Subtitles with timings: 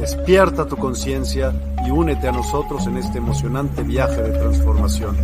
[0.00, 1.52] Despierta tu conciencia
[1.86, 5.14] y únete a nosotros en este emocionante viaje de transformación.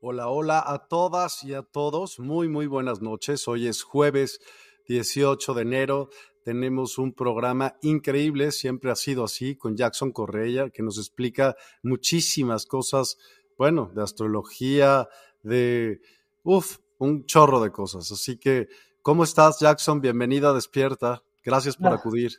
[0.00, 2.20] Hola, hola a todas y a todos.
[2.20, 3.48] Muy, muy buenas noches.
[3.48, 4.38] Hoy es jueves
[4.86, 6.08] 18 de enero.
[6.46, 12.66] Tenemos un programa increíble, siempre ha sido así, con Jackson Correa, que nos explica muchísimas
[12.66, 13.18] cosas,
[13.58, 15.08] bueno, de astrología,
[15.42, 16.00] de,
[16.44, 18.12] uff, un chorro de cosas.
[18.12, 18.68] Así que,
[19.02, 20.00] ¿cómo estás, Jackson?
[20.00, 21.20] Bienvenida Despierta.
[21.44, 22.30] Gracias por Ah, acudir.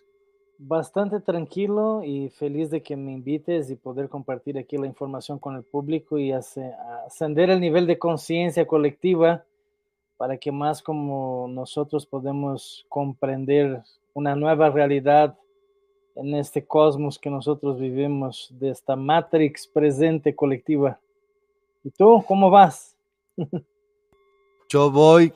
[0.57, 5.57] Bastante tranquilo y feliz de que me invites y poder compartir aquí la información con
[5.57, 6.73] el público y hace-
[7.05, 9.43] ascender el nivel de conciencia colectiva
[10.15, 13.83] para que más como nosotros podemos comprender
[14.17, 15.37] una nueva realidad
[16.15, 20.99] en este cosmos que nosotros vivimos, de esta matrix presente colectiva.
[21.83, 22.95] ¿Y tú, cómo vas?
[24.69, 25.31] Yo voy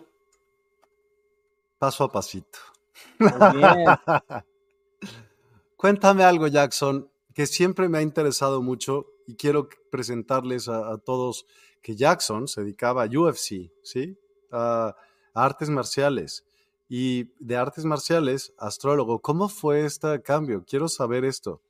[1.78, 2.58] paso a pasito.
[5.78, 11.46] Cuéntame algo, Jackson, que siempre me ha interesado mucho y quiero presentarles a, a todos
[11.84, 14.18] que Jackson se dedicaba a UFC, ¿sí?
[14.52, 14.96] A,
[15.36, 16.48] a artes marciales.
[16.94, 20.66] Y de artes marciales, astrólogo, ¿cómo fue este cambio?
[20.68, 21.62] Quiero saber esto.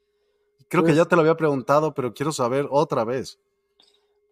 [0.68, 3.40] Creo que Pues, ya te lo había preguntado, pero quiero saber otra vez.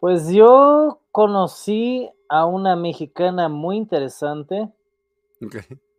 [0.00, 4.68] pues yo conocí a una mexicana muy interesante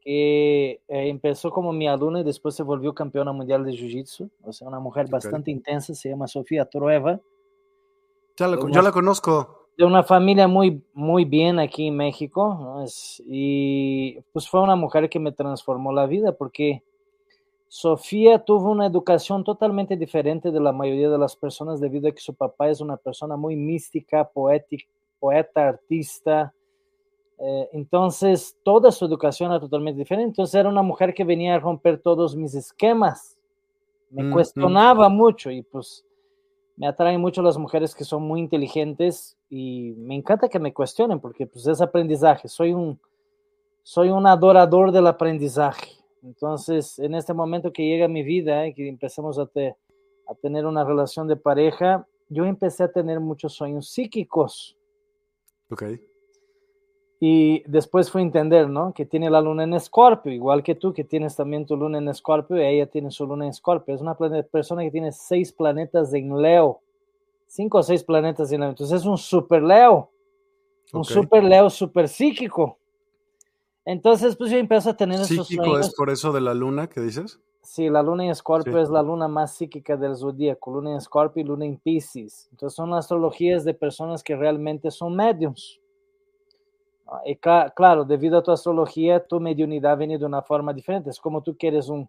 [0.01, 4.51] que eh, empezó como mi alumna y después se volvió campeona mundial de Jiu-Jitsu, o
[4.51, 7.21] sea, una mujer bastante intensa, se llama Sofía Trueba,
[8.35, 9.60] Ya la, yo la conozco.
[9.77, 12.83] De una familia muy, muy bien aquí en México, ¿no?
[12.83, 16.83] Es- y pues fue una mujer que me transformó la vida porque
[17.67, 22.21] Sofía tuvo una educación totalmente diferente de la mayoría de las personas debido a que
[22.21, 24.85] su papá es una persona muy mística, poética,
[25.19, 26.53] poeta, artista,
[27.39, 30.27] eh, entonces, toda su educación era totalmente diferente.
[30.29, 33.37] Entonces, era una mujer que venía a romper todos mis esquemas.
[34.11, 36.05] Me cuestionaba mucho y pues
[36.77, 41.19] me atraen mucho las mujeres que son muy inteligentes y me encanta que me cuestionen
[41.19, 42.47] porque pues es aprendizaje.
[42.47, 42.97] Soy un,
[43.83, 45.91] soy un adorador del aprendizaje.
[46.23, 49.75] Entonces, en este momento que llega mi vida y que empezamos a, te-
[50.27, 54.77] a tener una relación de pareja, yo empecé a tener muchos sueños psíquicos.
[55.69, 55.83] Ok.
[57.19, 58.93] Y después fue entender, ¿no?
[58.93, 62.07] Que tiene la luna en Escorpio, igual que tú, que tienes también tu luna en
[62.07, 63.93] Escorpio, y ella tiene su luna en Escorpio.
[63.93, 66.79] Es una persona que tiene seis planetas en Leo,
[67.51, 68.69] cinco o seis planetas en Leo.
[68.69, 70.09] Entonces es un super Leo,
[70.93, 72.77] un super Leo, super psíquico.
[73.83, 77.01] Entonces, pues yo empiezo a tener esos Psíquico es por eso de la luna que
[77.01, 77.41] dices.
[77.61, 78.83] Sí, la luna en Escorpio Sí.
[78.83, 82.47] es la luna más psíquica del zodíaco, luna en Escorpio y luna en Pisces.
[82.51, 85.79] Entonces son astrologías de personas que realmente son mediums.
[87.25, 91.09] Y claro, debido a tu astrología, tu mediunidad viene de una forma diferente.
[91.09, 92.07] Es como tú quieres un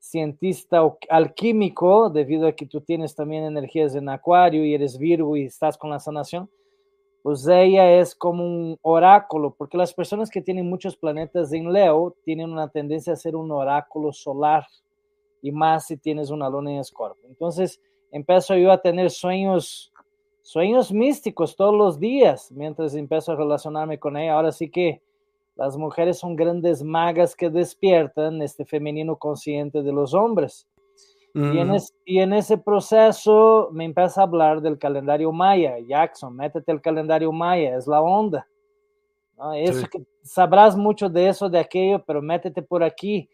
[0.00, 5.44] cientista alquímico, debido a que tú tienes también energías en acuario y eres Virgo y
[5.44, 6.50] estás con la sanación,
[7.22, 12.16] pues ella es como un oráculo, porque las personas que tienen muchos planetas en Leo
[12.24, 14.66] tienen una tendencia a ser un oráculo solar,
[15.42, 17.28] y más si tienes una luna en Escorpio.
[17.28, 17.80] Entonces,
[18.10, 19.92] empiezo yo a tener sueños,
[20.42, 24.34] sueños místicos todos los días, mientras empiezo a relacionarme con ella.
[24.34, 25.02] Ahora sí que
[25.56, 30.66] las mujeres son grandes magas que despiertan este femenino consciente de los hombres.
[31.34, 35.78] y, en y, en ese proceso me empieza a hablar del calendario maya.
[35.78, 38.46] Jackson, métete el calendario maya, es la onda.
[39.54, 43.28] Eso que sabrás mucho de eso, de aquello, pero métete por aquí.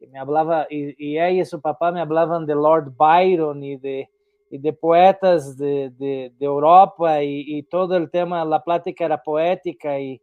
[0.00, 3.76] Y me hablaba, y, y, ella y su papá me hablaban de Lord Byron y
[3.76, 4.10] de,
[4.50, 9.22] y de poetas de, de, de Europa y, y, todo el tema, la plática era
[9.22, 10.20] poética y,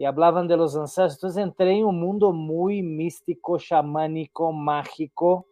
[0.00, 1.12] y hablaban de los ancestros.
[1.12, 5.46] Entonces entré en un mundo muy místico, chamánico, mágico,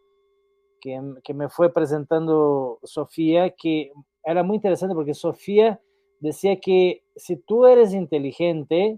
[0.81, 3.91] que, que, me fue presentando Sofía, que
[4.23, 5.79] era muy interesante porque Sofía
[6.19, 8.97] decía que si tú eres inteligente,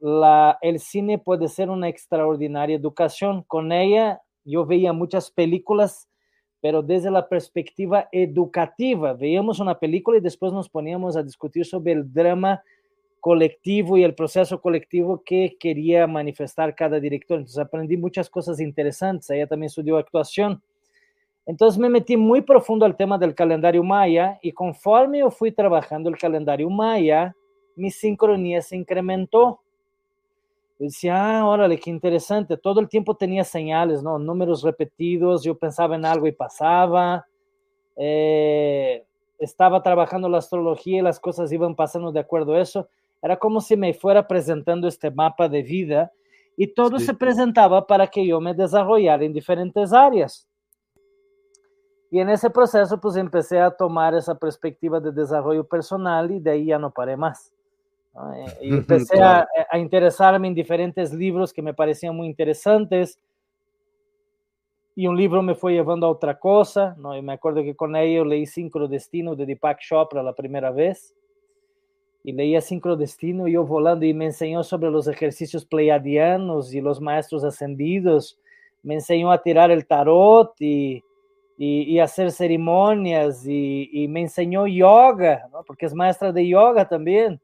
[0.00, 3.42] la, el cine puede ser una extraordinaria educación.
[3.44, 6.10] Con ella yo veía muchas películas,
[6.60, 9.14] pero desde la perspectiva educativa.
[9.14, 12.62] Veíamos una película y después nos poníamos a discutir sobre el drama
[13.24, 17.38] colectivo y el proceso colectivo que quería manifestar cada director.
[17.38, 19.30] Entonces aprendí muchas cosas interesantes.
[19.30, 20.62] Ella también estudió actuación.
[21.46, 26.10] Entonces me metí muy profundo al tema del calendario maya y conforme yo fui trabajando
[26.10, 27.34] el calendario maya,
[27.76, 29.62] mi sincronía se incrementó.
[30.78, 32.58] Yo decía, ah, órale, qué interesante.
[32.58, 34.18] Todo el tiempo tenía señales, ¿no?
[34.18, 37.26] Números repetidos, yo pensaba en algo y pasaba.
[37.96, 39.02] Eh,
[39.38, 42.86] estaba trabajando la astrología y las cosas iban pasando de acuerdo a eso.
[43.24, 46.12] Era como si me fuera presentando este mapa de vida
[46.58, 47.06] y todo sí.
[47.06, 50.46] se presentaba para que yo me desarrollara en diferentes áreas.
[52.10, 56.50] Y en ese proceso, pues empecé a tomar esa perspectiva de desarrollo personal y de
[56.50, 57.50] ahí ya no paré más.
[58.60, 59.48] Y empecé claro.
[59.70, 63.18] a, a, interesarme en diferentes libros que me parecían muy interesantes.
[64.94, 66.94] Y un libro me fue llevando a otra cosa.
[66.98, 67.16] ¿no?
[67.16, 71.14] Y me acuerdo que con ello leí Sincrodestino de Deepak Chopra la primera vez
[72.26, 77.44] y leía Sincrodestino, yo volando, y me enseñó sobre los ejercicios pleiadianos y los maestros
[77.44, 78.38] ascendidos,
[78.82, 81.04] me enseñó a tirar el tarot y,
[81.58, 85.62] y, y hacer ceremonias, y, y, me enseñó yoga, ¿no?
[85.64, 87.38] porque es maestra de yoga también.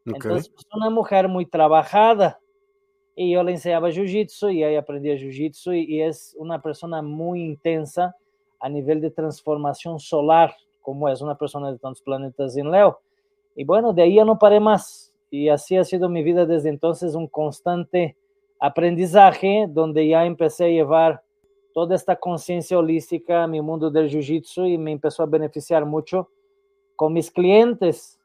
[0.00, 0.14] Okay.
[0.14, 2.40] Entonces, pues, una mujer muy trabajada.
[3.14, 7.42] Y yo le enseñaba jiu-jitsu y ahí aprendía jiu-jitsu y, y es una persona muy
[7.42, 8.16] intensa
[8.58, 12.98] a nivel de transformación solar, como es una persona de tantos planetas en Leo.
[13.54, 15.12] Y bueno, de ahí ya no paré más.
[15.30, 18.16] Y así ha sido mi vida desde entonces, un constante
[18.60, 21.22] aprendizaje donde ya empecé a llevar
[21.72, 26.28] toda esta conciencia holística a mi mundo del jiu-jitsu y me empezó a beneficiar mucho
[26.94, 28.20] con mis clientes,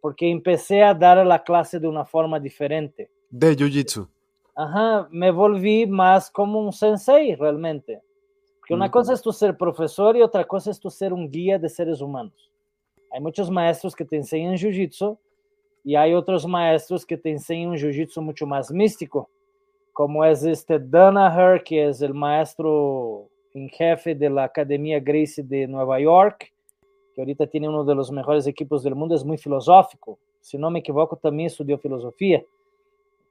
[0.00, 3.10] porque empecé a dar la clase de una forma diferente.
[3.30, 4.08] De jiu-jitsu.
[4.54, 8.02] Ajá, me volví más como un sensei realmente.
[8.58, 8.90] Porque una mm.
[8.90, 12.00] cosa es tu ser profesor y otra cosa es tu ser un guía de seres
[12.00, 12.50] humanos.
[13.10, 15.16] Hay muchos maestros que te enseñan jiu-jitsu
[15.84, 19.28] y hay otros maestros que te enseñan un jiu-jitsu mucho más místico,
[19.92, 25.66] como es este Danaher, que es el maestro en jefe de la Academia Gracie de
[25.66, 26.52] Nueva York,
[27.14, 30.18] que ahorita tiene uno de los mejores equipos del mundo, es muy filosófico.
[30.40, 32.42] Si no me equivoco, también estudió filosofía.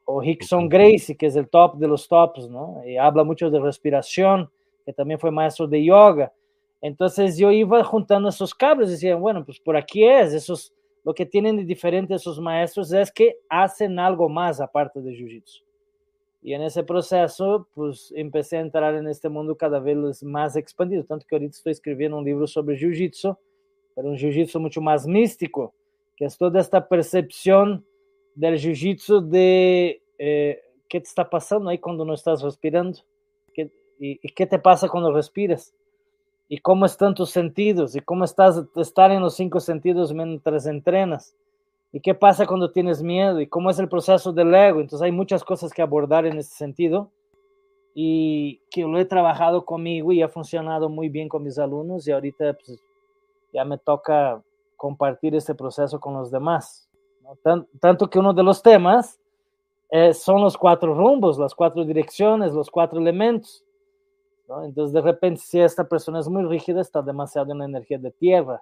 [0.06, 2.82] O Hickson Gracie, que es el top de los tops, ¿no?
[2.86, 4.50] Y habla mucho de respiración,
[4.86, 6.32] que también fue maestro de yoga.
[6.82, 11.26] Entonces yo iba juntando esos cables decía, bueno, pues por aquí es, esos, lo que
[11.26, 15.64] tienen de diferente esos maestros es que hacen algo más aparte de Jiu-Jitsu.
[16.44, 21.04] Y en ese proceso, pues empecé a entrar en este mundo cada vez más expandido,
[21.04, 23.36] tanto que ahorita estoy escribiendo un libro sobre Jiu-Jitsu,
[23.96, 25.74] pero un Jiu-Jitsu mucho más místico,
[26.16, 27.84] que es toda esta percepción
[28.36, 33.00] del Jiu-Jitsu de eh, qué te está pasando ahí cuando no estás respirando,
[33.52, 35.74] ¿Qué, y qué te pasa cuando respiras
[36.50, 41.36] y cómo están tus sentidos y cómo estás estar en los cinco sentidos mientras entrenas
[41.92, 44.80] y qué pasa cuando tienes miedo y cómo es el proceso del ego.
[44.80, 47.12] Entonces hay muchas cosas que abordar en ese sentido
[47.94, 52.12] y que lo he trabajado conmigo y ha funcionado muy bien con mis alumnos y
[52.12, 52.80] ahorita pues,
[53.54, 54.42] ya me toca
[54.76, 56.90] compartir este proceso con los demás.
[57.80, 59.20] tanto que uno de los temas
[59.90, 63.64] eh, son los cuatro rumbos, las cuatro direcciones, los cuatro elementos.
[64.48, 64.64] ¿No?
[64.64, 68.12] Entonces, de repente, si esta persona es muy rígida, está demasiado en la energía de
[68.12, 68.62] tierra.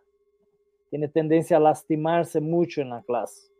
[0.89, 3.51] Tiene tendencia a lastimarse mucho en la clase.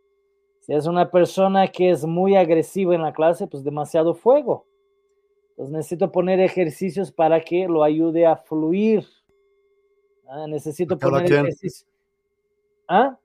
[0.60, 4.66] Si es una persona que es muy agresiva en la clase, pues demasiado fuego.
[5.50, 9.06] Entonces necesito poner ejercicios para que lo ayude a fluir.
[10.28, 11.86] Ah, necesito poner ejercicios.
[12.88, 13.16] ¿Ah?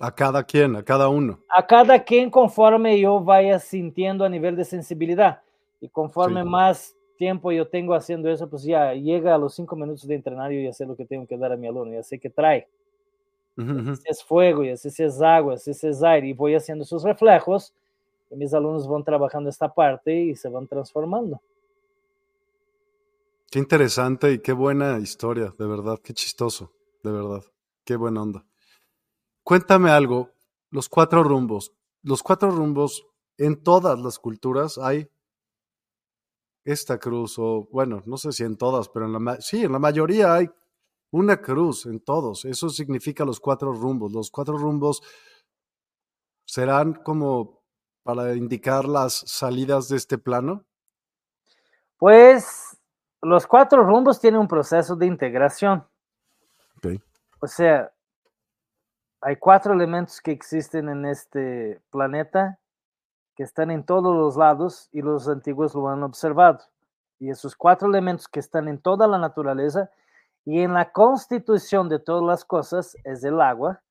[0.00, 1.40] A cada quien, a cada uno.
[1.48, 5.42] A cada quien conforme yo vaya sintiendo a nivel de sensibilidad.
[5.80, 10.06] Y conforme más tiempo yo tengo haciendo eso, pues ya llega a los cinco minutos
[10.06, 12.18] de entrenar y ya sé lo que tengo que dar a mi alumno, ya sé
[12.18, 12.68] que trae.
[13.56, 17.02] Si es fuego, ya sé si es agua, si es aire, y voy haciendo sus
[17.02, 17.74] reflejos,
[18.30, 21.40] y mis alumnos van trabajando esta parte y se van transformando.
[23.50, 27.42] Qué interesante y qué buena historia, de verdad, qué chistoso, de verdad,
[27.84, 28.46] qué buena onda.
[29.42, 30.30] Cuéntame algo,
[30.70, 31.72] los cuatro rumbos.
[32.02, 35.08] Los cuatro rumbos en todas las culturas hay
[36.64, 39.78] esta cruz, o bueno, no sé si en todas, pero en la, sí, en la
[39.78, 40.50] mayoría hay
[41.10, 42.44] una cruz en todos.
[42.44, 44.12] Eso significa los cuatro rumbos.
[44.12, 45.02] Los cuatro rumbos
[46.44, 47.62] serán como
[48.02, 50.64] para indicar las salidas de este plano.
[51.98, 52.76] Pues
[53.20, 55.86] los cuatro rumbos tienen un proceso de integración.
[57.40, 57.92] O sea,
[59.20, 62.58] hay cuatro elementos que existen en este planeta
[63.34, 66.60] que están en todos los lados y los antiguos lo han observado.
[67.18, 69.90] Y esos cuatro elementos que están en toda la naturaleza
[70.44, 73.82] y en la constitución de todas las cosas es el agua,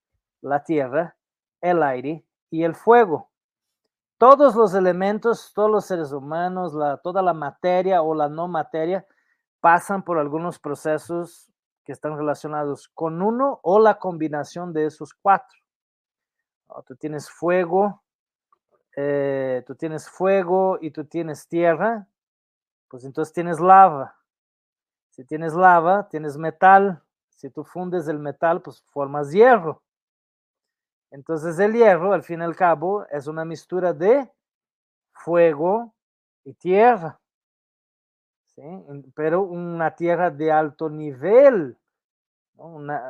[0.41, 1.15] la tierra,
[1.61, 3.29] el aire y el fuego.
[4.17, 9.05] Todos los elementos, todos los seres humanos, toda la materia o la no materia
[9.61, 11.51] pasan por algunos procesos
[11.83, 15.57] que están relacionados con uno o la combinación de esos cuatro.
[16.85, 18.03] Tú tienes fuego,
[18.95, 22.07] eh, tú tienes fuego y tú tienes tierra,
[22.89, 24.15] pues entonces tienes lava.
[25.11, 27.01] Si tienes lava, tienes metal.
[27.29, 29.81] Si tú fundes el metal, pues formas hierro.
[31.09, 34.29] Entonces el hierro, al fin y al cabo, es una mistura de
[35.13, 35.93] fuego
[36.43, 37.19] y tierra.
[39.15, 41.77] Pero una tierra de alto nivel.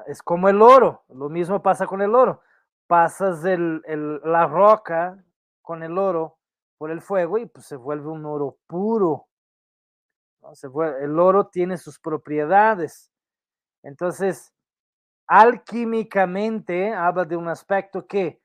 [0.07, 1.03] es como el oro.
[1.09, 2.41] Lo mismo pasa con el oro.
[2.87, 5.23] Pasas la roca
[5.61, 6.37] con el oro
[6.77, 9.27] por el fuego y pues se vuelve un oro puro.
[10.53, 10.67] Se
[11.01, 13.11] el oro tiene sus propiedades.
[13.83, 14.53] Entonces,
[15.27, 18.41] alquímicamente habla de un aspecto que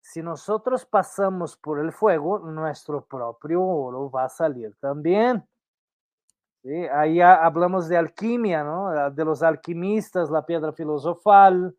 [0.00, 5.46] si nosotros pasamos por el fuego, nuestro propio oro va a salir también.
[6.92, 9.10] Ahí hablamos de alquimia, ¿no?
[9.10, 11.76] De los alquimistas, la piedra filosofal,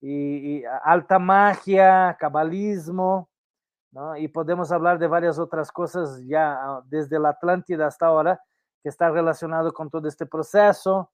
[0.00, 3.28] y, alta magia, cabalismo,
[3.92, 4.16] ¿no?
[4.16, 8.40] Y podemos hablar de varias otras cosas ya ah, desde la Atlántida hasta ahora,
[8.82, 11.10] que está relacionado con todo este proceso.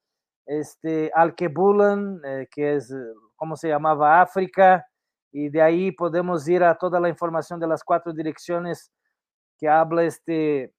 [0.46, 2.94] Este Alkebulan, eh, que es
[3.36, 4.86] como se llamaba África,
[5.32, 8.92] y de ahí podemos ir a toda la información de las cuatro direcciones
[9.58, 10.72] que habla este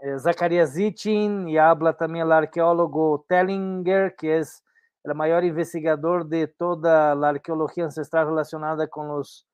[0.00, 4.62] eh, Zacarias Zichin y habla también el arqueólogo Tellinger, que es
[5.04, 9.46] el mayor investigador de toda la arqueología ancestral relacionada con los,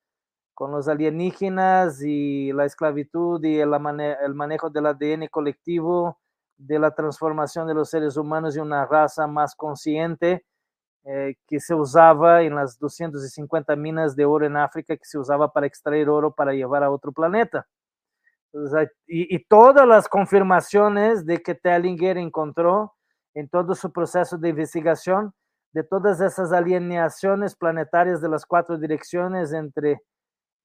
[0.59, 6.19] con los alienígenas y la esclavitud y el, el manejo del ADN colectivo,
[6.57, 10.45] de la transformación de los seres humanos en una raza más consciente,
[11.05, 15.53] eh, que se usaba en las 250 minas de oro en África, que se usaba
[15.53, 17.65] para extraer oro para llevar a otro planeta.
[19.07, 22.97] Y, todas las confirmaciones de que Tellinger encontró
[23.33, 25.33] en todo su proceso de investigación
[25.73, 30.03] de todas esas alineaciones planetarias de las cuatro direcciones entre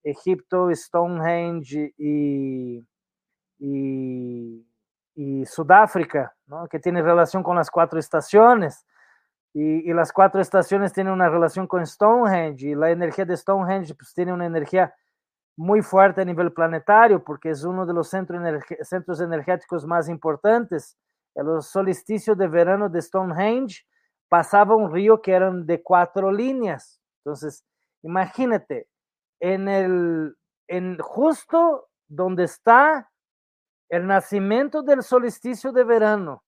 [0.04, 2.86] Egipto, Stonehenge y,
[5.46, 6.36] Sudáfrica,
[6.70, 8.86] que tiene relación con las cuatro estaciones.
[9.54, 14.14] Y, las cuatro estaciones tienen una relación con Stonehenge y la energía de Stonehenge pues,
[14.14, 14.94] tiene una energía
[15.56, 20.98] muy fuerte a nivel planetario porque es uno de los centros energéticos más importantes.
[21.36, 23.86] En los solsticios de verano de Stonehenge
[24.28, 27.00] pasaba un río que eran de cuatro líneas.
[27.20, 27.64] Entonces,
[28.02, 28.88] imagínate,
[29.44, 30.38] en el,
[30.70, 33.12] en justo donde está
[33.90, 36.46] el nacimiento del solsticio de verano,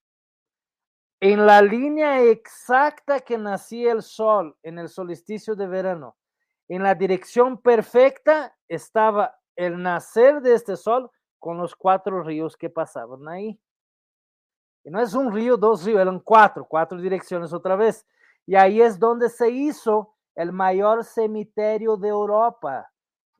[1.20, 6.16] en la línea exacta que nacía el sol en el solsticio de verano,
[6.70, 12.70] en la dirección perfecta estaba el nacer de este sol con los cuatro ríos que
[12.70, 13.60] pasaban ahí.
[14.86, 18.08] Y no es un río, dos ríos, eran cuatro, cuatro direcciones otra vez.
[18.46, 22.92] Y ahí es donde se hizo el mayor cementerio de Europa.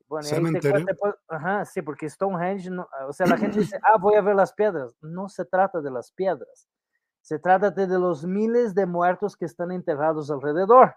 [0.08, 0.86] Bueno, ¿Cementerio?
[1.28, 2.70] ajá, sí, porque Stonehenge,
[3.08, 4.96] o sea, la gente dice, ah, voy a ver las piedras.
[5.02, 6.68] No se trata de las piedras.
[7.22, 10.96] Se trata de los miles de muertos que están enterrados alrededor.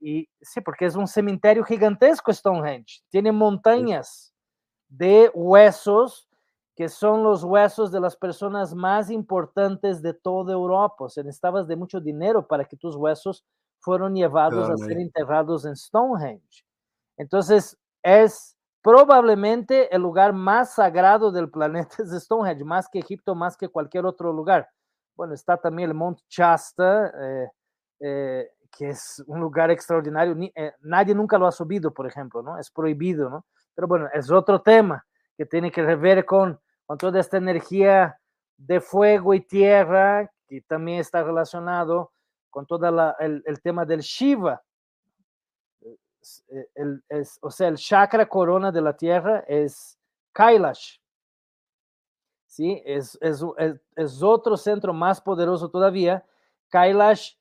[0.00, 3.02] Y, sí, porque es un cementerio gigantesco Stonehenge.
[3.08, 4.34] Tiene montañas
[4.88, 6.28] de huesos
[6.74, 11.04] que son los huesos de las personas más importantes de toda Europa.
[11.04, 13.44] O sea, necesitabas de mucho dinero para que tus huesos
[13.80, 16.64] fueron llevados a ser enterrados en Stonehenge.
[17.16, 23.56] Entonces, es probablemente el lugar más sagrado del planeta es Stonehenge, más que Egipto, más
[23.56, 24.68] que cualquier otro lugar.
[25.16, 27.50] Bueno, está también el Monte Shasta, eh,
[28.00, 30.36] eh, que es un lugar extraordinario.
[30.54, 32.58] Eh, nadie nunca lo ha subido, por ejemplo, ¿no?
[32.58, 33.46] Es prohibido, ¿no?
[33.74, 35.04] Pero bueno, es otro tema
[35.36, 38.18] que tiene que ver con, con toda esta energía
[38.56, 42.12] de fuego y tierra, que también está relacionado
[42.50, 44.62] con todo el, el, tema del Shiva.
[46.74, 49.98] El, es, o sea, el chakra corona de la tierra es
[50.32, 50.98] Kailash.
[52.46, 52.82] ¿Sí?
[52.84, 53.44] Es, es,
[53.96, 56.24] es otro centro más poderoso todavía.
[56.68, 57.34] Kailash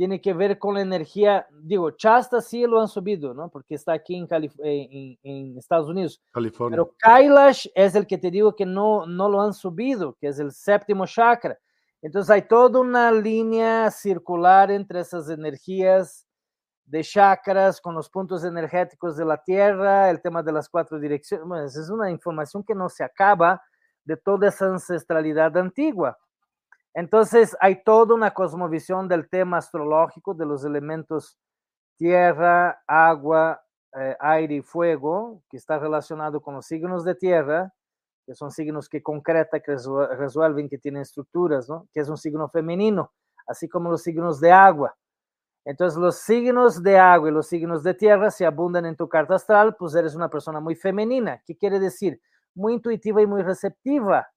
[0.00, 3.50] tiene que ver con la energía, digo, Chasta sí lo han subido, ¿no?
[3.50, 6.22] Porque está aquí en, en, en, Estados Unidos.
[6.32, 6.74] California.
[6.74, 10.38] Pero Kailash es el que te digo que no, no lo han subido, que es
[10.38, 11.58] el séptimo chakra.
[12.02, 16.26] Entonces hay toda una línea circular entre esas energías
[16.86, 21.46] de chakras con los puntos energéticos de la Tierra, el tema de las cuatro direcciones.
[21.46, 23.62] Bueno, es una información que no se acaba
[24.04, 26.18] de toda esa ancestralidad antigua.
[26.94, 31.38] Entonces hay toda una cosmovisión del tema astrológico de los elementos
[31.96, 33.62] tierra, agua,
[33.94, 37.72] eh, aire y fuego, que está relacionado con los signos de tierra,
[38.30, 39.74] que son signos que concretan, que
[40.16, 41.88] resuelven, que tienen estructuras, ¿no?
[41.92, 43.10] que es un signo femenino,
[43.44, 44.96] así como los signos de agua.
[45.64, 49.34] Entonces los signos de agua y los signos de tierra, si abundan en tu carta
[49.34, 51.42] astral, pues eres una persona muy femenina.
[51.44, 52.20] ¿Qué quiere decir?
[52.54, 54.28] Muy intuitiva y muy receptiva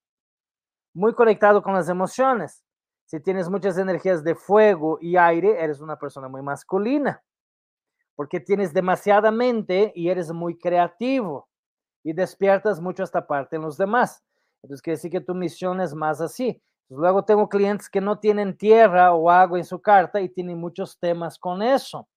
[0.95, 2.63] muy conectado con las emociones.
[3.05, 7.21] Si tienes muchas energías de fuego y aire, eres una persona muy masculina,
[8.15, 11.47] porque tienes demasiada mente y eres muy creativo
[12.03, 14.24] y despiertas mucho esta parte en los demás.
[14.62, 16.62] Entonces quiere decir que tu misión es más así.
[16.89, 21.00] luego tengo clientes que no tienen tierra o agua en su carta y tienen muchos
[21.00, 22.07] temas con eso.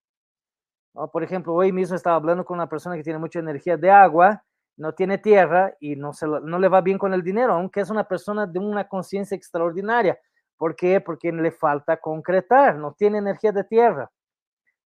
[1.12, 4.42] Por ejemplo, hoy mismo estaba hablando con una persona que tiene mucha energía de agua
[4.76, 7.90] no tiene tierra y no, se no le va bien con el dinero, aunque es
[7.90, 10.18] una persona de una conciencia extraordinaria.
[10.56, 11.00] ¿Por qué?
[11.00, 14.10] Porque le falta concretar, no tiene energía de tierra.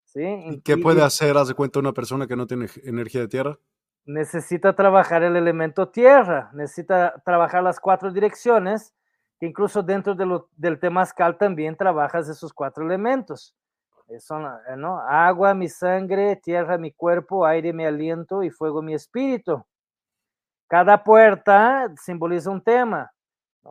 [0.05, 0.23] ¿sí?
[0.23, 3.59] ¿Y qué puede hacer, haz de cuenta, una persona que no tiene energía de tierra?
[4.07, 8.93] Necesita trabajar el elemento tierra, necesita trabajar las cuatro direcciones,
[9.37, 13.53] que incluso dentro de lo, del temazcal también trabajas esos cuatro elementos.
[14.07, 15.01] Eh, son, eh, ¿no?
[15.01, 19.65] Agua, mi sangre, tierra, mi cuerpo, aire, mi aliento y fuego, mi espíritu.
[20.67, 23.11] Cada puerta simboliza un tema.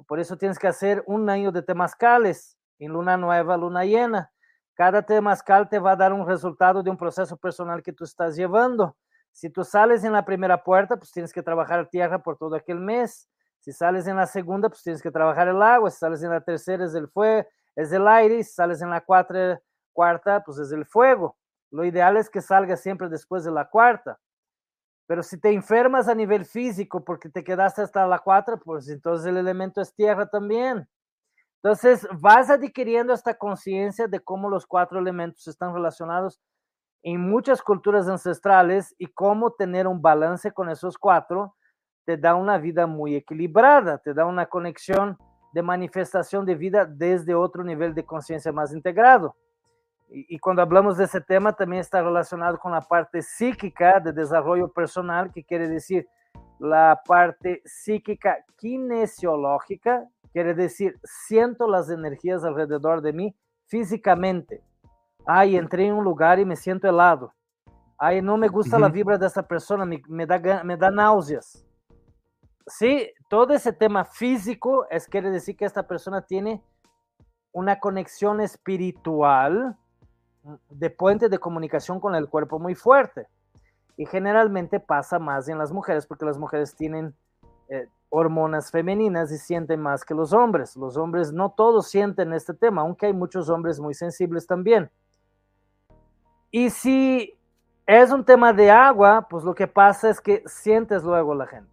[0.07, 4.31] Por eso tienes que hacer un año de temazcales en luna nueva, luna llena.
[4.75, 8.37] Cada temazcal te va a dar un resultado de un proceso personal que tú estás
[8.37, 8.95] llevando.
[9.37, 12.81] Si tú sales en la primera puerta, pues tienes que trabajar tierra por todo aquel
[12.81, 13.29] mes.
[13.61, 15.91] Si sales en la segunda, pues tienes que trabajar el agua.
[15.91, 18.43] Si sales en la tercera, es el fuego, es el aire.
[18.43, 19.61] Si sales en la cuarta,
[19.93, 21.37] cuarta, pues es el fuego.
[21.71, 24.19] Lo ideal es que salga siempre después de la cuarta.
[25.07, 29.27] Pero si te enfermas a nivel físico porque te quedaste hasta la 4, pues entonces
[29.27, 30.89] el elemento es tierra también.
[31.63, 36.41] Entonces vas adquiriendo esta conciencia de cómo los cuatro elementos están relacionados
[37.07, 41.55] en muchas culturas ancestrales y cómo tener un balance con esos cuatro
[42.05, 45.17] te da una vida muy equilibrada, te da una conexión
[45.53, 49.37] de manifestación de vida desde otro nivel de conciencia más integrado.
[50.09, 54.73] Y, cuando hablamos de ese tema también está relacionado con la parte psíquica de desarrollo
[54.73, 56.09] personal, que quiere decir
[56.59, 64.66] la parte psíquica kinesiológica, quiere decir siento las energías alrededor de mí físicamente.
[65.27, 67.33] Ay, entré en un lugar y me siento helado.
[67.99, 71.67] Ay, no me gusta la vibra de esa persona, me, me, da, me da náuseas.
[72.67, 76.63] Sí, todo ese tema físico es quiere decir que esta persona tiene
[77.53, 79.77] una conexión espiritual
[80.69, 83.27] de puente de comunicación con el cuerpo muy fuerte.
[83.97, 87.15] Y generalmente pasa más en las mujeres porque las mujeres tienen
[87.69, 90.77] eh, hormonas femeninas y sienten más que los hombres.
[90.77, 94.91] Los hombres no todos sienten este tema, aunque hay muchos hombres muy sensibles también.
[96.57, 97.39] Y si
[97.85, 101.71] es un tema de agua, pues lo que pasa es que sientes luego la gente.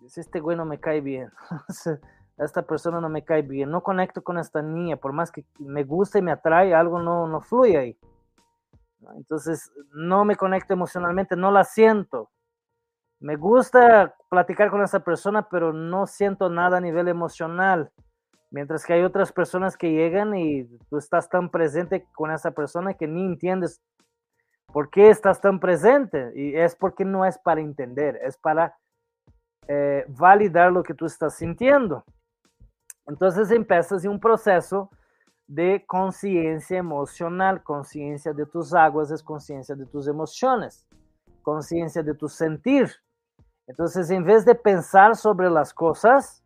[0.00, 1.32] Dice, este güey no me cae bien.
[2.38, 5.82] esta persona no me cae bien, no conecto con esta niña, por más que me
[5.82, 7.98] guste y me atrae, algo no, no fluye ahí.
[9.16, 12.30] Entonces, no me conecto emocionalmente, no la siento.
[13.18, 17.90] Me gusta platicar con esa persona, pero no siento nada a nivel emocional.
[18.52, 22.94] Mientras que hay otras personas que llegan y tú estás tan presente con esa persona
[22.94, 23.80] que ni entiendes
[24.72, 26.32] ¿Por qué estás tan presente?
[26.34, 28.78] Y es porque no es para entender, es para
[29.68, 32.04] eh, validar lo que tú estás sintiendo.
[33.06, 34.90] Entonces empiezas un proceso
[35.46, 40.86] de conciencia emocional, conciencia de tus aguas, es conciencia de tus emociones,
[41.42, 42.90] conciencia de tu sentir.
[43.66, 46.42] Entonces, en vez de pensar sobre las cosas,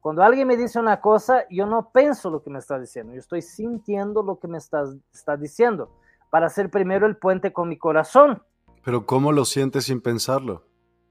[0.00, 3.18] cuando alguien me dice una cosa, yo no pienso lo que me está diciendo, yo
[3.18, 5.90] estoy sintiendo lo que me está, está diciendo
[6.36, 8.42] para hacer primero el puente con mi corazón.
[8.84, 10.66] Pero ¿cómo lo sientes sin pensarlo?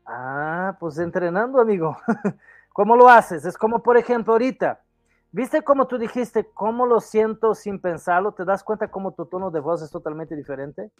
[0.06, 1.98] Ah, pues entrenando, amigo.
[2.74, 3.44] ¿Cómo lo haces?
[3.44, 4.84] Es como, por ejemplo, ahorita,
[5.32, 8.34] ¿viste cómo tú dijiste, cómo lo siento sin pensarlo?
[8.34, 10.92] ¿Te das cuenta cómo tu tono de voz es totalmente diferente?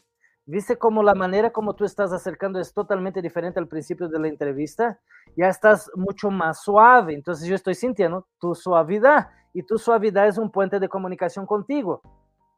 [0.48, 4.28] ¿Viste cómo la manera como tú estás acercando es totalmente diferente al principio de la
[4.28, 5.00] entrevista?
[5.38, 10.40] Ya estás mucho más suave, entonces yo estoy sintiendo tu suavidad y tu suavidad es
[10.40, 12.02] un puente de comunicación contigo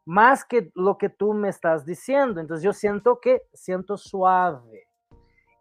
[0.08, 2.40] más que lo que tú me estás diciendo.
[2.40, 4.88] Entonces yo siento que siento suave.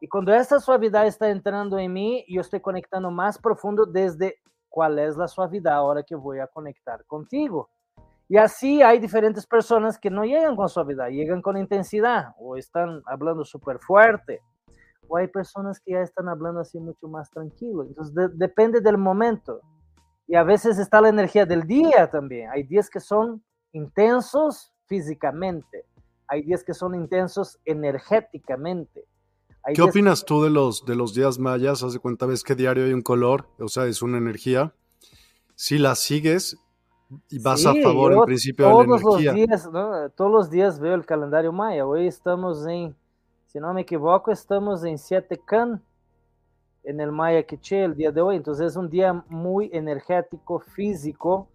[0.01, 4.37] Y cuando esta suavidad está entrando en mí, yo estoy conectando más profundo desde
[4.69, 7.69] cuál es la suavidad ahora que voy a conectar contigo.
[8.29, 13.03] Y así hay diferentes personas que no llegan con suavidad, llegan con intensidad o están
[13.07, 14.41] hablando súper fuerte.
[15.09, 17.83] O hay personas que ya están hablando así mucho más tranquilo.
[17.83, 19.61] Entonces depende del momento.
[20.29, 22.49] Y a veces está la energía del día también.
[22.51, 23.43] Hay días que son
[23.77, 25.85] intensos físicamente,
[26.29, 29.05] hay días que son intensos energéticamente.
[29.75, 31.83] ¿Qué opinas tú de los, de los días mayas?
[31.83, 34.73] Haz de cuenta, ves que diario hay un color, o sea, es una energía.
[35.55, 36.57] Si la sigues
[37.29, 39.33] y vas a favor en principio de la energía.
[39.33, 39.71] Los días,
[40.17, 41.87] Todos los días veo el calendario maya.
[41.87, 42.97] Hoy estamos en,
[43.47, 45.83] si no me equivoco, estamos en 7 Can
[46.85, 48.37] en el Maya Quiché el día de hoy.
[48.37, 51.49] Entonces es un día muy energético, físico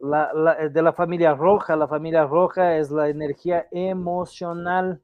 [0.00, 1.76] la, eh, de la familia roja.
[1.76, 5.00] La familia roja es la energía emocional.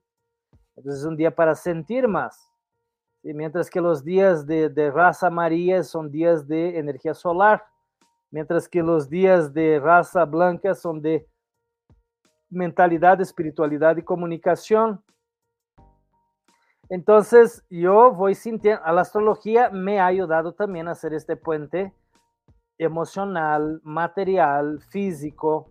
[0.75, 2.51] Entonces es un día para sentir más.
[3.23, 7.65] Mientras que los días de, de raza amarilla son días de energía solar.
[8.31, 11.27] Mientras que los días de raza blanca son de
[12.49, 15.03] mentalidad, espiritualidad y comunicación.
[16.89, 21.93] Entonces yo voy sintiendo, a la astrología me ha ayudado también a hacer este puente
[22.79, 25.71] emocional, material, físico,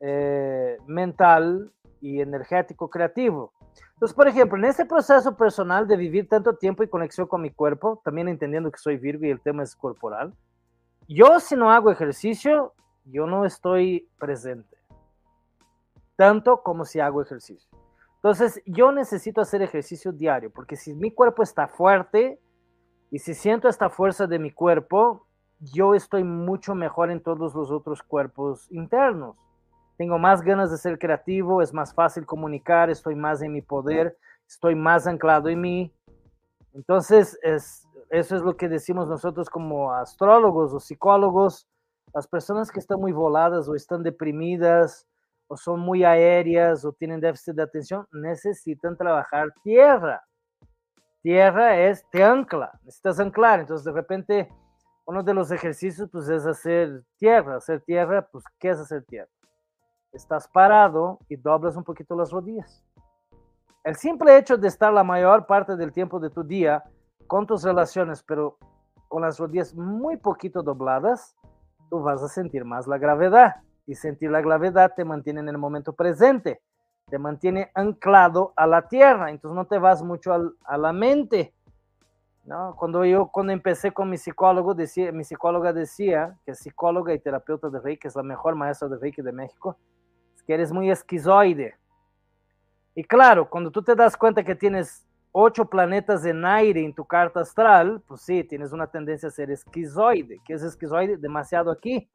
[0.00, 3.52] eh, mental y energético creativo.
[3.94, 7.50] Entonces, por ejemplo, en este proceso personal de vivir tanto tiempo y conexión con mi
[7.50, 10.34] cuerpo, también entendiendo que soy Virgo y el tema es corporal,
[11.08, 14.76] yo si no hago ejercicio, yo no estoy presente,
[16.16, 17.70] tanto como si hago ejercicio.
[18.16, 22.40] Entonces, yo necesito hacer ejercicio diario, porque si mi cuerpo está fuerte
[23.10, 25.27] y si siento esta fuerza de mi cuerpo,
[25.60, 29.36] yo estoy mucho mejor en todos los otros cuerpos internos.
[29.96, 34.16] Tengo más ganas de ser creativo, es más fácil comunicar, estoy más en mi poder,
[34.46, 35.94] estoy más anclado en mí.
[36.72, 41.66] Entonces, es, eso es lo que decimos nosotros como astrólogos o psicólogos.
[42.14, 45.06] Las personas que están muy voladas o están deprimidas
[45.48, 50.22] o son muy aéreas o tienen déficit de atención, necesitan trabajar tierra.
[51.22, 53.60] Tierra es, te ancla, necesitas anclar.
[53.60, 54.48] Entonces, de repente,
[55.08, 57.56] uno de los ejercicios pues es hacer tierra.
[57.56, 59.30] Hacer tierra, pues ¿qué es hacer tierra?
[60.12, 62.84] Estás parado y doblas un poquito las rodillas.
[63.84, 66.84] El simple hecho de estar la mayor parte del tiempo de tu día
[67.26, 68.58] con tus relaciones, pero
[69.08, 71.34] con las rodillas muy poquito dobladas,
[71.88, 73.56] tú vas a sentir más la gravedad.
[73.86, 76.60] Y sentir la gravedad te mantiene en el momento presente,
[77.06, 81.54] te mantiene anclado a la tierra, entonces no te vas mucho a la mente
[82.76, 87.18] cuando yo, cuando empecé con mi psicólogo, decía, mi psicóloga decía, que es psicóloga y
[87.18, 89.76] terapeuta de Reiki, es la mejor maestra de Reiki de México,
[90.34, 91.76] es que eres muy esquizoide.
[92.94, 97.04] Y claro, cuando tú te das cuenta que tienes ocho planetas en aire en tu
[97.04, 100.40] carta astral, pues sí, tienes una tendencia a ser esquizoide.
[100.44, 101.16] ¿Qué es esquizoide?
[101.16, 102.10] Demasiado aquí.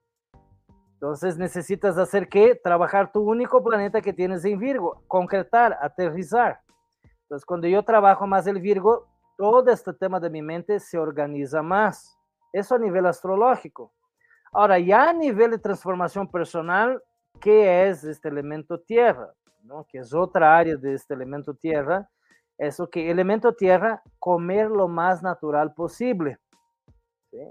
[0.93, 2.55] Entonces necesitas hacer qué?
[2.55, 6.61] Trabajar tu único planeta que tienes en Virgo, concretar, aterrizar.
[7.23, 9.12] Entonces cuando yo trabajo más el Virgo,
[9.43, 12.17] todo este tema de mi mente se organiza más.
[12.53, 13.91] Eso a nivel astrológico.
[14.53, 17.03] Ahora, ya a nivel de transformación personal,
[17.41, 19.33] ¿qué es este elemento tierra?
[19.63, 19.85] ¿no?
[19.89, 22.09] Que es otra área de este elemento tierra.
[22.57, 26.37] Eso que elemento tierra, comer lo más natural posible.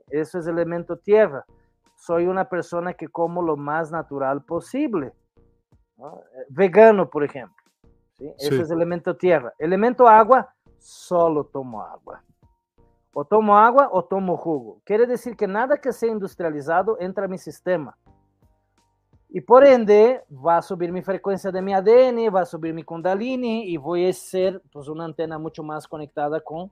[0.08, 1.44] Eso es elemento tierra.
[1.94, 5.12] Soy una persona que como lo más natural posible.
[6.48, 7.62] Vegano, por ejemplo.
[8.16, 8.32] ¿sí?
[8.38, 9.52] Eso es elemento tierra.
[9.58, 12.22] Elemento agua, solo tomo agua.
[13.14, 14.80] O tomo agua o tomo jugo.
[14.84, 17.96] Quiere decir que nada que sea industrializado entra a mi sistema.
[19.28, 22.82] Y por ende va a subir mi frecuencia de mi ADN, va a subir mi
[22.82, 26.70] kundalini y voy a ser pues una antena mucho más conectada con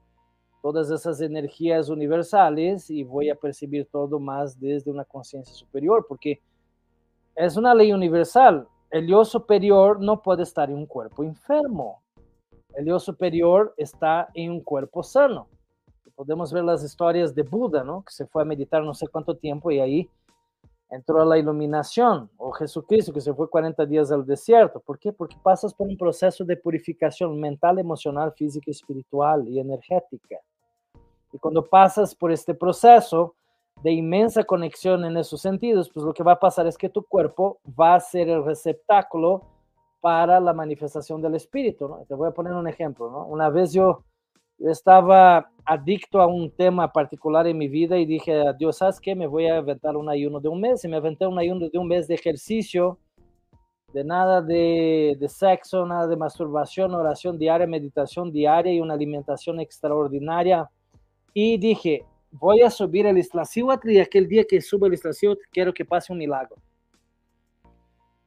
[0.60, 6.42] todas esas energías universales y voy a percibir todo más desde una conciencia superior, porque
[7.34, 8.68] es una ley universal.
[8.90, 12.02] El yo superior no puede estar en un cuerpo enfermo.
[12.74, 15.48] El yo superior está en un cuerpo sano.
[16.14, 18.02] Podemos ver las historias de Buda, ¿no?
[18.02, 20.10] Que se fue a meditar no sé cuánto tiempo y ahí
[20.90, 24.80] entró a la iluminación, o Jesucristo que se fue 40 días al desierto.
[24.80, 25.12] ¿Por qué?
[25.12, 30.36] Porque pasas por un proceso de purificación mental, emocional, física, espiritual y energética.
[31.32, 33.34] Y cuando pasas por este proceso
[33.82, 37.02] de inmensa conexión en esos sentidos, pues lo que va a pasar es que tu
[37.02, 39.42] cuerpo va a ser el receptáculo
[40.00, 41.88] para la manifestación del espíritu.
[41.88, 42.04] ¿no?
[42.06, 43.10] Te voy a poner un ejemplo.
[43.10, 43.26] ¿no?
[43.26, 44.04] Una vez yo
[44.58, 49.14] estaba adicto a un tema particular en mi vida y dije, Dios, ¿sabes qué?
[49.14, 50.84] Me voy a aventar un ayuno de un mes.
[50.84, 52.98] Y me aventé un ayuno de un mes de ejercicio,
[53.92, 59.60] de nada de, de sexo, nada de masturbación, oración diaria, meditación diaria y una alimentación
[59.60, 60.70] extraordinaria.
[61.32, 63.18] Y dije, voy a subir el
[63.84, 66.56] y aquel día que suba el Iztaccíhuatl quiero que pase un milagro.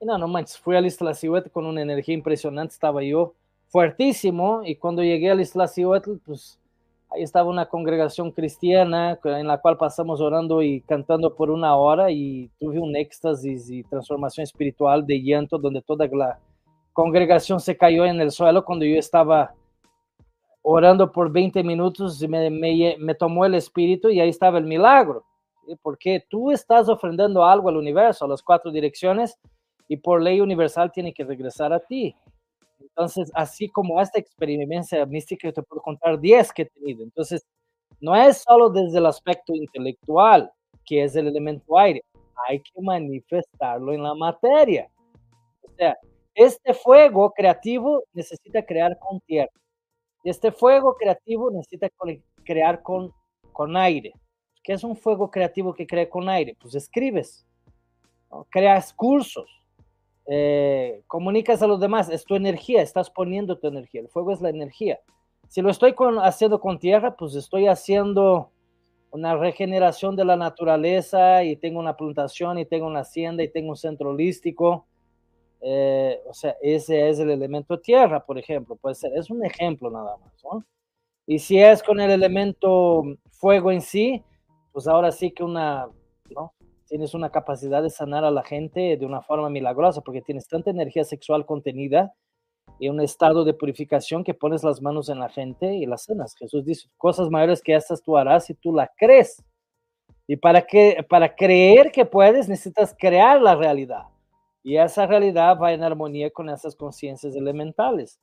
[0.03, 3.35] Y no, no manches, fui al Iztaccíhuatl con una energía impresionante, estaba yo
[3.67, 6.59] fuertísimo y cuando llegué al Isla Cihuatl, pues
[7.09, 12.11] ahí estaba una congregación cristiana en la cual pasamos orando y cantando por una hora
[12.11, 16.37] y tuve un éxtasis y transformación espiritual de llanto donde toda la
[16.91, 19.53] congregación se cayó en el suelo cuando yo estaba
[20.63, 24.65] orando por 20 minutos y me, me, me tomó el espíritu y ahí estaba el
[24.65, 25.23] milagro.
[25.81, 29.39] Porque tú estás ofrendando algo al universo, a las cuatro direcciones,
[29.93, 32.15] y por ley universal tiene que regresar a ti.
[32.79, 37.03] Entonces, así como esta experiencia mística, yo te puedo contar 10 que he tenido.
[37.03, 37.45] Entonces,
[37.99, 40.51] no es solo desde el aspecto intelectual,
[40.83, 42.03] que es el elemento aire,
[42.47, 44.89] hay que manifestarlo en la materia.
[45.61, 45.95] O sea,
[46.33, 49.51] este fuego creativo necesita crear con tierra.
[50.23, 51.87] Este fuego creativo necesita
[52.43, 53.13] crear con,
[53.51, 54.11] con aire.
[54.63, 56.57] ¿Qué es un fuego creativo que crea con aire?
[56.59, 57.45] Pues escribes,
[58.49, 59.62] creas cursos,
[60.25, 64.41] eh, comunicas a los demás, es tu energía, estás poniendo tu energía, el fuego es
[64.41, 64.99] la energía.
[65.49, 68.49] Si lo estoy haciendo con tierra, pues estoy haciendo
[69.11, 73.69] una regeneración de la naturaleza y tengo una plantación y tengo una hacienda y tengo
[73.69, 74.87] un centro holístico.
[75.61, 79.91] Eh, o sea, ese es el elemento tierra, por ejemplo, puede ser, es un ejemplo
[79.91, 80.33] nada más.
[81.25, 84.23] Y si es con el elemento fuego en sí,
[84.71, 85.87] pues ahora sí que una,
[86.35, 86.53] ¿no?
[86.93, 90.69] Tienes una capacidad de sanar a la gente de una forma milagrosa porque tienes tanta
[90.69, 92.13] energía sexual contenida
[92.77, 96.35] y un estado de purificación que pones las manos en la gente y las sanas.
[96.37, 99.43] Jesús dice, cosas mayores que estas tú harás si tú la crees.
[100.27, 104.03] Y para, que, para creer que puedes, necesitas crear la realidad.
[104.61, 108.19] Y esa realidad va en armonía con esas conciencias elementales.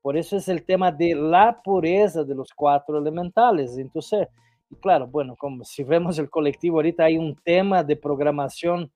[0.00, 4.26] Por eso es el tema de la pureza de los cuatro elementales Entonces,
[4.70, 8.90] y claro, bueno, como si vemos el colectivo, ahorita hay un tema de programación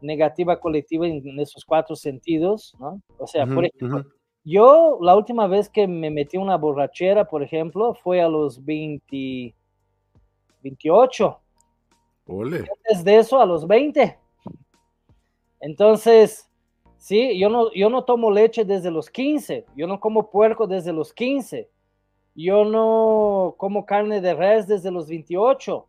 [0.00, 3.00] negativa colectiva en esos cuatro sentidos, ¿no?
[3.18, 4.04] O sea, por ejemplo,
[4.44, 9.54] yo la última vez que me metí una borrachera, por ejemplo, fue a los 20,
[10.62, 11.40] 28.
[12.28, 12.58] Ole.
[12.58, 14.18] Antes de eso, a los 20.
[15.60, 16.48] Entonces,
[16.98, 20.92] sí, yo no, yo no tomo leche desde los 15, yo no como puerco desde
[20.92, 21.68] los 15
[22.36, 25.86] yo no como carne de res desde los 28.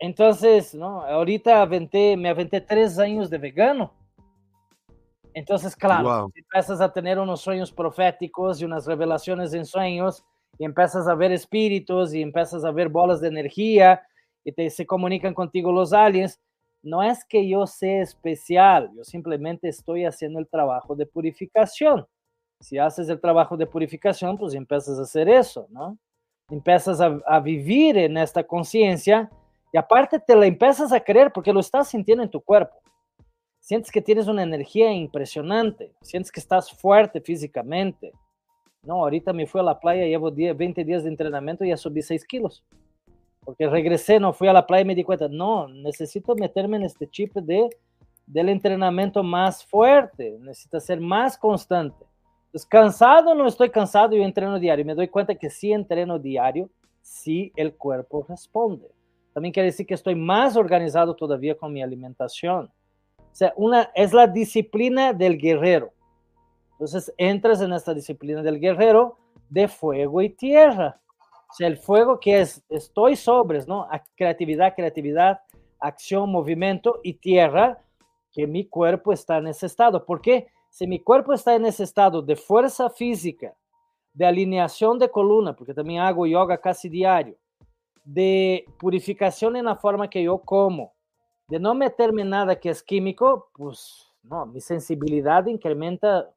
[0.00, 1.02] Entonces, ¿no?
[1.02, 3.92] Ahorita aventé, me aventé tres años de vegano.
[5.32, 10.24] Entonces, claro, empiezas a tener unos sueños proféticos y unas revelaciones en sueños
[10.58, 14.02] y empiezas a ver espíritus y empiezas a ver bolas de energía
[14.44, 16.40] y te, se comunican contigo los aliens.
[16.82, 22.06] No es que yo sea especial, yo simplemente estoy haciendo el trabajo de purificación.
[22.62, 25.98] Si haces el trabajo de purificación, pues empiezas a hacer eso, ¿no?
[26.48, 29.28] Empiezas a, vivir en esta conciencia
[29.72, 32.76] y aparte te la empiezas a creer porque lo estás sintiendo en tu cuerpo.
[33.58, 38.12] Sientes que tienes una energía impresionante, sientes que estás fuerte físicamente.
[38.84, 42.00] No, ahorita me fui a la playa, llevo 20 días de entrenamiento y ya subí
[42.00, 42.64] 6 kilos.
[43.44, 46.84] Porque regresé, no fui a la playa y me di cuenta, no, necesito meterme en
[46.84, 47.70] este chip de,
[48.24, 52.11] del entrenamiento más fuerte, necesito ser más constante.
[52.68, 54.84] Cansado no estoy cansado, yo entreno diario.
[54.84, 56.68] Me doy cuenta que si entreno diario,
[57.00, 58.88] sí el cuerpo responde.
[59.32, 62.70] También quiere decir que estoy más organizado todavía con mi alimentación.
[63.18, 65.92] O sea, una, es la disciplina del guerrero.
[66.72, 69.16] Entonces entras en esta disciplina del guerrero
[69.48, 71.00] de fuego y tierra.
[71.50, 73.88] O sea, el fuego que es, estoy sobres, ¿no?
[74.16, 75.40] creatividad, creatividad,
[75.78, 77.78] acción, movimiento y tierra
[78.32, 80.04] que mi cuerpo está en ese estado.
[80.04, 83.54] Porque si mi cuerpo está en ese estado de fuerza física,
[84.14, 87.36] de alineación de columna, porque también hago yoga casi diario,
[88.04, 90.94] de purificación en la forma que yo como,
[91.46, 96.30] de no meterme nada que es químico, pues no, mi sensibilidad incrementa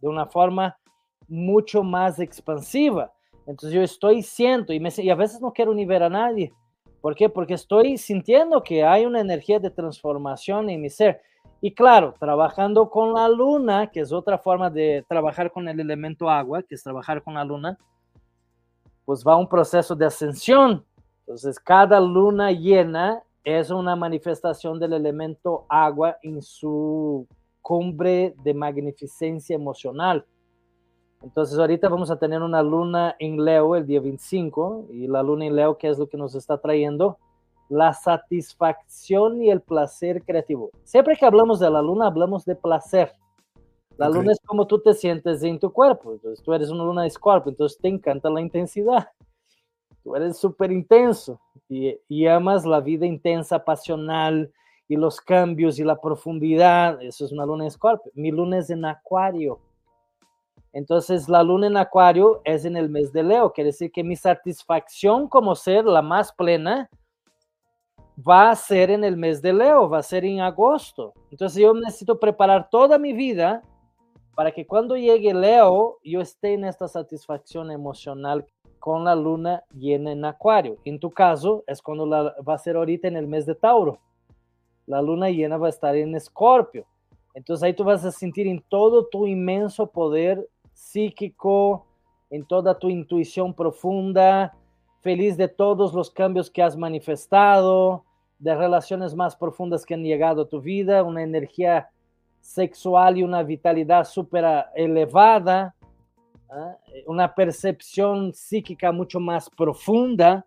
[0.00, 0.78] de una forma
[1.26, 3.12] mucho más expansiva.
[3.44, 6.52] Entonces yo estoy siento y, me, y a veces no quiero ni ver a nadie.
[7.00, 7.28] ¿Por qué?
[7.28, 11.20] Porque estoy sintiendo que hay una energía de transformación en mi ser.
[11.60, 16.28] Y claro, trabajando con la luna, que es otra forma de trabajar con el elemento
[16.28, 17.78] agua, que es trabajar con la luna,
[19.04, 20.84] pues va un proceso de ascensión.
[21.20, 27.26] Entonces, cada luna llena es una manifestación del elemento agua en su
[27.60, 30.26] cumbre de magnificencia emocional.
[31.22, 35.46] Entonces ahorita vamos a tener una luna en Leo el día 25 y la luna
[35.46, 37.18] en Leo, ¿qué es lo que nos está trayendo?
[37.68, 40.70] La satisfacción y el placer creativo.
[40.84, 43.12] Siempre que hablamos de la luna, hablamos de placer.
[43.96, 46.12] La luna es como tú te sientes en tu cuerpo.
[46.12, 49.08] Entonces tú eres una luna de escorpio, entonces te encanta la intensidad.
[50.02, 54.52] Tú eres súper intenso y, y amas la vida intensa, pasional
[54.88, 57.00] y los cambios y la profundidad.
[57.02, 58.12] Eso es una luna de escorpio.
[58.14, 59.60] Mi luna es en acuario.
[60.74, 64.16] Entonces, la luna en Acuario es en el mes de Leo, quiere decir que mi
[64.16, 66.90] satisfacción como ser, la más plena,
[68.16, 71.12] va a ser en el mes de Leo, va a ser en agosto.
[71.30, 73.62] Entonces, yo necesito preparar toda mi vida
[74.34, 78.46] para que cuando llegue Leo, yo esté en esta satisfacción emocional
[78.78, 80.76] con la luna llena en Acuario.
[80.84, 83.98] En tu caso, es cuando la, va a ser ahorita en el mes de Tauro.
[84.86, 86.84] La luna llena va a estar en Escorpio.
[87.32, 91.86] Entonces ahí tú vas a sentir en todo tu inmenso poder psíquico,
[92.30, 94.54] en toda tu intuición profunda,
[95.04, 98.06] feliz de todos los cambios que has manifestado,
[98.38, 101.90] de relaciones más profundas que han llegado a tu vida, una energía
[102.40, 105.74] sexual y una vitalidad súper elevada,
[106.50, 106.78] ¿ah?
[107.06, 110.46] una percepción psíquica mucho más profunda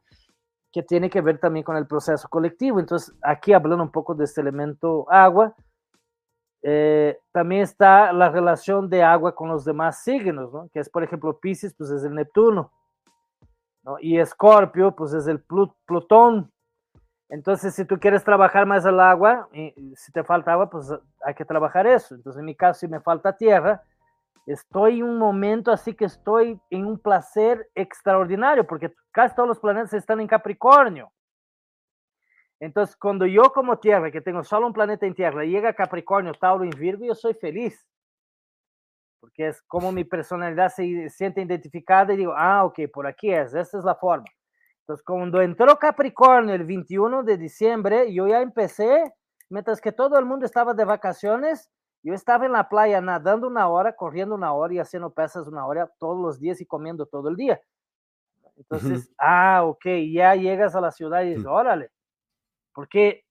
[0.72, 2.80] que tiene que ver también con el proceso colectivo.
[2.80, 5.56] Entonces, aquí hablando un poco de este elemento agua,
[6.63, 10.67] eh, también está la relación de agua con los demás signos, ¿no?
[10.74, 12.72] que es, por ejemplo, Pisces, pues es el Neptuno,
[13.88, 13.97] ¿no?
[14.00, 16.52] y Escorpio, pues es el Plutón.
[17.30, 20.93] Entonces, si tú quieres trabajar más el agua, y si te falta agua, pues
[21.26, 22.15] hay que trabajar eso.
[22.15, 23.82] Entonces, en mi caso, si me falta tierra,
[24.45, 29.60] estoy en un momento así que estoy en un placer extraordinario, porque casi todos los
[29.60, 31.12] planetas están en Capricornio.
[32.60, 36.65] Entonces, cuando yo como Tierra, que tengo solo un planeta en Tierra, llega Capricornio, Tauro
[36.65, 37.86] y Virgo, yo soy feliz.
[39.19, 43.53] Porque es como mi personalidad se siente identificada y digo, ah, ok, por aquí es,
[43.53, 44.25] esta es la forma.
[44.82, 49.13] Entonces, cuando entró Capricornio el 21 de diciembre, yo ya empecé,
[49.49, 51.69] mientras que todo el mundo estaba de vacaciones,
[52.03, 55.65] yo estaba en la playa nadando una hora, corriendo una hora y haciendo pesas una
[55.65, 57.60] hora todos los días y comiendo todo el día.
[58.56, 61.91] Entonces, ah, ok, ya llegas a la ciudad y dices, órale,
[62.73, 63.25] porque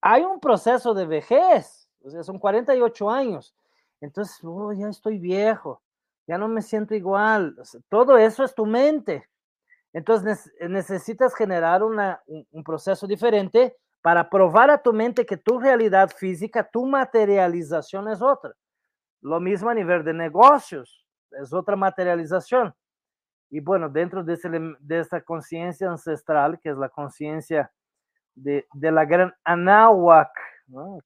[0.00, 3.54] hay un proceso de vejez, o sea, son 48 años,
[4.04, 5.82] entonces, oh, ya estoy viejo,
[6.26, 7.56] ya no me siento igual,
[7.88, 9.28] todo eso es tu mente.
[9.92, 16.10] Entonces necesitas generar una, un, proceso diferente para probar a tu mente que tu realidad
[16.10, 18.52] física, tu materialización es otra.
[19.20, 22.74] Lo mismo a nivel de negocios, es otra materialización.
[23.50, 27.72] Y bueno, dentro de, ese, de esta conciencia ancestral, que es la conciencia
[28.34, 30.32] de, la gran Anáhuac,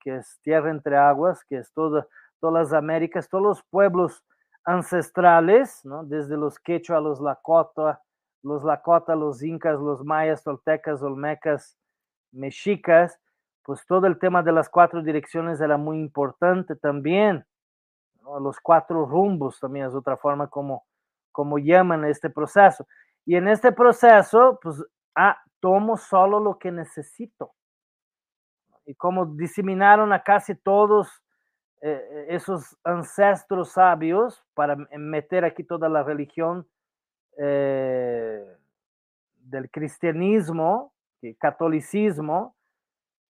[0.00, 2.06] que es tierra entre aguas, que es toda,
[2.40, 4.24] todas las Américas, todos los pueblos
[4.64, 8.02] ancestrales, desde los quechua, los lakota,
[8.42, 11.78] los lakota, los incas, los mayas, toltecas, olmecas,
[12.32, 13.18] mexicas,
[13.62, 17.44] pues todo el tema de las cuatro direcciones era muy importante también.
[18.40, 20.86] Los cuatro rumbos también es otra forma como,
[21.32, 22.86] como llaman este proceso.
[23.24, 27.52] Y en este proceso, pues ah, tomo solo lo que necesito.
[28.86, 31.22] Y como diseminaron a casi todos
[31.80, 36.66] eh, esos ancestros sabios para meter aquí toda la religión
[37.38, 38.44] eh,
[39.36, 42.56] del cristianismo, el catolicismo,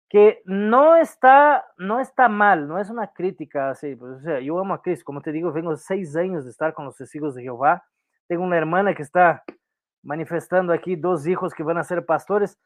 [0.09, 3.97] que no está, no está mal, no es una crítica así.
[3.97, 6.74] Pues, o sea, yo amo a Cristo, como te digo, vengo seis años de estar
[6.74, 7.84] con los testigos de Jehová.
[8.28, 9.42] Tengo una hermana que está
[10.03, 12.59] manifestando aquí dos hijos que van a ser pastores.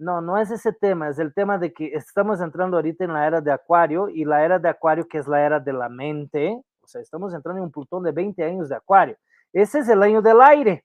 [0.00, 3.26] No, no es ese tema, es el tema de que estamos entrando ahorita en la
[3.26, 6.58] era de Acuario y la era de Acuario que es la era de la mente,
[6.80, 9.18] o sea, estamos entrando en un Plutón de 20 años de Acuario.
[9.52, 10.82] Ese es el año del aire.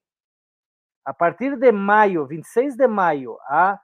[1.06, 3.82] A partir de mayo, 26 de mayo a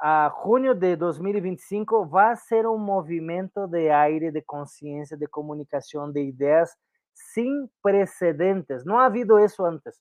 [0.00, 6.12] a junio de 2025 va a ser un movimiento de aire, de conciencia, de comunicación,
[6.12, 6.78] de ideas
[7.12, 8.86] sin precedentes.
[8.86, 10.00] No ha habido eso antes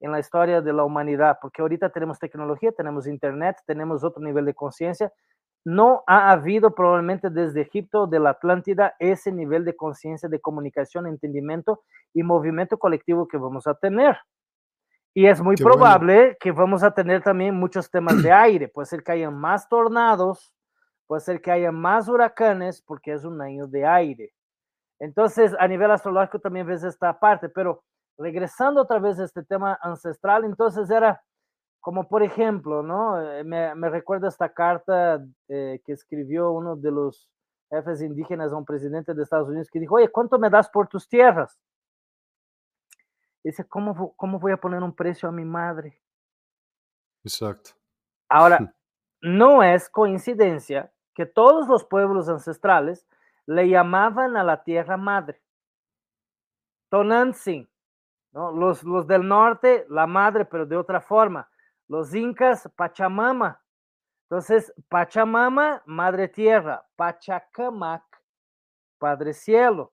[0.00, 4.44] en la historia de la humanidad, porque ahorita tenemos tecnología, tenemos internet, tenemos otro nivel
[4.44, 5.12] de conciencia.
[5.64, 11.06] No ha habido probablemente desde Egipto, de la Atlántida, ese nivel de conciencia, de comunicación,
[11.06, 11.82] entendimiento
[12.14, 14.16] y movimiento colectivo que vamos a tener.
[15.12, 18.68] Y es muy probable que vamos a tener también muchos temas de aire.
[18.68, 20.54] Puede ser que haya más tornados,
[21.06, 24.34] puede ser que haya más huracanes, porque es un año de aire.
[25.00, 27.82] Entonces, a nivel astrológico también ves esta parte, pero
[28.18, 31.22] regresando otra vez a este tema ancestral, entonces era
[31.86, 33.20] como por ejemplo, ¿no?
[33.20, 37.30] Eh, me, me recuerda esta carta eh, que escribió uno de los
[37.70, 40.88] jefes indígenas a un presidente de Estados Unidos que dijo, oye, ¿cuánto me das por
[40.88, 41.56] tus tierras?
[43.44, 46.02] Dice, ¿cómo, ¿cómo voy a poner un precio a mi madre?
[47.22, 47.70] Exacto.
[48.28, 48.58] Ahora,
[49.20, 53.06] no es coincidencia que todos los pueblos ancestrales
[53.46, 55.40] le llamaban a la tierra madre.
[56.90, 57.68] Tonantzin,
[58.36, 61.48] los, los del norte, la madre, pero de otra forma.
[61.88, 63.60] Los incas, Pachamama.
[64.28, 66.84] Entonces, Pachamama, madre tierra.
[66.96, 68.04] Pachacamac,
[68.98, 69.92] padre cielo.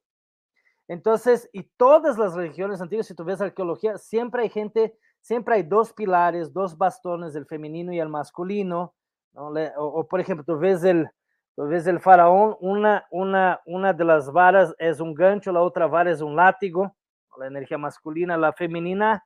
[0.88, 5.64] Entonces, y todas las religiones antiguas, si tú ves arqueología, siempre hay gente, siempre hay
[5.64, 8.94] dos pilares, dos bastones, el femenino y el masculino.
[9.34, 11.10] O, por ejemplo, tú ves el,
[11.56, 15.88] tú ves el faraón, una, una, una de las varas es un gancho, la otra
[15.88, 16.96] vara es un látigo,
[17.38, 19.24] la energía masculina, la femenina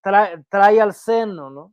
[0.00, 1.72] trae, al seno, ¿no?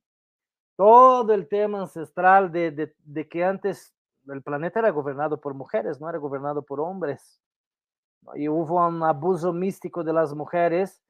[0.76, 3.94] Todo el tema ancestral de, de, de que antes
[4.28, 7.40] el planeta era gobernado por mujeres, no era gobernado por hombres
[8.34, 11.02] y hubo un abuso místico de las mujeres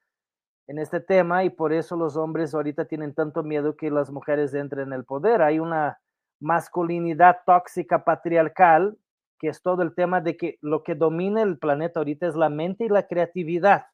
[0.68, 4.52] en este tema y por eso los hombres ahorita tienen tanto miedo que las mujeres
[4.52, 5.40] entren en el poder.
[5.40, 5.98] Hay una
[6.40, 8.98] masculinidad tóxica patriarcal,
[9.38, 12.48] que es todo el tema de que lo que domina el planeta ahorita es la
[12.48, 13.86] mente y la creatividad.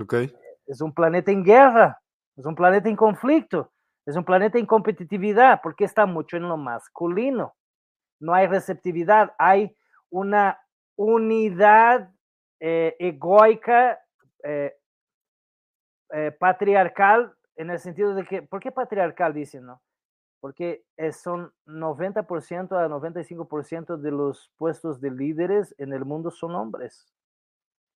[0.00, 0.32] Okay.
[0.66, 2.00] Es un planeta en guerra,
[2.36, 3.72] es un planeta en conflicto,
[4.06, 7.54] es un planeta en competitividad, porque está mucho en lo masculino.
[8.20, 9.76] No hay receptividad, hay
[10.10, 10.58] una
[10.96, 12.10] unidad
[12.60, 14.00] eh, egoica,
[14.42, 14.74] eh,
[16.12, 19.82] eh, patriarcal, en el sentido de que, ¿por qué patriarcal dicen, no?
[20.40, 27.12] Porque son 90% a 95% de los puestos de líderes en el mundo son hombres.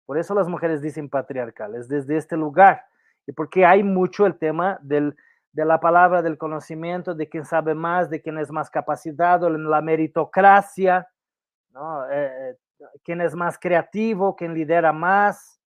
[0.06, 2.86] Por eso las mujeres dicen patriarcales, desde este lugar.
[3.28, 5.16] Y porque hay mucho el tema del,
[5.52, 9.82] de la palabra, del conocimiento, de quién sabe más, de quién es más capacitado, la
[9.82, 11.08] meritocracia,
[11.72, 12.06] ¿no?
[13.04, 15.60] quién es más creativo, quién lidera más.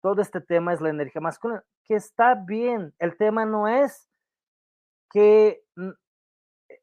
[0.00, 2.94] Todo este tema es la energía masculina, que está bien.
[2.98, 4.08] El tema no es
[5.10, 5.61] que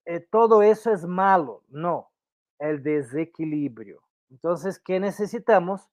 [0.10, 2.10] eh, todo eso es malo, no,
[2.58, 4.02] el desequilibrio.
[4.32, 5.88] Entonces, ¿qué necesitamos?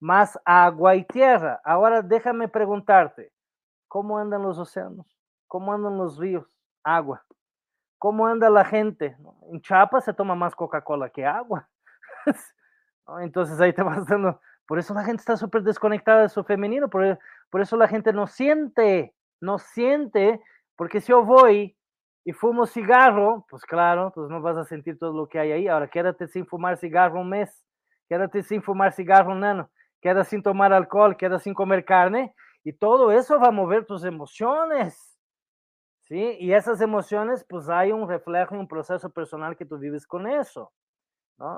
[0.00, 1.60] Más agua y tierra.
[1.64, 3.32] Ahora déjame preguntarte,
[3.86, 5.06] ¿cómo andan los océanos?
[5.46, 6.58] ¿Cómo andan los ríos?
[6.82, 7.24] Agua.
[7.98, 9.16] ¿Cómo anda la gente?
[9.52, 11.68] En Chiapas se toma más Coca-Cola que agua.
[13.20, 16.90] Entonces ahí te vas dando, por eso la gente está súper desconectada de su femenino,
[16.90, 20.42] por, por eso la gente no siente, no siente,
[20.74, 21.76] porque si yo voy
[22.24, 25.68] y fumo cigarro, pues claro, pues no vas a sentir todo lo que hay ahí.
[25.68, 27.64] Ahora quédate sin fumar cigarro un mes,
[28.08, 32.72] quédate sin fumar cigarro un año, quédate sin tomar alcohol, quédate sin comer carne, y
[32.72, 35.18] todo eso va a mover tus emociones.
[36.02, 36.36] ¿Sí?
[36.40, 40.26] Y esas emociones, pues hay un reflejo y un proceso personal que tú vives con
[40.26, 40.72] eso.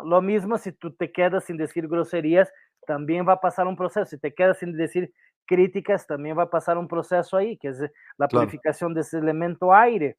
[0.04, 2.52] Lo mismo si tú te quedas sin decir groserías,
[2.86, 4.04] también va a pasar un proceso.
[4.06, 5.12] Si te quedas sin decir
[5.46, 7.82] críticas, también va a pasar un proceso ahí, que es
[8.16, 10.18] la purificación de ese elemento aire.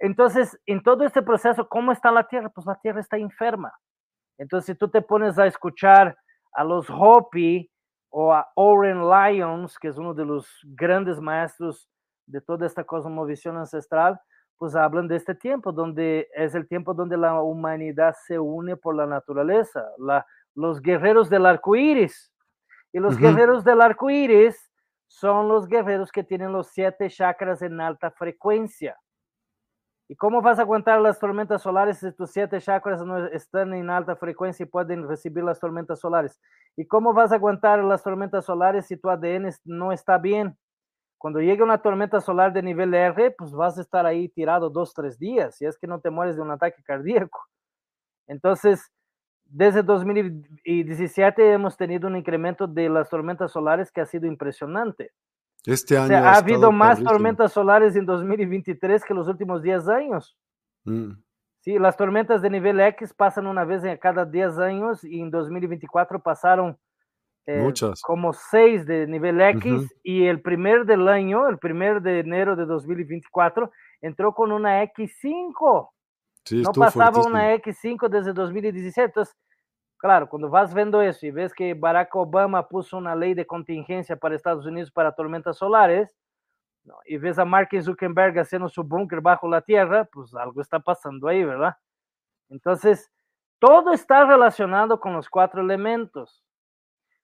[0.00, 2.50] Entonces, en todo este proceso, ¿cómo está la Tierra?
[2.50, 3.72] Pues la Tierra está enferma.
[4.38, 6.16] Entonces, si tú te pones a escuchar
[6.52, 7.70] a los Hopi
[8.10, 11.88] o a Oren Lyons, que es uno de los grandes maestros
[12.26, 14.20] de toda esta cosmovisión ancestral,
[14.56, 18.94] pues hablan de este tiempo, donde es el tiempo donde la humanidad se une por
[18.94, 22.32] la naturaleza, la, los guerreros del arco iris.
[22.92, 24.70] Y los guerreros del arco iris
[25.06, 28.96] son los guerreros que tienen los siete chakras en alta frecuencia.
[30.10, 33.90] ¿Y cómo vas a aguantar las tormentas solares si tus siete chakras no están en
[33.90, 36.40] alta frecuencia y pueden recibir las tormentas solares?
[36.76, 40.56] ¿Y cómo vas a aguantar las tormentas solares si tu ADN no está bien?
[41.18, 44.94] Cuando llegue una tormenta solar de nivel R, pues vas a estar ahí tirado dos,
[44.94, 47.40] tres días, si es que no te mueres de un ataque cardíaco.
[48.28, 48.90] Entonces,
[49.44, 55.12] desde 2017 hemos tenido un incremento de las tormentas solares que ha sido impresionante.
[55.68, 60.34] Este año ha, habido más tormentas solares en 2023 que los últimos 10 años.
[60.84, 61.10] Mm.
[61.60, 65.30] Sí, las tormentas de nivel X pasan una vez en cada 10 años y en
[65.30, 66.78] 2024 pasaron
[67.44, 68.00] eh, Muchas.
[68.00, 69.86] como 6 de nivel X Ujú.
[70.02, 75.90] y el primer del año, el primer de enero de 2024, entró con una X5.
[76.44, 77.34] Sí, no pasaba fuertísimo.
[77.34, 79.04] una X5 desde 2017.
[79.04, 79.36] Entonces,
[79.98, 84.16] claro, cuando vas viendo eso y ves que Barack Obama puso una ley de contingencia
[84.16, 86.16] para Estados Unidos para tormentas solares,
[87.04, 91.28] y ves a Mark Zuckerberg haciendo su búnker bajo la tierra, pues algo está pasando
[91.28, 91.74] ahí, ¿verdad?
[92.48, 93.10] Entonces,
[93.58, 96.42] todo está relacionado con los cuatro elementos.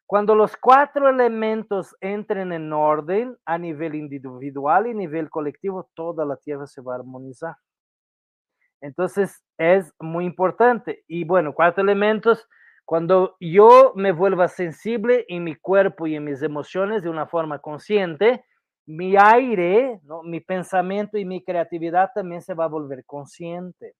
[0.07, 6.37] Cuando los cuatro elementos entren en orden a nivel individual y nivel colectivo, toda la
[6.37, 7.57] tierra se va a armonizar.
[8.83, 11.05] Entonces es muy importante.
[11.09, 12.47] Y bueno, cuatro elementos,
[12.85, 17.59] cuando yo me vuelva sensible en mi cuerpo y en mis emociones de una forma
[17.59, 18.45] consciente,
[18.87, 23.95] mi aire, mi pensamiento y mi creatividad también se va a volver consciente.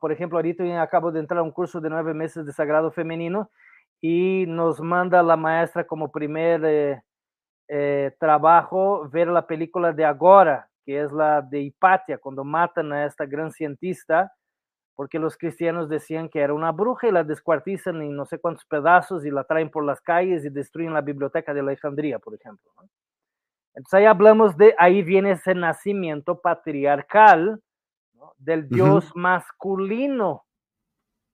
[0.00, 3.50] Por ejemplo, ahorita acabo de entrar a un curso de nueve meses de Sagrado Femenino
[4.00, 7.02] y nos manda la maestra como primer eh,
[7.68, 13.04] eh, trabajo ver la película de Agora, que es la de Hipatia, cuando matan a
[13.04, 14.32] esta gran cientista,
[14.94, 18.64] porque los cristianos decían que era una bruja y la descuartizan en no sé cuántos
[18.64, 22.70] pedazos y la traen por las calles y destruyen la biblioteca de Alejandría, por ejemplo.
[22.76, 22.88] ¿no?
[23.74, 27.60] Entonces ahí hablamos de, ahí viene ese nacimiento patriarcal
[28.14, 28.32] ¿no?
[28.38, 29.20] del dios uh -huh.
[29.20, 30.44] masculino.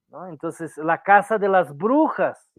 [0.09, 0.27] ¿no?
[0.29, 2.51] Entonces, la casa de las brujas.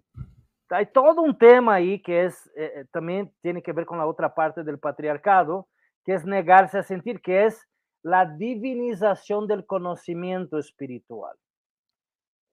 [0.70, 4.34] Hay todo un tema ahí que es, eh, también tiene que ver con la otra
[4.34, 5.68] parte del patriarcado,
[6.06, 7.68] que es negarse a sentir, que es
[8.04, 11.38] la divinización del conocimiento espiritual.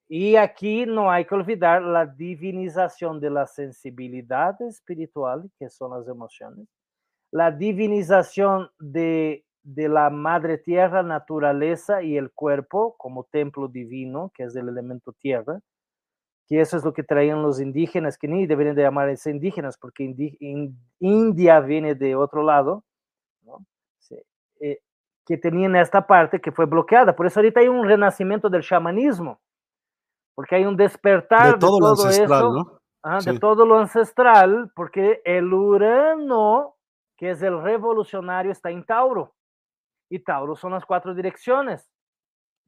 [0.08, 6.08] Y aquí no hay que olvidar la divinización de la sensibilidad espiritual, que son las
[6.08, 6.66] emociones,
[7.30, 14.44] la divinización de, de la madre tierra, naturaleza y el cuerpo como templo divino, que
[14.44, 15.60] es el elemento tierra,
[16.48, 20.04] que eso es lo que traían los indígenas, que ni deberían de llamarse indígenas, porque
[20.04, 22.84] indi, in, India viene de otro lado,
[25.28, 27.14] que tenían esta parte que fue bloqueada.
[27.14, 29.38] Por eso ahorita hay un renacimiento del chamanismo,
[30.34, 32.80] porque hay un despertar de todo, de lo todo ancestral, eso, ¿no?
[33.02, 33.30] ajá, Sí.
[33.32, 36.76] de todo lo ancestral, porque el Urano,
[37.18, 39.34] que es el revolucionario, está en Tauro.
[40.10, 41.90] Y Tauro son las cuatro direcciones.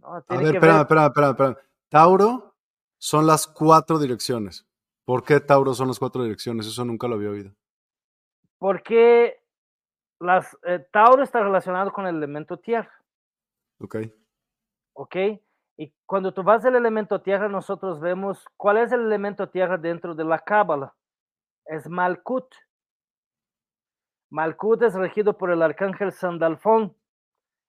[0.01, 0.15] ¿no?
[0.17, 1.57] A ver- espera, espera, espera.
[1.89, 2.55] Tauro
[2.99, 4.67] son las cuatro direcciones.
[5.07, 6.67] ¿Por qué Tauro son las cuatro direcciones?
[6.67, 7.53] Eso nunca lo había oído.
[8.59, 9.40] porque
[10.21, 12.93] las, eh, Tauro está relacionado con el elemento tierra.
[13.81, 13.97] Ok.
[15.01, 15.17] ¿ok?
[15.79, 20.15] Y cuando tú vas al elemento tierra, nosotros vemos cuál es el elemento tierra dentro
[20.15, 20.95] de la Cábala.
[21.65, 22.55] Es Malkut.
[24.29, 26.95] Malkut es regido por el arcángel Sandalfón.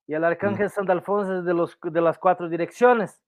[0.07, 3.21] Y el arcángel Sandalfón es de, los, de las cuatro direcciones.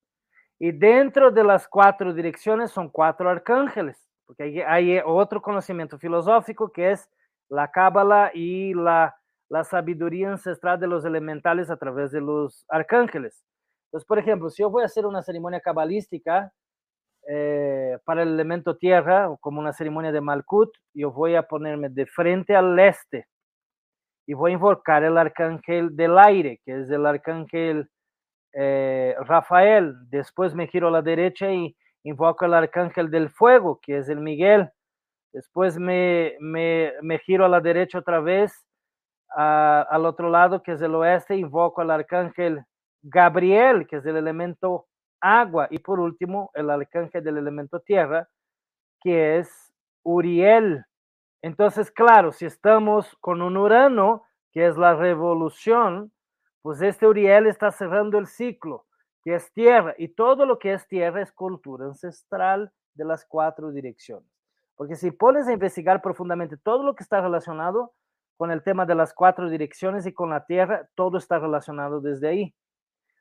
[0.59, 4.05] Y dentro de las cuatro direcciones son cuatro arcángeles.
[4.25, 7.09] Porque hay, hay otro conocimiento filosófico que es
[7.49, 9.15] la Cábala y la,
[9.49, 13.43] la sabiduría ancestral de los elementales a través de los arcángeles.
[13.87, 16.51] Entonces, por ejemplo, si yo voy a hacer una ceremonia cabalística
[17.27, 21.89] eh, para el elemento tierra, o como una ceremonia de Malkut, yo voy a ponerme
[21.89, 23.27] de frente al este
[24.25, 27.89] y voy a invocar el arcángel del aire, que es el arcángel
[28.53, 29.95] eh, Rafael.
[30.09, 34.19] Después me giro a la derecha y invoco el arcángel del fuego, que es el
[34.19, 34.69] Miguel.
[35.33, 38.53] Después me, me, me giro a la derecha otra vez,
[39.35, 42.63] al otro lado, que es el oeste, invoco al arcángel
[43.01, 44.85] Gabriel, que es el elemento
[45.19, 48.29] agua, y por último, el arcángel del elemento tierra,
[49.01, 49.73] que es
[50.03, 50.85] Uriel.
[51.41, 56.11] Entonces, claro, si estamos con un Urano, que es la revolución,
[56.61, 58.85] pues este Uriel está cerrando el ciclo,
[59.23, 63.71] que es tierra, y todo lo que es tierra es cultura ancestral de las cuatro
[63.71, 64.32] direcciones.
[64.75, 67.93] Porque si pones a investigar profundamente todo lo que está relacionado
[68.37, 72.27] con el tema de las cuatro direcciones y con la tierra, todo está relacionado desde
[72.27, 72.55] ahí.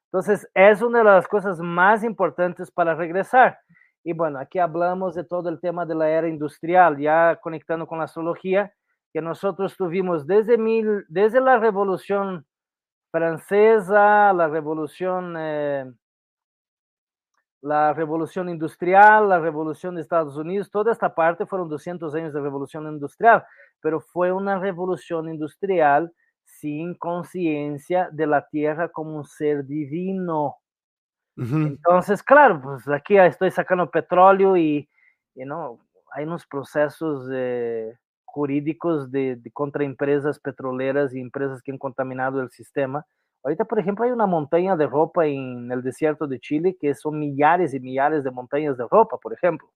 [0.06, 3.58] Entonces, es una de las cosas más importantes para regresar.
[4.04, 7.98] Y bueno, aquí hablamos de todo el tema de la era industrial, ya conectando con
[7.98, 8.72] la astrología,
[9.12, 12.46] que nosotros tuvimos desde, mil, desde la revolución
[13.10, 15.92] francesa, la revolución, eh,
[17.62, 22.40] la revolución industrial, la revolución de Estados Unidos, toda esta parte fueron 200 años de
[22.40, 23.44] revolución industrial,
[23.80, 26.12] pero fue una revolución industrial
[26.44, 30.56] sin conciencia de la tierra como un ser divino.
[31.34, 34.86] Entonces, claro, pues aquí estoy sacando petróleo y,
[35.34, 35.80] you know,
[36.14, 42.42] hay unos procesos eh, jurídicos de, de contra empresas petroleras y empresas que han contaminado
[42.42, 43.06] el sistema.
[43.44, 47.18] Ahorita, por ejemplo, hay una montaña de ropa en el desierto de Chile que son
[47.18, 49.68] millares y millares de montañas de ropa, por ejemplo.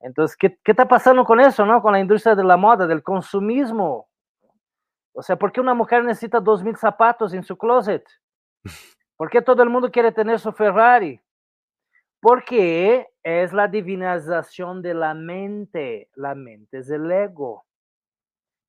[0.00, 1.82] Entonces, ¿qué, qué está pasando con eso, no?
[1.82, 4.08] Con la industria de la moda, del consumismo.
[5.12, 8.06] O sea, ¿por qué una mujer necesita dos mil zapatos en su closet?
[9.16, 11.20] ¿Por qué todo el mundo quiere tener su Ferrari?
[12.20, 16.08] Porque es la divinización de la mente.
[16.14, 17.66] La mente es el ego.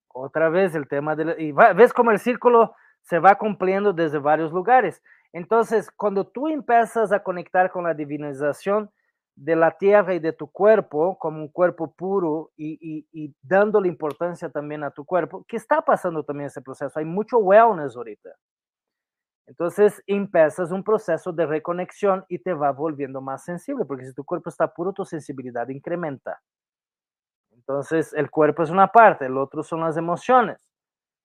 [0.10, 1.42] Otra vez el tema de...
[1.42, 5.02] Y ves cómo el círculo se va cumpliendo desde varios lugares.
[5.34, 8.90] Entonces, cuando tú empiezas a conectar con la divinización
[9.36, 13.88] de la tierra y de tu cuerpo como un cuerpo puro y, y, y dándole
[13.88, 17.00] importancia también a tu cuerpo, ¿qué está pasando también ese proceso?
[17.00, 18.30] Hay mucho wellness ahorita.
[19.48, 24.24] Entonces empiezas un proceso de reconexión y te va volviendo más sensible, porque si tu
[24.24, 26.42] cuerpo está puro, tu sensibilidad incrementa.
[27.52, 30.71] Entonces el cuerpo es una parte, el otro son las emociones.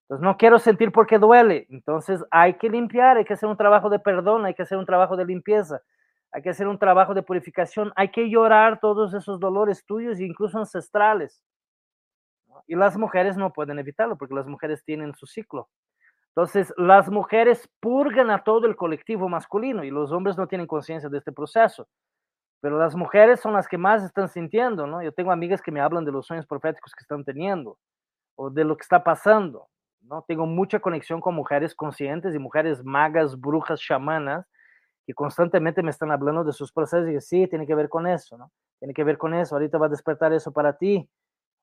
[0.07, 1.67] Entonces no quiero sentir porque duele.
[1.69, 4.87] Entonces hay que limpiar, hay que hacer un trabajo de perdón, hay que hacer un
[4.87, 5.83] trabajo de limpieza,
[6.31, 10.59] hay que hacer un trabajo de purificación, hay que llorar todos esos dolores tuyos, incluso
[10.59, 11.43] ancestrales.
[12.69, 15.69] Y las mujeres no pueden evitarlo porque las mujeres tienen su ciclo.
[16.37, 21.09] Entonces, las mujeres purgan a todo el colectivo masculino y los hombres no tienen conciencia
[21.09, 21.89] de este proceso.
[22.61, 25.03] Pero las mujeres son las que más están sintiendo, ¿no?
[25.03, 27.79] Yo tengo amigas que me hablan de los sueños proféticos que están teniendo
[28.37, 29.69] o de lo que está pasando,
[30.07, 30.23] ¿no?
[30.27, 34.47] Tengo mucha conexión con mujeres conscientes y mujeres magas, brujas, chamanas,
[35.07, 38.07] que constantemente me están hablando de sus procesos y que sí, tiene que ver con
[38.07, 38.51] eso, ¿no?
[38.79, 41.09] Tiene que ver con eso, ahorita va a despertar eso para ti,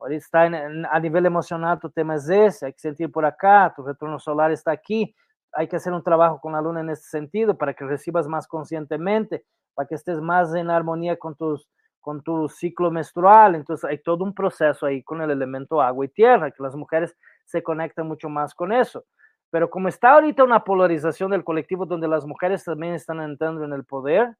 [0.04, 3.84] Ahorita está a nivel emocional, tu tema es ese, hay que sentir por acá, tu
[3.84, 5.16] retorno solar está aquí,
[5.54, 8.46] hay que hacer un trabajo con la luna en ese sentido para que recibas más
[8.46, 11.70] conscientemente, para que estés más en armonía con, tus,
[12.02, 13.56] con tu ciclo menstrual.
[13.56, 17.16] Entonces hay todo un proceso ahí con el elemento agua y tierra, que las mujeres
[17.46, 19.06] se conectan mucho más con eso.
[19.50, 23.74] Pero como está ahorita una polarización del colectivo donde las mujeres también están entrando en
[23.74, 24.36] el poder,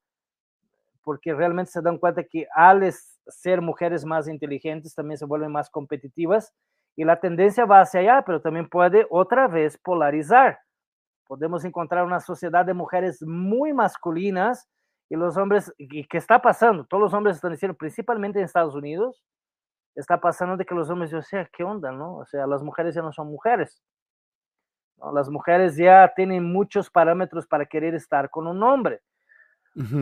[1.04, 2.91] porque realmente se dan cuenta que al
[3.28, 6.54] ser mujeres más inteligentes también se vuelven más competitivas
[6.95, 10.60] y la tendencia va hacia allá, pero también puede otra vez polarizar.
[11.26, 14.68] Podemos encontrar una sociedad de mujeres muy masculinas
[15.10, 16.86] y los hombres, ¿y qué está pasando?
[16.86, 19.24] Todos los hombres están diciendo, principalmente en Estados Unidos,
[19.96, 22.18] está pasando de que los hombres, o sea, ¿qué onda, no?
[22.18, 23.82] O sea, las mujeres ya no son mujeres.
[24.98, 25.12] ¿no?
[25.14, 29.02] Las mujeres ya tienen muchos parámetros para querer estar con un hombre.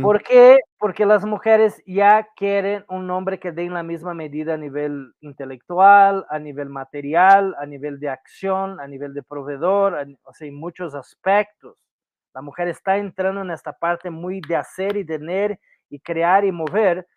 [0.02, 0.60] ¿Por qué?
[0.78, 5.14] Porque las mujeres ya quieren un hombre que dé en la misma medida a nivel
[5.22, 10.56] intelectual, a nivel material, a nivel de acción, a nivel de proveedor, o sea, en
[10.56, 11.78] muchos aspectos.
[12.34, 15.58] La mujer está entrando en esta parte muy de hacer y tener
[15.89, 17.08] y crear y mover,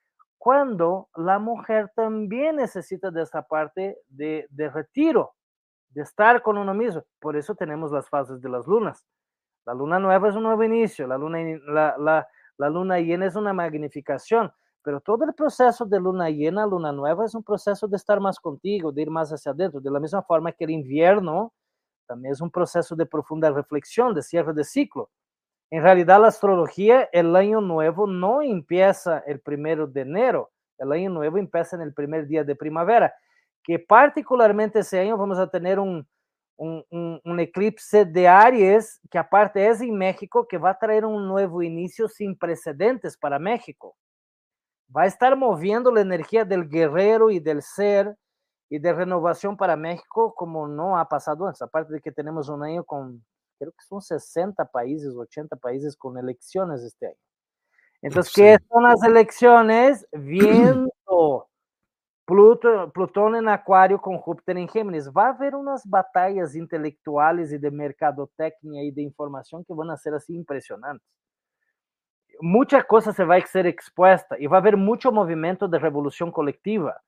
[0.44, 5.32] cuando la mujer también necesita de esta parte de, de retiro,
[5.88, 7.02] de estar con uno mismo.
[7.18, 9.06] Por eso tenemos las fases de las lunas.
[9.64, 12.28] La luna nueva es un nuevo inicio, la luna, la, la,
[12.58, 17.24] la luna llena es una magnificación, pero todo el proceso de luna llena, luna nueva,
[17.24, 20.20] es un proceso de estar más contigo, de ir más hacia adentro, de la misma
[20.24, 21.54] forma que el invierno
[22.06, 25.08] también es un proceso de profunda reflexión, de cierre de ciclo.
[25.74, 31.10] En realidad, la astrología, el año nuevo no empieza el primero de enero, el año
[31.10, 33.12] nuevo empieza en el primer día de primavera,
[33.60, 36.06] que particularmente ese año vamos a tener un,
[36.56, 41.60] un, eclipse de Aries, que aparte es en México, que va a traer un nuevo
[41.60, 43.96] inicio sin precedentes para México.
[44.96, 48.16] Va a estar moviendo la energía del guerrero y del ser
[48.70, 52.62] y de renovación para México como no ha pasado antes, aparte de que tenemos un
[52.62, 53.24] año con,
[53.64, 57.16] creo que son 60 países, 80 países con elecciones este año.
[58.02, 60.06] Entonces, ¿qué son las elecciones?
[60.12, 61.48] Viento.
[62.26, 65.10] Plutón en Acuario con Júpiter en Géminis.
[65.10, 69.96] Va a haber unas batallas intelectuales y de mercadotecnia y de información que van a
[69.96, 71.06] ser así impresionantes.
[72.40, 76.32] Mucha cosa se va a ser expuesta y va a haber mucho movimiento de revolución
[76.32, 77.00] colectiva.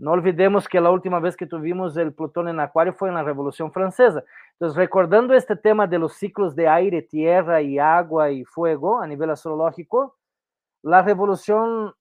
[0.00, 3.22] No olvidemos que la última vez que tuvimos el Plutón en Acuario fue en la
[3.22, 4.24] Revolución Francesa.
[4.52, 9.06] Entonces, recordando este tema de los ciclos de aire, tierra y agua y fuego a
[9.06, 10.16] nivel astrológico,
[10.82, 11.94] la revolución,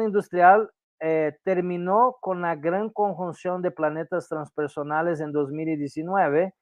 [0.00, 6.54] industrial eh, terminó con la gran conjunción de planetas transpersonales en 2019,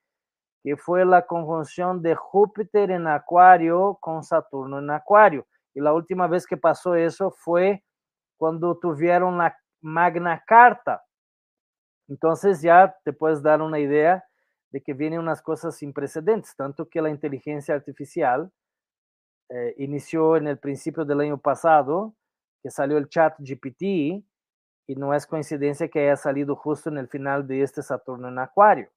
[0.65, 5.47] que fue la conjunción de Júpiter en Acuario con Saturno en Acuario.
[5.75, 7.85] Y la última vez que pasó eso fue
[8.39, 11.05] cuando tuvieron la Magna Carta.
[12.09, 14.24] Entonces ya te puedes dar una idea
[14.70, 18.51] de que vienen unas cosas sin precedentes, tanto que la inteligencia artificial
[19.49, 22.14] eh, inició en el principio del año pasado
[22.62, 23.83] que salió el chat GPT
[24.89, 28.39] y no es coincidencia que haya salido justo en el final de este Saturno en
[28.39, 28.89] Acuario.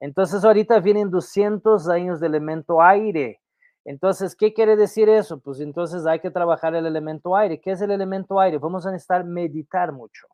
[0.00, 3.40] Entonces ahorita vienen 200 años de elemento aire.
[3.88, 5.40] Entonces, ¿qué quiere decir eso?
[5.40, 7.58] Pues entonces hay que trabajar el elemento aire.
[7.58, 8.58] ¿Qué es el elemento aire?
[8.58, 10.26] Vamos a necesitar meditar mucho.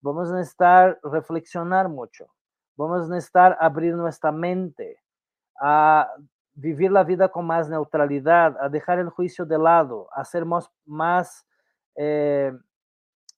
[0.00, 2.26] Vamos a necesitar reflexionar mucho.
[2.74, 4.98] Vamos a necesitar abrir nuestra mente
[5.60, 6.08] a
[6.54, 10.70] vivir la vida con más neutralidad, a dejar el juicio de lado, a ser más,
[10.86, 11.46] más
[11.96, 12.50] eh,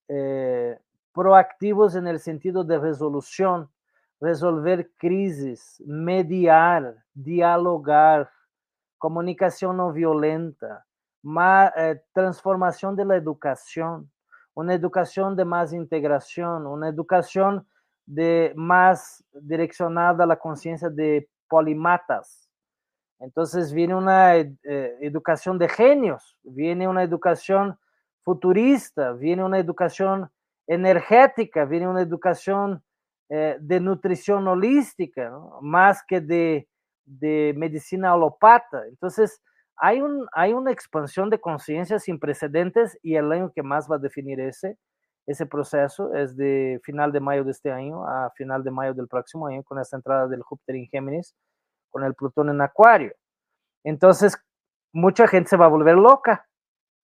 [0.07, 0.79] eh,
[1.13, 3.69] proactivos en el sentido de resolución,
[4.21, 8.31] resolver crisis, mediar, dialogar,
[8.99, 10.87] comunicación no violenta,
[11.23, 14.11] más, eh, transformación de la educación,
[14.55, 17.67] una educación de más integración, una educación
[18.07, 22.49] de más direccionada a la conciencia de polimatas.
[23.19, 24.55] Entonces viene una eh,
[25.01, 27.79] educación de genios, viene una educación
[28.23, 30.31] futurista, viene una educación
[30.67, 32.83] energética, viene una educación
[33.29, 36.69] eh, de nutrición holística, más que de,
[37.07, 38.87] de, medicina alopata.
[38.87, 39.41] Entonces,
[39.77, 43.97] hay, un, hay una expansión de conciencia sin precedentes y el año que más va
[43.97, 44.79] a definir ese,
[45.27, 49.09] ese proceso es de final de mayo de este año a final de mayo del
[49.09, 51.35] próximo año con esta entrada del Júpiter en Géminis,
[51.91, 53.13] con el Plutón en Acuario.
[53.85, 54.37] Entonces,
[54.93, 56.47] mucha gente se va a volver loca.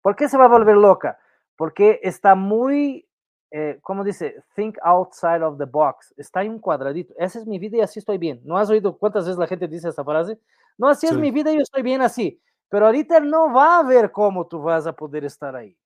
[0.03, 1.19] ¿Por qué se va a volver loca?
[1.57, 3.09] Porque está muy
[3.55, 4.43] eh, ¿cómo dice?
[4.57, 6.15] Think outside of the box.
[6.17, 7.13] Está en un cuadradito.
[7.19, 8.41] Esa es mi vida y así estoy bien.
[8.45, 10.39] ¿No has oído cuántas veces la gente dice esta frase?
[10.79, 12.41] No, así es mi vida y yo estoy bien así.
[12.71, 15.77] Pero ahorita no va a ver cómo tú vas a poder estar ahí.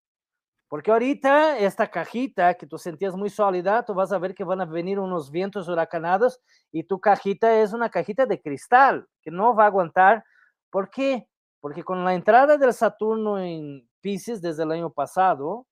[0.69, 4.61] Porque ahorita esta cajita que tú sentías muy sólida, tú vas a ver que van
[4.61, 6.41] a venir unos vientos huracanados
[6.71, 10.25] y tu cajita es una cajita de cristal que no va a aguantar.
[10.71, 11.29] ¿Por qué?
[11.61, 15.67] Porque con la entrada del Saturno en Pisces desde el año pasado,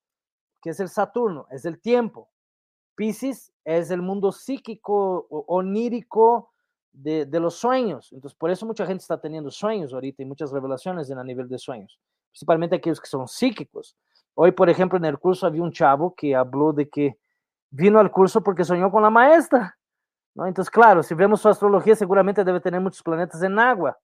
[0.65, 2.31] que es el Saturno, es el tiempo.
[2.95, 6.53] Pisces es el mundo psíquico, onírico
[6.91, 8.11] de, de, los sueños.
[8.15, 11.51] Entonces, por eso mucha gente está teniendo sueños ahorita y muchas revelaciones en a nivel
[11.51, 12.01] de sueños,
[12.31, 13.95] principalmente aquellos que son psíquicos.
[14.33, 17.19] Hoy, por ejemplo, en el curso había un chavo que habló de que
[17.69, 19.77] vino al curso porque soñó con la maestra.
[20.35, 20.47] ¿no?
[20.47, 23.99] Entonces, claro, si vemos su astrología, seguramente debe tener muchos planetas en agua.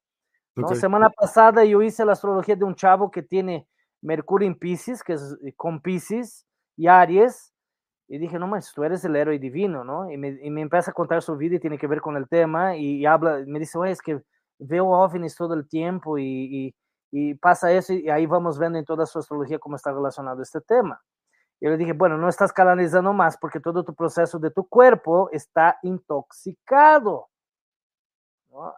[0.55, 0.67] ¿no?
[0.67, 0.77] Okay.
[0.77, 3.67] Semana pasada yo hice la astrología de un chavo que tiene
[4.03, 6.47] Mercurio en Pisces, que es con Pisces,
[6.77, 7.53] y Aries,
[8.09, 10.11] y dije, no manches, tú eres el héroe divino, ¿no?
[10.11, 12.29] Y me, y me, empieza a contar su vida y tiene que ver con el
[12.29, 14.21] tema, y, y habla, me dice, oye, es que
[14.61, 16.75] veo ovnis todo el tiempo y,
[17.11, 20.61] y, pasa eso, y ahí vamos viendo en toda su astrología cómo está relacionado este
[20.61, 21.03] tema.
[21.61, 25.29] Yo le dije, bueno, no estás canalizando más porque todo tu proceso de tu cuerpo
[25.33, 27.29] está intoxicado.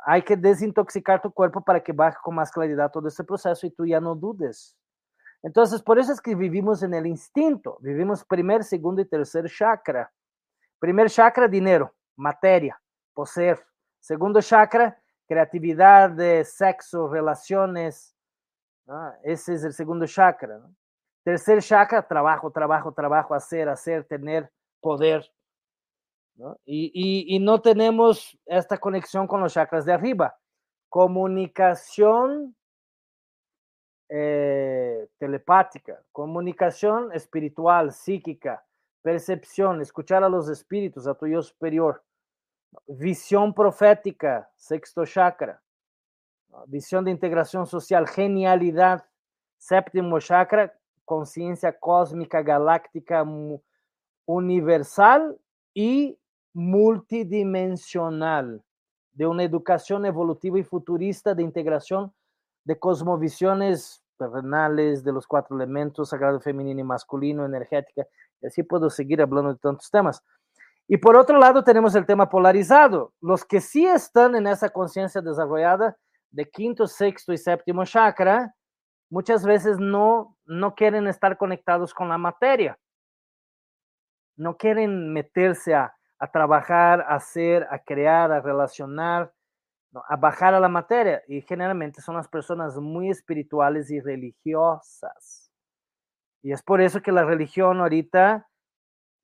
[0.04, 3.70] Hay que desintoxicar tu cuerpo para que baje con más claridad todo este proceso y
[3.70, 4.76] tú ya no dudes.
[5.42, 10.10] Entonces, por eso es que vivimos en el instinto, vivimos primer, segundo y tercer chakra.
[10.78, 12.80] Primer chakra, dinero, materia,
[13.12, 13.58] poseer.
[13.98, 18.16] Segundo chakra, creatividad, sexo, relaciones.
[19.24, 20.60] Ese es el segundo chakra.
[21.24, 25.28] Tercer chakra, trabajo, trabajo, trabajo, hacer, hacer, tener, poder.
[26.64, 30.36] y, y no tenemos esta conexión con los chakras de arriba.
[30.88, 32.54] Comunicación
[34.14, 38.62] eh, telepática, comunicación espiritual, psíquica,
[39.00, 42.04] percepción, escuchar a los espíritus, a tu yo superior,
[42.86, 45.62] visión profética, sexto chakra,
[46.66, 49.02] visión de integración social, genialidad,
[49.56, 53.24] séptimo chakra, conciencia cósmica, galáctica,
[54.26, 55.38] universal
[55.72, 56.18] y
[56.52, 58.62] multidimensional,
[59.14, 62.12] de una educación evolutiva y futurista de integración
[62.64, 68.06] de cosmovisiones terrenales, de los cuatro elementos, sagrado femenino y masculino, energética,
[68.44, 70.22] así puedo seguir hablando de tantos temas.
[70.88, 75.20] Y por otro lado tenemos el tema polarizado, los que sí están en esa conciencia
[75.20, 75.96] desarrollada
[76.30, 78.54] de quinto, sexto y séptimo chakra,
[79.10, 82.78] muchas veces no, no quieren estar conectados con la materia,
[84.36, 89.32] no quieren meterse a, a trabajar, a hacer, a crear, a relacionar.
[90.08, 91.22] A bajar a la materia.
[91.28, 95.50] Y generalmente son las personas muy espirituales y religiosas.
[96.42, 98.48] Y es por eso que la religión ahorita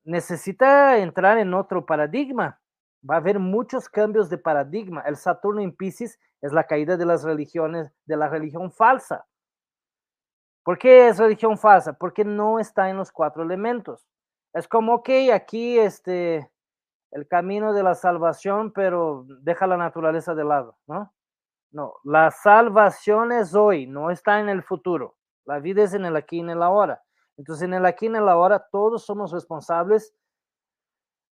[0.04, 2.60] necesita entrar en otro paradigma.
[3.08, 5.02] Va a haber muchos cambios de paradigma.
[5.02, 9.26] El Saturno en Pisces es la caída de las religiones, de la religión falsa.
[10.64, 11.92] ¿Por qué es religión falsa?
[11.92, 14.06] Porque no está en los cuatro elementos.
[14.52, 16.50] Es como que aquí este,
[17.10, 21.12] el camino de la salvación, pero deja la naturaleza de lado, ¿no?
[21.70, 25.16] No, la salvación es hoy, no está en el futuro.
[25.44, 27.02] La vida es en el aquí y en el ahora.
[27.36, 30.14] Entonces, en el aquí y en el ahora, todos somos responsables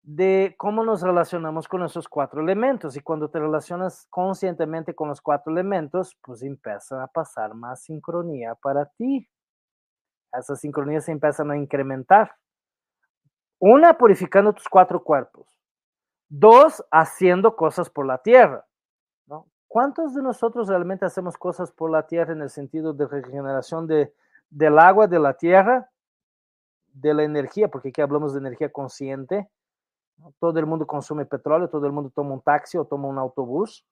[0.02, 2.96] de cómo nos relacionamos con esos cuatro elementos.
[2.96, 8.54] Y cuando te relacionas conscientemente con los cuatro elementos, pues empieza a pasar más sincronía
[8.54, 9.28] para ti.
[10.32, 12.34] Esas sincronías se empiezan a incrementar.
[13.58, 15.59] Una, purificando tus cuatro cuerpos.
[16.30, 18.64] Dos, haciendo cosas por la tierra.
[19.26, 19.46] ¿no?
[19.68, 24.14] ¿Cuántos de nosotros realmente hacemos cosas por la tierra en el sentido de regeneración de,
[24.48, 25.90] del agua, de la tierra,
[26.94, 27.68] de la energía?
[27.68, 29.50] Porque aquí hablamos de energía consciente
[30.38, 33.84] todo el mundo consume petróleo, todo el mundo toma un taxi o toma un autobús.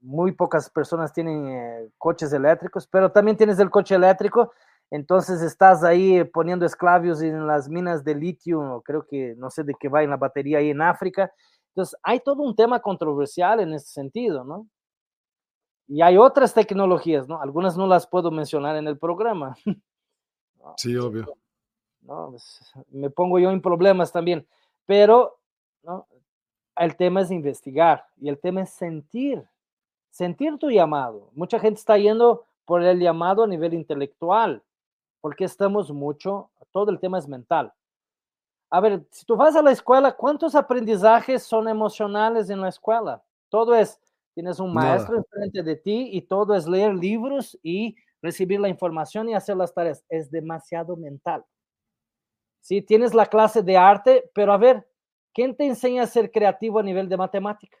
[0.00, 4.52] Muy pocas personas tienen eh, coches eléctricos, pero también tienes el coche eléctrico,
[4.90, 9.74] entonces estás ahí poniendo esclavios en las minas de litio, creo que no sé de
[9.78, 11.32] qué va en la batería ahí en África.
[11.70, 14.68] Entonces hay todo un tema controversial en ese sentido, ¿no?
[15.88, 17.40] Y hay otras tecnologías, ¿no?
[17.40, 19.56] Algunas no las puedo mencionar en el programa.
[20.76, 21.26] Sí, obvio.
[22.00, 22.30] ¿no?
[22.30, 24.46] Pues, me pongo yo en problemas también,
[24.84, 25.38] pero
[25.84, 26.08] ¿no?
[26.76, 29.44] el tema es investigar y el tema es sentir,
[30.10, 31.30] sentir tu llamado.
[31.34, 34.62] Mucha gente está yendo por el llamado a nivel intelectual,
[35.26, 37.72] porque estamos mucho, todo el tema es mental.
[38.70, 43.20] A ver, si tú vas a la escuela, ¿cuántos aprendizajes son emocionales en la escuela?
[43.48, 44.00] Todo es,
[44.34, 49.28] tienes un maestro enfrente de ti y todo es leer libros y recibir la información
[49.28, 50.04] y hacer las tareas.
[50.08, 51.44] Es demasiado mental.
[52.60, 52.80] ¿sí?
[52.80, 54.86] Tienes la clase de arte, pero a ver,
[55.34, 57.78] ¿quién te enseña a ser creativo a nivel de matemática?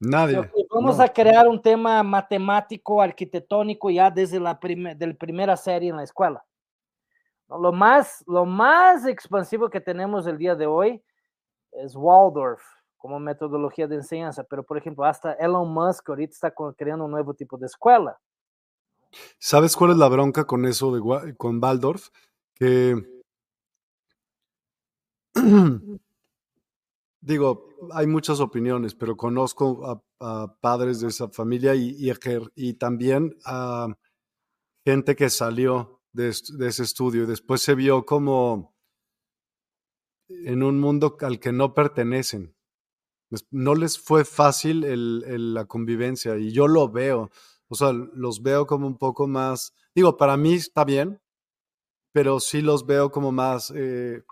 [0.00, 0.50] Nadie.
[0.70, 6.44] vamos a crear un tema matemático, arquitectónico ya desde la primera serie en la escuela.
[7.48, 11.02] Lo más, lo más expansivo que tenemos el día de hoy
[11.72, 12.62] es Waldorf
[12.96, 17.34] como metodología de enseñanza, pero por ejemplo, hasta Elon Musk ahorita está creando un nuevo
[17.34, 18.18] tipo de escuela.
[19.38, 22.08] ¿Sabes cuál es la bronca con eso de con Waldorf?
[22.54, 22.96] Que
[27.24, 33.88] Digo, hay muchas opiniones, pero conozco a, padres de esa familia y, también a
[34.84, 38.74] gente que salió de, ese estudio y después se vio como
[40.28, 42.54] en un mundo al que no pertenecen.
[43.50, 44.84] No les fue fácil
[45.54, 47.30] la convivencia y yo lo veo.
[47.68, 51.22] O sea, los veo como un poco más, digo, para mí está bien,
[52.12, 53.72] pero sí los veo como más...
[53.74, 54.22] Eh,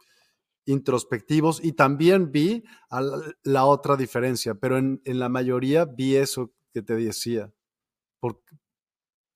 [0.65, 2.65] introspectivos y también vi
[3.43, 7.53] la otra diferencia, pero en, la mayoría vi eso que te decía,
[8.21, 8.57] porque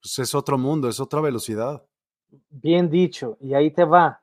[0.01, 1.85] pues, es otro mundo, es otra velocidad.
[2.49, 4.21] Bien dicho, y ahí te va,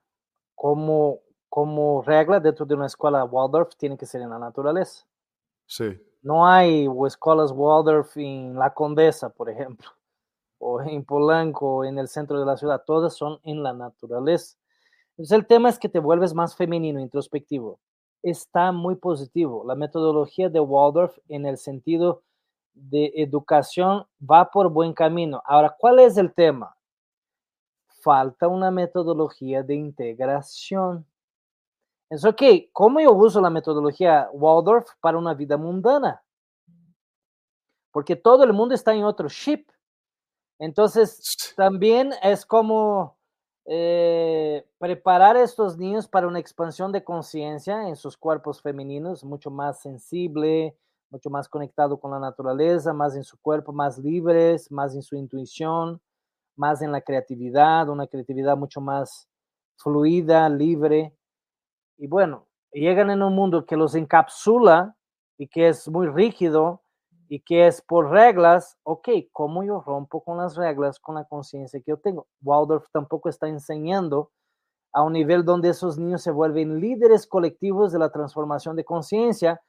[0.54, 5.06] como, como regla dentro de una escuela Waldorf tiene que ser en la naturaleza.
[5.66, 5.98] Sí.
[6.22, 9.88] No hay escuelas Waldorf en La Condesa, por ejemplo,
[10.58, 14.56] o en Polanco, en el centro de la ciudad, todas son en la naturaleza.
[15.16, 17.78] Entonces el tema es que te vuelves más femenino, introspectivo.
[18.22, 19.64] Está muy positivo.
[19.64, 22.22] La metodología de Waldorf en el sentido
[22.72, 25.40] de educación va por buen camino.
[25.46, 26.76] Ahora, ¿cuál es el tema?
[28.02, 31.06] Falta una metodología de integración.
[32.10, 32.42] Es ok,
[32.72, 36.22] ¿cómo yo uso la metodología Waldorf para una vida mundana?
[37.92, 39.66] Porque todo el mundo está en otro ship.
[40.58, 43.13] Entonces, también es como
[43.66, 49.50] eh, preparar a estos niños para una expansión de conciencia en sus cuerpos femeninos, mucho
[49.50, 50.76] más sensible,
[51.10, 55.16] mucho más conectado con la naturaleza, más en su cuerpo, más libres, más en su
[55.16, 56.00] intuición,
[56.56, 59.28] más en la creatividad, una creatividad mucho más
[59.76, 61.16] fluida, libre.
[61.96, 64.96] Y bueno, llegan en un mundo que los encapsula
[65.38, 66.83] y que es muy rígido,
[67.28, 71.80] y que es por reglas, ok, ¿cómo yo rompo con las reglas con la conciencia
[71.80, 72.26] que yo tengo?
[72.42, 74.30] Waldorf tampoco está enseñando
[74.92, 79.60] a un nivel donde esos niños se vuelven líderes colectivos de la transformación de conciencia.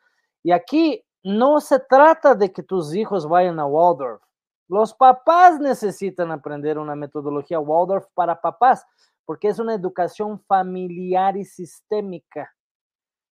[0.43, 4.21] Y aquí no se trata de que tus hijos vayan a Waldorf.
[4.67, 8.85] Los papás necesitan aprender una metodología Waldorf para papás,
[9.25, 12.53] porque es una educación familiar y sistémica.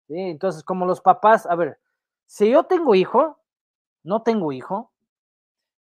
[0.07, 1.79] Entonces, como los papás, a ver,
[2.27, 3.38] si yo tengo hijo,
[4.03, 4.91] no tengo hijo,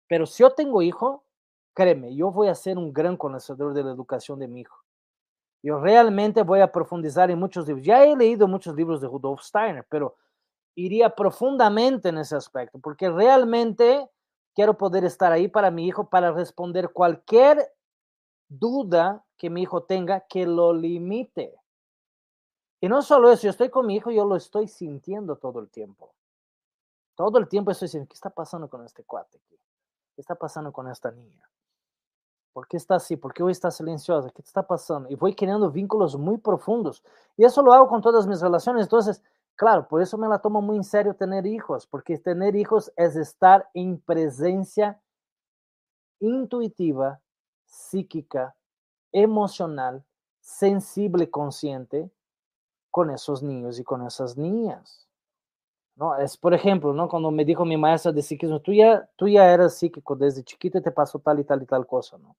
[0.07, 1.23] pero si yo tengo hijo,
[1.73, 4.77] créeme, yo voy a ser un gran conocedor de la educación de mi hijo.
[5.63, 7.85] Yo realmente voy a profundizar en muchos libros.
[7.85, 10.15] Ya he leído muchos libros de Rudolf Steiner, pero
[10.75, 14.09] iría profundamente en ese aspecto, porque realmente
[14.53, 17.71] quiero poder estar ahí para mi hijo, para responder cualquier
[18.47, 21.55] duda que mi hijo tenga que lo limite.
[22.79, 25.69] Y no solo eso, yo estoy con mi hijo, yo lo estoy sintiendo todo el
[25.69, 26.13] tiempo.
[27.15, 29.39] Todo el tiempo estoy diciendo, ¿qué está pasando con este cuate?
[30.15, 31.49] ¿Qué está pasando con esta niña?
[32.53, 33.17] ¿Por qué está así?
[33.17, 34.29] ¿Por qué hoy está silenciosa?
[34.29, 35.09] ¿Qué está pasando?
[35.09, 37.03] Y voy creando vínculos muy profundos.
[37.35, 38.83] Y eso lo hago con todas mis relaciones.
[38.83, 39.21] Entonces,
[39.55, 43.17] claro, por eso me la tomo muy en serio tener hijos, porque tener hijos es
[43.17, 45.01] estar en presencia
[46.19, 47.19] intuitiva,
[47.65, 48.55] psíquica,
[49.11, 50.05] emocional,
[50.39, 52.09] sensible, consciente
[52.89, 55.04] con esos niños y con esas niñas.
[55.95, 56.17] ¿No?
[56.17, 57.07] Es, por ejemplo, ¿no?
[57.07, 60.77] cuando me dijo mi maestra de psiquismo, tú ya, tú ya eras psíquico desde chiquito
[60.77, 62.35] y te pasó tal y tal y tal cosa, ¿no?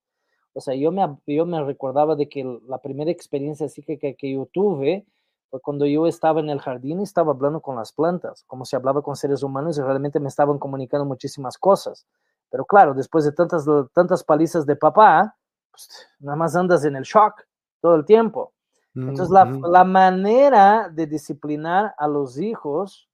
[0.53, 4.47] O sea, yo me, yo me recordaba de que la primera experiencia psíquica que yo
[4.47, 5.07] tuve
[5.51, 8.75] fue cuando yo estaba en el jardín y estaba hablando con las plantas, como si
[8.75, 12.07] hablaba con seres humanos y realmente me estaban comunicando muchísimas cosas.
[12.51, 15.37] Pero claro, después de tantas, tantas palizas de papá,
[15.71, 17.43] pues, nada más andas en el shock
[17.83, 18.55] todo el tiempo.
[18.95, 23.11] Entonces, la, la manera de disciplinar a los hijos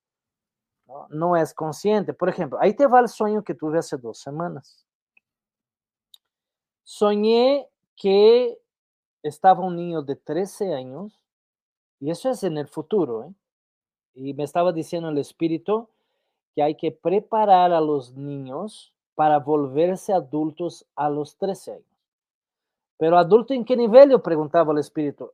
[1.10, 1.36] ¿no?
[1.36, 2.12] es consciente.
[2.14, 4.86] Por ejemplo, ahí te va el sueño que tuve hace dos semanas.
[6.82, 8.58] Soñé que
[9.22, 11.20] estaba un niño de 13 años,
[12.00, 13.32] y eso es en el futuro, ¿eh?
[14.14, 15.88] y me estaba diciendo el espíritu
[16.54, 21.86] que hay que preparar a los niños para volverse adultos a los 13 años.
[22.98, 24.10] Pero adulto en qué nivel?
[24.10, 25.30] Yo preguntaba al espíritu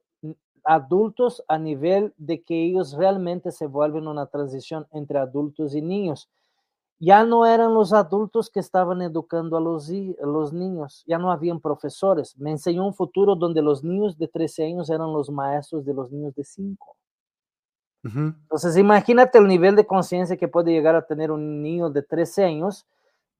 [0.68, 6.28] adultos a nivel de que ellos realmente se vuelven una transición entre adultos y niños.
[7.00, 9.88] Ya no eran los adultos que estaban educando a los,
[10.20, 12.36] los niños, ya no habían profesores.
[12.36, 16.12] Me enseñó un futuro donde los niños de 13 años eran los maestros de los
[16.12, 16.96] niños de 5.
[18.02, 22.44] Entonces, imagínate el nivel de conciencia que puede llegar a tener un niño de 13
[22.44, 22.86] años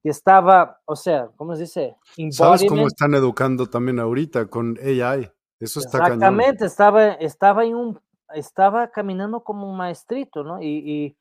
[0.02, 1.96] que estaba, o sea, ¿cómo se dice?
[2.30, 5.30] ¿Sabes cómo están educando también ahorita con AI?
[5.60, 8.00] Eso está Exactamente, estaba, estaba, en un,
[8.34, 10.62] estaba caminando como un maestrito, ¿no?
[10.62, 11.16] Y,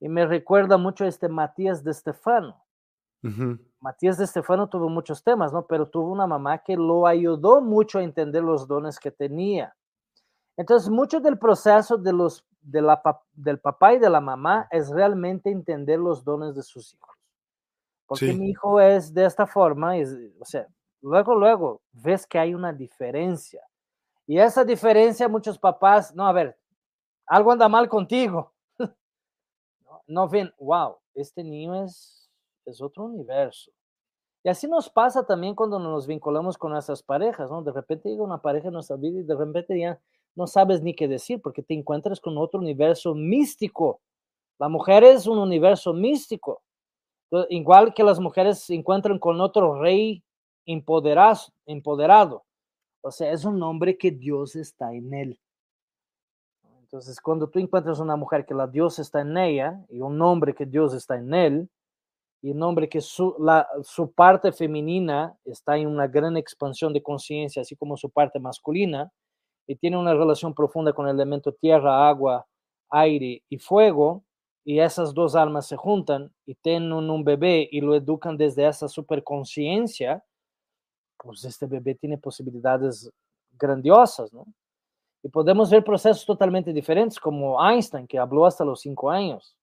[0.00, 2.64] y, me recuerda mucho a este Matías de Stefano.
[3.78, 5.64] Matías de Stefano tuvo muchos temas, ¿no?
[5.66, 9.76] Pero tuvo una mamá que lo ayudó mucho a entender los dones que tenía.
[10.56, 13.00] Entonces, mucho del proceso de los, de la,
[13.32, 17.16] del papá y de la mamá es realmente entender los dones de sus hijos.
[18.06, 19.94] Porque mi hijo es de esta forma,
[20.38, 20.66] o sea,
[21.00, 23.62] luego, luego ves que hay una diferencia.
[24.26, 26.56] Y esa diferencia, muchos papás, no, a ver,
[27.26, 28.52] algo anda mal contigo.
[30.06, 32.30] no, ven, wow, este niño es,
[32.64, 33.70] es otro universo.
[34.44, 37.62] Y así nos pasa también cuando nos vinculamos con nuestras parejas, ¿no?
[37.62, 40.00] De repente llega una pareja en nuestra vida y de repente ya
[40.34, 44.00] no sabes ni qué decir porque te encuentras con otro universo místico.
[44.58, 46.62] La mujer es un universo místico.
[47.48, 50.22] Igual que las mujeres se encuentran con otro rey
[50.66, 52.44] empoderado.
[53.02, 55.40] O sea, es un hombre que Dios está en él.
[56.80, 60.54] Entonces, cuando tú encuentras una mujer que la Dios está en ella y un hombre
[60.54, 61.70] que Dios está en él,
[62.42, 63.36] y un hombre que su,
[63.84, 69.10] su parte femenina está en una gran expansión de conciencia, así como su parte masculina,
[69.66, 72.46] y tiene una relación profunda con el elemento tierra, agua,
[72.90, 74.24] aire y fuego,
[74.64, 78.88] y esas dos almas se juntan y tienen un bebé y lo educan desde esa
[78.88, 80.24] superconciencia,
[81.22, 83.10] pues este bebé tiene posibilidades
[83.52, 84.44] grandiosas, ¿no?
[85.22, 89.56] Y podemos ver procesos totalmente diferentes, como Einstein, que habló hasta los cinco años.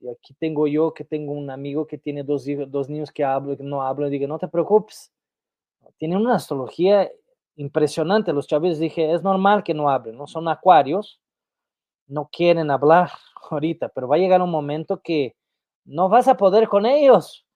[0.00, 3.24] Y aquí tengo yo que tengo un amigo que tiene dos, hijos, dos niños que,
[3.24, 5.10] hablo, que no hablan, y digo, no te preocupes.
[5.96, 7.10] Tienen una astrología
[7.56, 8.34] impresionante.
[8.34, 10.26] Los chavos dije, es normal que no hablen, ¿no?
[10.26, 11.18] Son acuarios,
[12.06, 13.10] no quieren hablar
[13.50, 15.34] ahorita, pero va a llegar un momento que
[15.86, 17.46] no vas a poder con ellos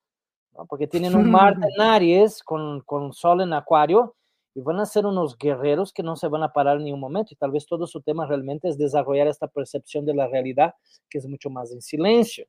[0.69, 4.15] porque tienen un Marte en Aries con, con Sol en Acuario
[4.53, 7.33] y van a ser unos guerreros que no se van a parar ni un momento
[7.33, 10.73] y tal vez todo su tema realmente es desarrollar esta percepción de la realidad
[11.09, 12.47] que es mucho más en silencio.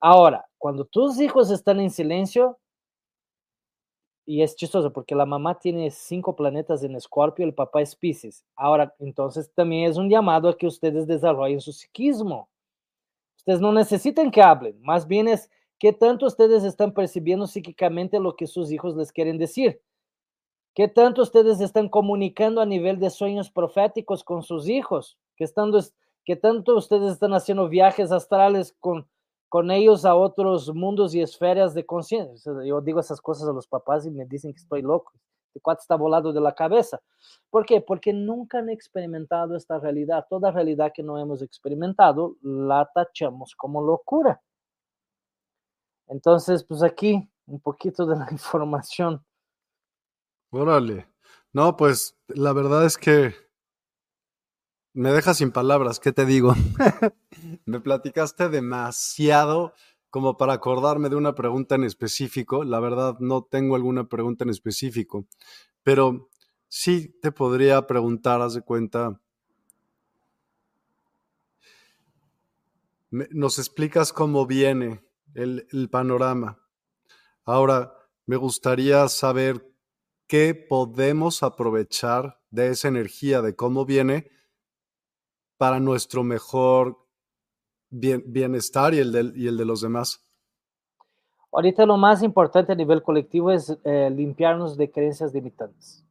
[0.00, 2.58] Ahora, cuando tus hijos están en silencio,
[4.26, 8.44] y es chistoso porque la mamá tiene cinco planetas en Escorpio, el papá es Pisces.
[8.56, 12.48] Ahora, entonces también es un llamado a que ustedes desarrollen su psiquismo.
[13.38, 15.48] Ustedes no necesitan que hablen, más bien es
[15.78, 19.82] ¿Qué tanto ustedes están percibiendo psíquicamente lo que sus hijos les quieren decir?
[20.74, 25.18] ¿Qué tanto ustedes están comunicando a nivel de sueños proféticos con sus hijos?
[25.36, 25.46] ¿Qué,
[26.36, 29.06] tanto ustedes están haciendo viajes astrales con,
[29.48, 32.52] con ellos a otros mundos y esferas de conciencia?
[32.64, 35.12] Yo digo esas cosas a los papás y me dicen que estoy loco.
[35.52, 37.00] ¿De cuánto está volado de la cabeza?
[37.48, 37.80] ¿Por qué?
[37.80, 40.26] Porque nunca han experimentado esta realidad.
[40.28, 44.42] Toda realidad que no hemos experimentado la tachamos como locura.
[46.08, 49.24] Entonces, pues aquí un poquito de la información.
[50.50, 51.08] Órale.
[51.52, 53.34] No, pues la verdad es que
[54.92, 56.54] me deja sin palabras, ¿qué te digo?
[57.66, 59.74] me platicaste demasiado
[60.10, 62.64] como para acordarme de una pregunta en específico.
[62.64, 65.26] La verdad, no tengo alguna pregunta en específico,
[65.82, 66.30] pero
[66.68, 69.20] sí te podría preguntar, haz de cuenta,
[73.10, 75.05] nos explicas cómo viene
[75.36, 76.58] el, el panorama.
[77.44, 77.92] Ahora,
[78.26, 79.72] me gustaría saber
[80.26, 84.30] qué podemos aprovechar de esa energía, de cómo viene
[85.56, 87.06] para nuestro mejor
[87.90, 90.22] bienestar y el, de, y el de los demás?
[91.52, 96.04] Ahorita lo más importante a nivel colectivo es eh, limpiarnos de creencias limitantes.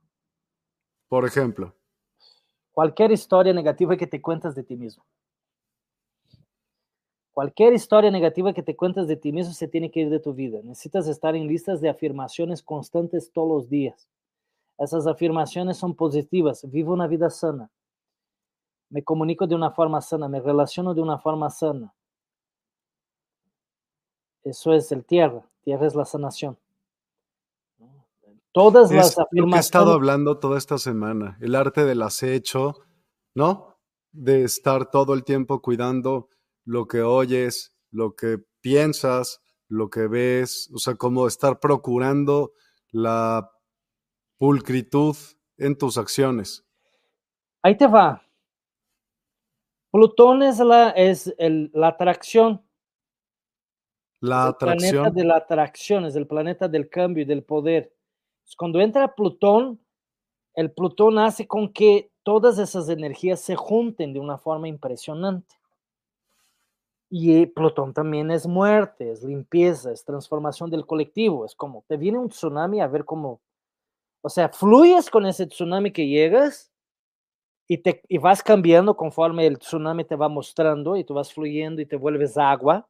[1.08, 1.76] Por ejemplo.
[2.72, 5.06] Cualquier historia negativa que te cuentas de ti mismo.
[7.36, 10.34] Cualquier historia negativa que te cuentas de ti mismo se tiene que ir de tu
[10.34, 10.60] vida.
[10.64, 14.10] Necesitas estar en listas de afirmaciones constantes todos los días.
[14.80, 16.68] Esas afirmaciones son positivas.
[16.72, 17.70] Vivo una vida sana
[18.90, 21.94] me comunico de una forma sana, me relaciono de una forma sana.
[24.44, 26.58] Eso es el tierra, tierra es la sanación.
[28.52, 29.30] Todas las afirmaciones.
[29.32, 32.76] Lo que he estado hablando toda esta semana, el arte del acecho,
[33.34, 33.76] ¿no?
[34.14, 36.30] De estar todo el tiempo cuidando
[36.66, 42.54] lo que oyes, lo que piensas, lo que ves, o sea, como estar procurando
[42.92, 43.52] la
[44.38, 45.16] pulcritud
[45.58, 46.66] en tus acciones.
[47.62, 48.22] Ahí te va.
[49.92, 52.62] Plutón es la, es la atracción.
[54.20, 54.84] La atracción.
[54.84, 57.94] El planeta de la atracción, es el planeta del cambio y del poder.
[58.58, 59.80] Cuando entra Plutón,
[60.54, 65.56] el Plutón hace con que todas esas energías se junten de una forma impresionante.
[67.10, 71.46] Y Plutón también es muerte, es limpieza, es transformación del colectivo.
[71.46, 73.42] Es como, te viene un tsunami a ver cómo,
[74.22, 76.72] o sea, fluyes con ese tsunami que llegas
[77.68, 81.82] y, te, y vas cambiando conforme el tsunami te va mostrando y tú vas fluyendo
[81.82, 82.88] y te vuelves agua,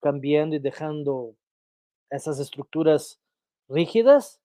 [0.00, 1.34] cambiando y dejando
[2.10, 3.20] esas estructuras
[3.68, 4.40] rígidas,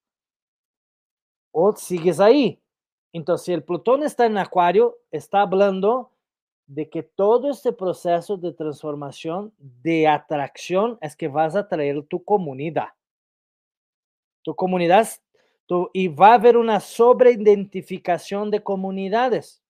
[1.52, 2.62] o sigues ahí.
[3.14, 6.12] Entonces, si el Plutón está en Acuario, está hablando
[6.68, 12.24] de que todo este proceso de transformación, de atracción, es que vas a traer tu
[12.24, 12.90] comunidad.
[14.44, 15.08] Tu comunidad
[15.94, 19.62] y va a haber una sobreidentificación de comunidades.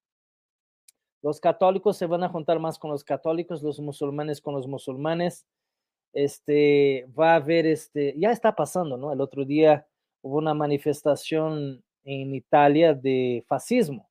[1.22, 5.46] Los católicos se van a juntar más con los católicos, los musulmanes con los musulmanes.
[6.14, 9.14] Este, va a haber, este, ya está pasando, ¿no?
[9.14, 9.86] El otro día
[10.24, 14.10] hubo una manifestación en Italia de fascismo.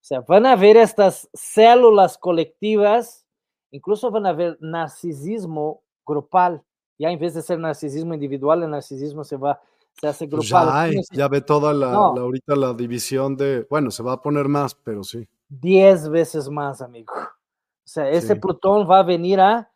[0.00, 3.26] O sea, van a haber estas células colectivas,
[3.70, 6.62] incluso van a haber narcisismo grupal.
[6.98, 9.60] Ya en vez de ser narcisismo individual, el narcisismo se va
[10.00, 10.94] se hace pues grupal.
[11.12, 15.04] ya, ve toda la, ahorita la división de, bueno, se va a poner más, pero
[15.04, 15.28] sí.
[15.48, 17.12] Diez veces más, amigo.
[17.14, 19.70] O sea, ese Plutón va a venir a,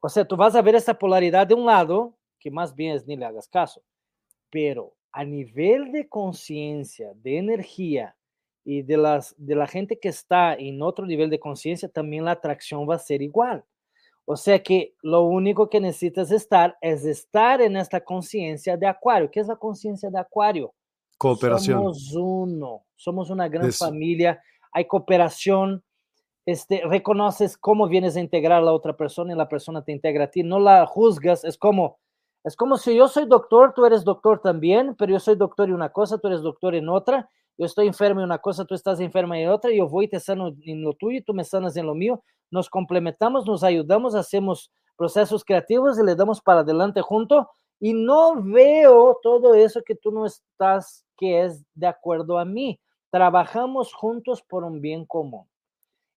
[0.00, 3.06] o sea, tú vas a ver esa polaridad de un lado, que más bien es
[3.06, 3.82] ni le hagas caso,
[4.50, 8.14] pero a nivel de conciencia, de energía
[8.68, 12.32] y de, las, de la gente que está en otro nivel de conciencia, también la
[12.32, 13.64] atracción va a ser igual.
[14.24, 19.30] O sea que lo único que necesitas estar es estar en esta conciencia de Acuario.
[19.30, 20.74] ¿Qué es la conciencia de Acuario?
[21.16, 21.78] Cooperación.
[21.78, 24.42] Somos uno, somos una gran familia,
[24.72, 25.84] hay cooperación,
[26.44, 30.24] este, reconoces cómo vienes a integrar a la otra persona y la persona te integra
[30.24, 32.00] a ti, no la juzgas, es como,
[32.42, 35.74] es como si yo soy doctor, tú eres doctor también, pero yo soy doctor en
[35.76, 39.00] una cosa, tú eres doctor en otra, yo estoy enfermo en una cosa, tú estás
[39.00, 41.76] enferma en otra, yo voy y te sano en lo tuyo y tú me sanas
[41.76, 47.00] en lo mío, nos complementamos, nos ayudamos, hacemos procesos creativos y le damos para adelante
[47.02, 47.50] junto.
[47.78, 52.80] Y no veo todo eso que tú no estás, que es de acuerdo a mí.
[53.10, 55.46] Trabajamos juntos por un bien común.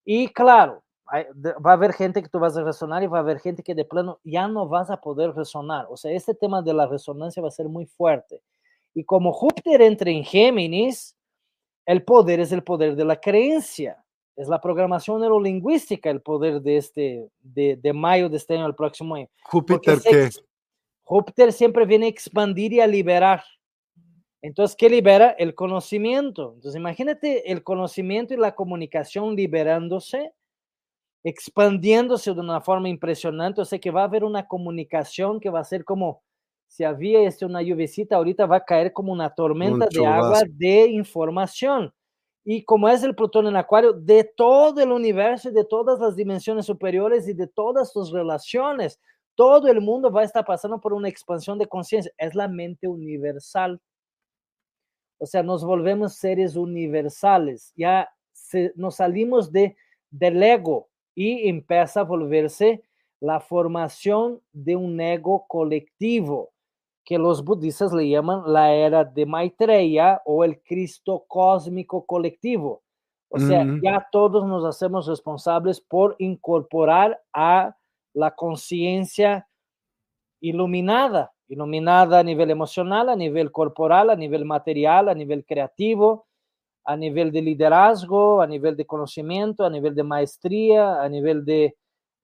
[0.06, 3.40] Y claro, va a haber gente que tú vas a resonar y va a haber
[3.40, 5.88] gente que de plano ya no vas a poder resonar.
[5.90, 8.41] O sea, este tema de la resonancia va a ser muy fuerte.
[8.94, 11.16] Y como Júpiter entra en Géminis,
[11.86, 14.04] el poder es el poder de la creencia
[14.40, 19.16] es la programación neurolingüística el poder de este, de, mayo de este año al próximo
[19.16, 19.28] año.
[19.44, 20.30] Júpiter, ¿qué?
[21.04, 23.44] Júpiter siempre viene a expandir y a liberar.
[24.42, 25.32] Entonces, ¿qué libera?
[25.32, 26.54] El conocimiento.
[26.56, 30.32] Entonces, imagínate el conocimiento y la comunicación liberándose,
[31.26, 33.60] expandiéndose de una forma impresionante.
[33.60, 36.24] O sea, que va a haber una comunicación que va a ser como
[36.70, 40.88] si había este, una lluvecita, ahorita va a caer como una tormenta de agua de
[40.88, 41.91] información.
[42.46, 46.16] Y como es el Plutón en Acuario, de todo el universo y de todas las
[46.16, 49.00] dimensiones superiores y de todas sus relaciones,
[49.34, 52.12] todo el mundo va a estar pasando por una expansión de conciencia.
[52.18, 53.82] Es la mente universal.
[55.18, 57.74] O sea, nos volvemos seres universales.
[57.76, 58.10] Ya
[58.76, 59.76] nos salimos de,
[60.12, 62.84] del ego y empieza a volverse
[63.20, 66.52] la formación de un ego colectivo,
[67.10, 72.84] que los budistas le llaman la era de Maitreya o el Cristo cósmico colectivo.
[73.31, 73.81] O sea, Mm.
[73.81, 77.76] ya todos nos hacemos responsables por incorporar a
[78.14, 79.48] la conciencia
[80.40, 86.27] iluminada, iluminada a nivel emocional, a nivel corporal, a nivel material, a nivel creativo,
[86.86, 91.76] a nivel de liderazgo, a nivel de conocimiento, a nivel de maestría, a nivel de,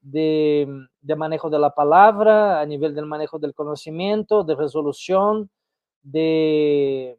[0.05, 0.67] de,
[1.01, 5.49] de manejo de la palabra, a nivel del manejo del conocimiento, de resolución,
[6.03, 7.17] de,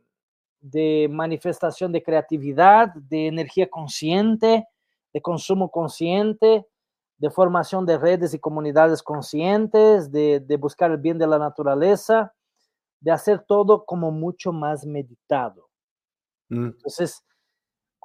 [0.60, 4.68] de manifestación de creatividad, de energía consciente,
[5.12, 6.64] de consumo consciente,
[7.18, 12.34] de formación de redes y comunidades conscientes, de, de, buscar el bien de la naturaleza,
[13.00, 15.68] de hacer todo como mucho más meditado.
[16.50, 16.66] Mm.
[16.66, 17.25] Entonces,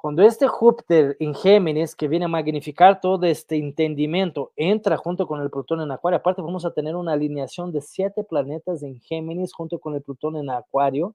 [0.02, 5.40] cuando este Júpiter en Géminis, que viene a magnificar todo este entendimiento, entra junto con
[5.40, 9.52] el Plutón en Acuario, aparte vamos a tener una alineación de siete planetas en Géminis
[9.54, 11.14] junto con el Plutón en Acuario.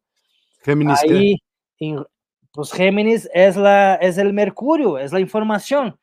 [0.62, 1.36] Géminis, Ahí,
[1.80, 2.06] en,
[2.54, 6.00] pues Géminis es, la, es el Mercurio, es la información.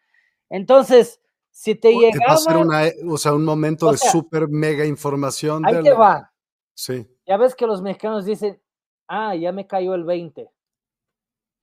[0.51, 2.27] Entonces, si te llegaba...
[2.28, 5.65] Va a ser una, o sea, un momento de súper mega información.
[5.65, 6.32] Ahí de te la- va.
[6.74, 8.61] Sí, Ya ves que los mexicanos dicen,
[9.09, 10.51] ah, ya me cayó el 20.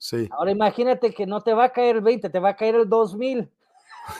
[0.01, 0.27] Sí.
[0.31, 2.89] Ahora imagínate que no te va a caer el 20, te va a caer el
[2.89, 3.47] 2000.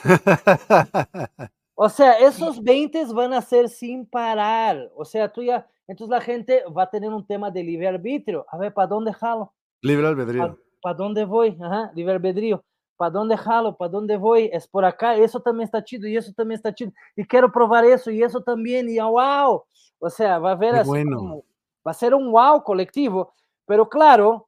[1.84, 4.91] O sea, esos 20 van a ser sin parar.
[4.95, 8.45] O sea, tú ya, entonces la gente va a tener un tema de libre arbitrio.
[8.49, 9.52] A ver, ¿para dónde jalo?
[9.82, 10.60] Libre albedrío.
[10.80, 11.58] ¿Para dónde voy?
[11.60, 12.64] Ajá, libre albedrío.
[12.98, 13.76] ¿Para dónde jalo?
[13.76, 14.48] ¿Para dónde voy?
[14.53, 15.16] Es por acá.
[15.16, 16.91] Eso también está chido y eso también está chido.
[17.16, 18.88] Y quiero probar eso y eso también.
[18.88, 19.64] Y wow.
[19.98, 21.18] O sea, va a haber así bueno.
[21.18, 21.45] como-
[21.88, 23.34] va a ser un wow colectivo.
[23.66, 24.48] Pero claro,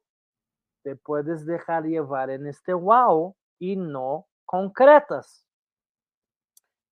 [0.84, 5.44] te puedes dejar llevar en este wow y no concretas.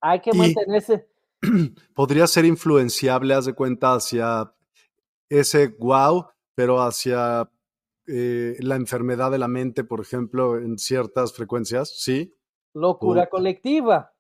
[0.01, 1.09] Hay que Y- mantenerse.
[1.95, 4.53] Podría ser influenciable, haz de cuenta, hacia
[5.29, 7.51] ese wow, pero hacia
[8.07, 11.93] eh, la enfermedad de la mente, por ejemplo, en ciertas frecuencias.
[12.01, 12.35] Sí,
[12.75, 14.13] Locura colectiva.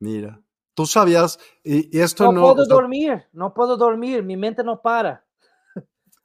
[0.00, 0.40] mira.
[0.76, 2.40] Tú sabías, y, y esto No, no.
[2.42, 5.23] puedo o sea, dormir, no puedo dormir, mi mente no para.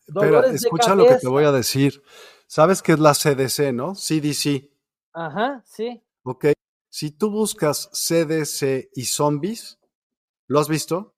[0.09, 2.01] Espera, escucha lo que te voy a decir.
[2.47, 3.93] ¿Sabes qué es la CDC, no?
[3.93, 4.71] CDC.
[5.13, 6.01] Ajá, sí.
[6.23, 6.47] Ok.
[6.89, 9.79] Si tú buscas CDC y zombies,
[10.47, 11.15] ¿lo has visto?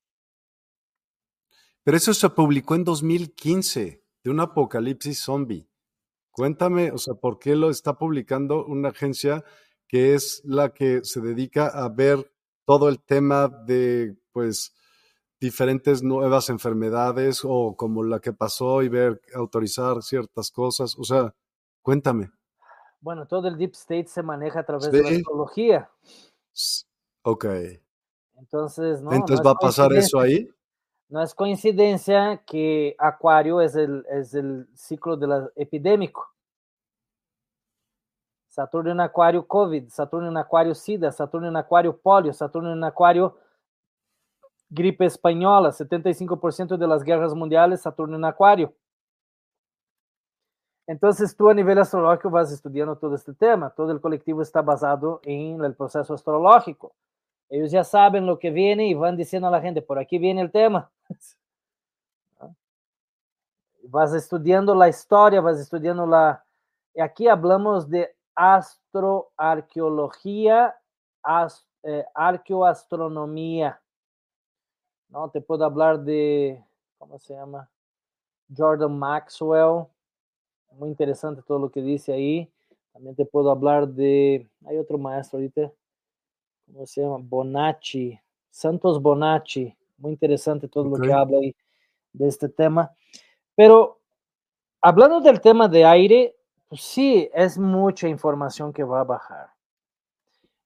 [1.83, 5.67] Pero eso se publicó en 2015, de un apocalipsis zombie.
[6.31, 9.43] Cuéntame, o sea, ¿por qué lo está publicando una agencia
[9.87, 12.31] que es la que se dedica a ver
[12.65, 14.73] todo el tema de, pues,
[15.41, 20.95] diferentes nuevas enfermedades o como la que pasó y ver, autorizar ciertas cosas?
[20.97, 21.33] O sea,
[21.81, 22.31] cuéntame.
[23.01, 25.89] Bueno, todo el deep state se maneja a través de la astrología.
[27.23, 27.45] Ok.
[28.35, 29.11] Entonces, no.
[29.11, 30.47] Entonces no va a pasar eso ahí.
[31.09, 36.31] No es coincidencia que Acuario es el, es el ciclo de la epidémico.
[38.47, 43.37] Saturno en Acuario, COVID, Saturno en Acuario, SIDA, Saturno en Acuario, polio, Saturno en Acuario,
[44.71, 48.73] gripe española, 75% de las guerras mundiales, Saturno en Acuario.
[50.87, 55.19] Entonces tú a nivel astrológico vas estudiando todo este tema, todo el colectivo está basado
[55.23, 56.93] en el proceso astrológico.
[57.49, 60.41] Ellos ya saben lo que viene y van diciendo a la gente, por aquí viene
[60.41, 60.89] el tema.
[63.83, 66.45] Vas estudiando la historia, vas estudiando la...
[66.93, 70.75] y Aquí hablamos de astroarqueología,
[71.23, 72.05] as- eh.
[75.11, 75.29] ¿No?
[75.29, 76.63] Te puedo hablar de,
[76.97, 77.69] ¿cómo se llama?
[78.55, 79.85] Jordan Maxwell.
[80.71, 82.49] Muy interesante todo lo que dice ahí.
[82.93, 85.71] También te puedo hablar de, hay otro maestro ahorita,
[86.65, 87.17] ¿cómo se llama?
[87.21, 88.19] Bonacci,
[88.49, 89.75] Santos Bonacci.
[89.97, 91.55] Muy interesante todo lo que habla ahí
[92.11, 92.91] de este tema.
[93.55, 93.99] Pero
[94.81, 96.35] hablando del tema de aire,
[96.67, 99.49] pues sí, es mucha información que va a bajar.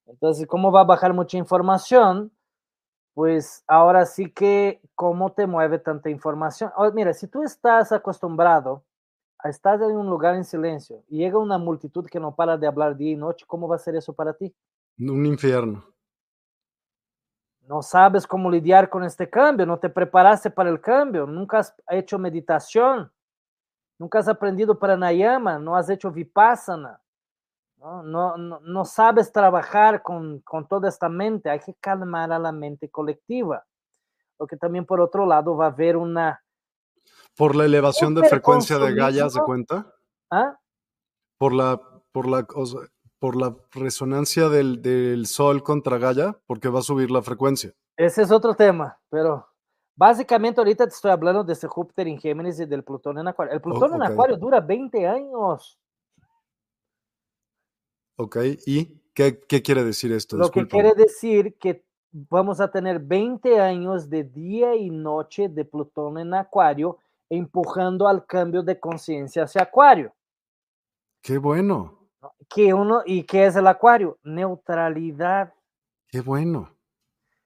[0.06, 2.32] Entonces, ¿cómo va a bajar mucha información?
[3.16, 6.70] Pues ahora sí que, ¿cómo te mueve tanta información?
[6.76, 8.84] Oh, mira, si tú estás acostumbrado
[9.40, 12.68] a estar en un lugar en silencio y llega una multitud que no para de
[12.68, 14.54] hablar día y noche, ¿cómo va a ser eso para ti?
[15.00, 15.86] Un infierno.
[17.62, 21.74] No sabes cómo lidiar con este cambio, no te preparaste para el cambio, nunca has
[21.90, 23.10] hecho meditación,
[23.98, 27.00] nunca has aprendido pranayama, no has hecho vipassana,
[27.78, 32.40] no, no, no, no sabes trabajar con, con toda esta mente, hay que calmar a
[32.40, 33.66] la mente colectiva.
[34.38, 36.42] Porque también por otro lado va a haber una...
[37.38, 39.94] Por la elevación de frecuencia de Gaia, ¿se cuenta?
[40.32, 40.58] ¿ah?
[41.38, 41.80] Por la,
[42.12, 42.82] por la, o sea,
[43.20, 47.74] por la resonancia del, del Sol contra Gaia, porque va a subir la frecuencia.
[47.98, 49.48] Ese es otro tema, pero
[49.96, 53.54] básicamente ahorita te estoy hablando de este Júpiter en Géminis y del Plutón en Acuario.
[53.54, 54.10] El Plutón en ok.
[54.10, 55.80] Acuario dura 20 años.
[58.18, 60.38] Ok, ¿y qué, qué quiere decir esto?
[60.38, 65.66] Lo que quiere decir que vamos a tener 20 años de día y noche de
[65.66, 66.98] Plutón en Acuario,
[67.30, 70.14] empujando al cambio de conciencia hacia Acuario.
[71.22, 72.36] Qué bueno, ¿no?
[72.48, 74.18] Que uno, ¿Y qué es el Acuario?
[74.24, 75.54] Neutralidad.
[76.08, 76.72] qué bueno.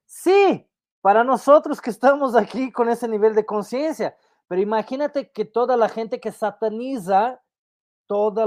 [0.06, 0.68] Sí,
[1.02, 4.16] para nosotros que estamos aquí con ese nivel de conciencia,
[4.48, 7.42] pero imagínate que toda la gente que sataniza
[8.10, 8.44] todo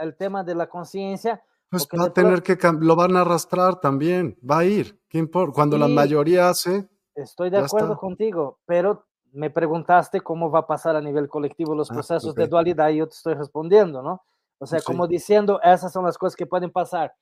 [0.00, 1.40] el tema de la conciencia,
[1.70, 5.18] Pues va a de tener que, lo van a arrastrar también, va a ir, ¿qué
[5.18, 5.54] importa?
[5.54, 5.94] Cuando la Sí.
[5.94, 8.00] mayoría hace, estoy de acuerdo está.
[8.00, 12.42] contigo, pero me preguntaste cómo va a pasar a nivel colectivo los Ah, procesos de
[12.44, 12.50] ok.
[12.50, 14.22] dualidad y yo te estoy respondiendo, ¿no?
[14.58, 14.86] O sea, Sí.
[14.86, 17.14] como diciendo, esas son las cosas que pueden pasar.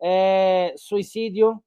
[0.00, 1.64] Eh, suicidio,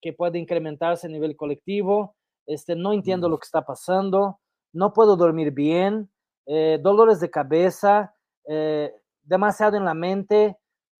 [0.00, 2.14] que puede incrementarse a nivel colectivo,
[2.46, 3.30] este, no entiendo Mm.
[3.32, 4.38] lo que está pasando,
[4.72, 6.10] no puedo dormir bien,
[6.46, 8.13] eh, dolores de cabeza,
[8.48, 10.56] eh, demasiado en la mente,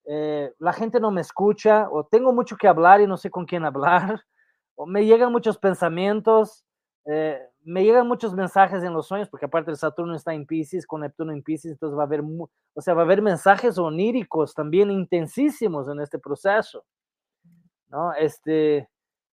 [0.06, 3.46] eh, la gente no me escucha, o tengo mucho que hablar y no sé con
[3.46, 4.22] quién hablar,
[4.76, 6.64] o me llegan muchos pensamientos,
[7.06, 10.86] eh, me llegan muchos mensajes en los sueños, porque aparte el Saturno está en Pisces,
[10.86, 12.22] con Neptuno en Pisces, entonces va a haber,
[12.74, 16.84] o sea, va a haber mensajes oníricos también intensísimos en este proceso,
[17.88, 18.12] ¿no?
[18.14, 18.88] Este,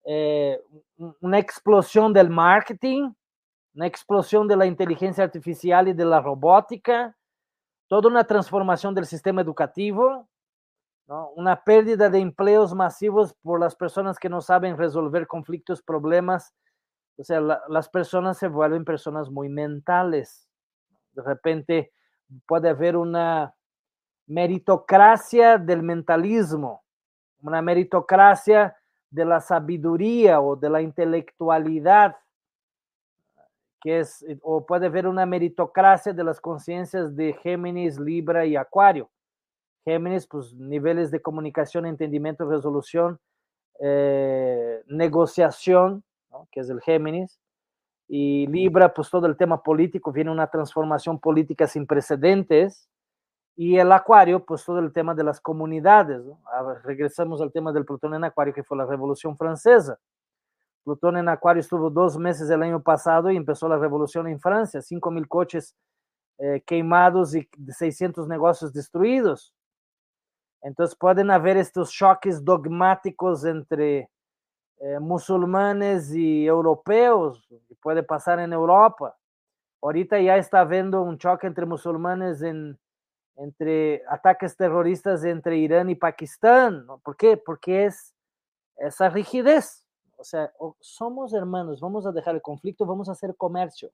[0.06, 0.60] eh,
[0.98, 3.12] un- una explosión del marketing,
[3.76, 7.16] una explosión de la inteligencia artificial y de la robótica,
[7.88, 10.28] toda una transformación del sistema educativo,
[11.36, 16.54] una pérdida de empleos masivos por las personas que no saben resolver conflictos, problemas.
[17.18, 20.50] O sea, la- las personas se vuelven personas muy mentales.
[21.14, 21.94] De repente
[22.46, 23.56] puede haber una
[24.28, 26.84] meritocracia del mentalismo,
[27.42, 28.76] una meritocracia
[29.10, 32.18] de la sabiduría o de la intelectualidad,
[33.88, 39.10] que es, o puede haber una meritocracia de las conciencias de Géminis, Libra y Acuario.
[39.86, 43.18] Géminis, pues niveles de comunicación, entendimiento, resolución,
[43.80, 46.50] eh, negociación, ¿no?
[46.52, 47.40] que es el Géminis.
[48.10, 52.90] Y Libra, pues todo el tema político, viene una transformación política sin precedentes.
[53.56, 56.26] Y el Acuario, pues todo el tema de las comunidades.
[56.26, 56.42] ¿no?
[56.68, 59.98] Ver, regresamos al tema del Plutón en Acuario, que fue la Revolución Francesa.
[60.88, 64.82] Plutón en Acuario estuvo dos meses el año pasado y empezó la revolución en Francia,
[64.82, 65.76] 5 mil coches
[66.38, 69.54] eh, quemados y 600 negocios destruidos.
[70.62, 74.10] Entonces pueden haber estos choques dogmáticos entre
[74.80, 77.46] eh, musulmanes y europeos,
[77.82, 79.14] puede pasar en Europa.
[79.82, 82.80] Ahorita ya está habiendo un choque entre musulmanes en,
[83.36, 86.88] entre ataques terroristas entre Irán y Pakistán.
[87.04, 87.36] ¿Por qué?
[87.36, 88.16] Porque es
[88.78, 89.84] esa rigidez.
[90.20, 93.92] O sea, somos hermanos, vamos a dejar el conflicto, vamos a hacer comercio,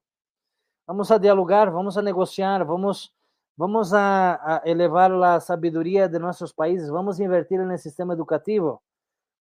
[0.87, 3.13] vamos a dialogar, vamos a negociar, vamos,
[3.57, 8.13] vamos a, a elevar la sabiduría de nuestros países, vamos a invertir en el sistema
[8.13, 8.81] educativo,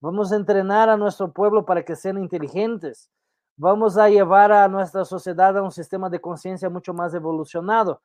[0.01, 3.09] vamos a entrenar a nuestro pueblo para que sean inteligentes,
[3.57, 8.03] vamos a llevar a nuestra sociedad a un sistema de conciencia mucho más evolucionado,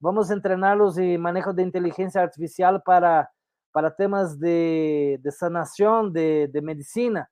[0.00, 3.32] vamos a entrenarlos en manejo de inteligencia artificial para,
[3.72, 7.30] para temas de, de sanación, de, de medicina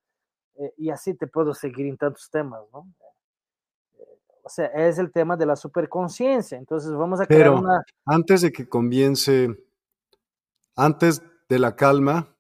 [0.59, 2.87] eh, y así te puedo seguir en tantos temas, ¿no?
[3.99, 6.57] Eh, o sea, es el tema de la superconciencia.
[6.59, 7.83] Entonces vamos a crear Pero una...
[8.05, 9.55] antes de que comience,
[10.74, 12.37] antes de la calma,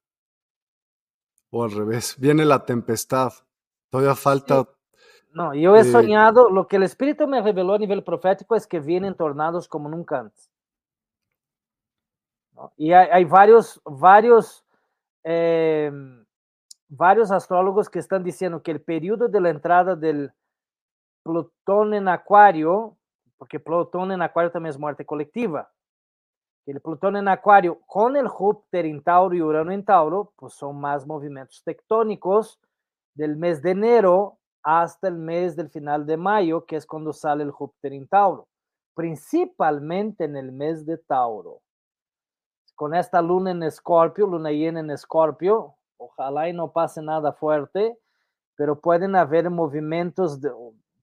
[1.50, 3.32] o al revés, viene la tempestad.
[3.90, 4.68] Todavía falta,
[5.30, 8.66] No, yo he eh, soñado, lo que el Espíritu me reveló a nivel profético es
[8.66, 10.50] que vienen tornados como nunca antes.
[12.52, 12.72] ¿no?
[12.76, 14.64] Y hay, hay varios, varios,
[15.24, 15.90] eh,
[16.88, 20.32] varios astrólogos que están diciendo que el periodo de la entrada del
[21.22, 22.96] Plutón en Acuario,
[23.36, 25.70] porque Plutón en Acuario también es muerte colectiva,
[26.66, 30.80] el Plutón en Acuario con el Júpiter en Tauro y Urano en Tauro, pues son
[30.80, 32.58] más movimientos tectónicos
[33.14, 37.44] del mes de enero hasta el mes del final de mayo, que es cuando sale
[37.44, 38.48] el Júpiter en Tauro,
[38.94, 41.60] principalmente en el mes de Tauro.
[42.74, 47.98] Con esta luna en Escorpio, luna llena en Escorpio, ojalá y no pase nada fuerte,
[48.56, 50.50] pero pueden haber movimientos, de,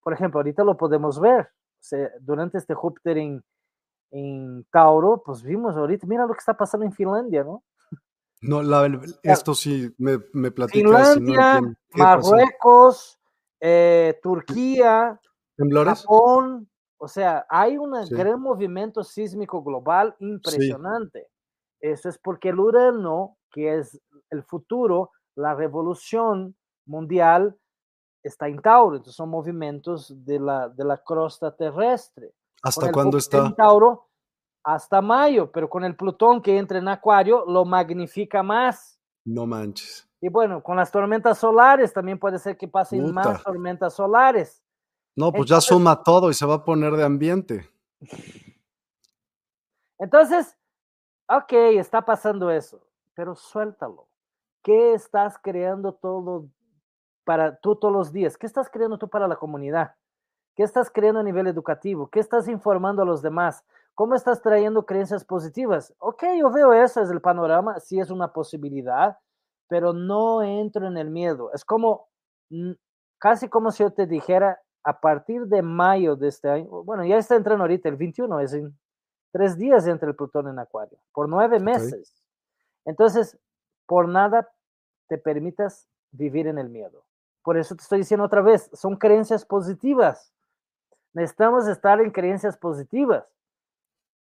[0.02, 1.49] por ejemplo, ahorita lo podemos ver,
[2.22, 3.44] durante este Júpiter en,
[4.11, 7.64] en Tauro, pues vimos ahorita, mira lo que está pasando en Finlandia, ¿no?
[8.41, 11.14] no, la- esto sí me, me platicas.
[11.14, 11.61] Finlandia.
[11.95, 13.20] Marruecos,
[13.60, 15.20] eh, Turquía,
[15.56, 16.02] ¿Temblores?
[16.02, 18.15] Japón, o sea, hay un Sí.
[18.15, 21.28] gran movimiento sísmico global impresionante.
[21.80, 23.99] Eso es porque el Urano, que es
[24.34, 26.55] el futuro, la revolución
[26.85, 27.55] mundial
[28.22, 32.34] está en Tauro, entonces son movimientos de la, de la crosta terrestre.
[32.61, 33.45] ¿Hasta cuándo está?
[33.45, 34.10] En Tauro
[34.64, 38.97] hasta mayo, pero con el Plutón que entra en Acuario lo magnifica más.
[39.26, 40.07] No manches.
[40.22, 44.64] Y bueno, con las tormentas solares también puede ser que pasen más tormentas solares.
[45.15, 47.69] No, pues ya suma todo y se va a poner de ambiente.
[49.99, 50.57] Entonces,
[51.27, 52.81] ok, está pasando eso,
[53.14, 54.07] pero suéltalo.
[54.64, 56.48] ¿Qué estás creando todo
[57.26, 58.38] para tú todos los días?
[58.38, 59.95] ¿Qué estás creando tú para la comunidad?
[60.56, 62.10] ¿Qué estás creando a nivel educativo?
[62.10, 63.65] ¿Qué estás informando a los demás?
[63.94, 65.94] ¿Cómo estás trayendo creencias positivas?
[65.99, 69.18] Ok, yo veo eso es el panorama, sí es una posibilidad,
[69.68, 71.52] pero no entro en el miedo.
[71.53, 72.07] Es como,
[73.19, 77.18] casi como si yo te dijera, a partir de mayo de este año, bueno, ya
[77.18, 78.77] está entrando ahorita, el 21, es en
[79.31, 82.23] tres días entre el Plutón en Acuario, por nueve meses.
[82.85, 83.40] Entonces,
[83.94, 84.52] por nada
[85.07, 87.06] te permitas vivir en el miedo.
[87.44, 90.34] Por eso te estoy diciendo otra vez, son creencias positivas.
[91.14, 93.24] Necesitamos estar en creencias positivas.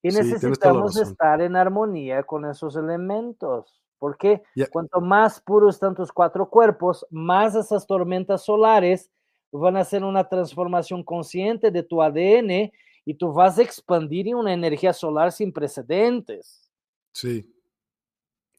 [0.03, 3.81] Y necesitamos estar en armonía con esos elementos.
[3.97, 9.09] Porque cuanto más puros están tus cuatro cuerpos, más esas tormentas solares
[9.51, 12.71] van a hacer una transformación consciente de tu ADN
[13.05, 16.71] y tú vas a expandir en una energía solar sin precedentes.
[17.11, 17.49] Sí.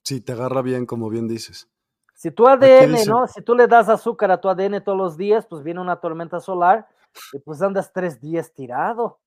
[0.05, 1.71] Sí, te agarra bien, como bien dices.
[2.15, 3.27] Si tu ADN, ¿no?
[3.27, 6.41] Si tú le das azúcar a tu ADN todos los días, pues viene una tormenta
[6.41, 6.87] solar
[7.33, 9.19] y pues andas tres días tirado.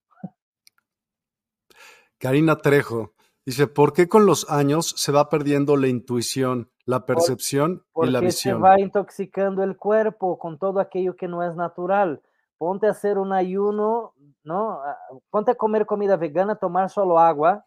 [2.20, 3.14] Karina Trejo
[3.44, 8.20] dice, ¿por qué con los años se va perdiendo la intuición, la percepción y la
[8.20, 8.58] visión?
[8.58, 12.22] se va intoxicando el cuerpo con todo aquello que no es natural.
[12.58, 14.14] Ponte a hacer un ayuno,
[14.44, 14.80] ¿no?
[14.82, 14.98] Ah,
[15.32, 17.66] ponte a comer comida vegana, tomar solo agua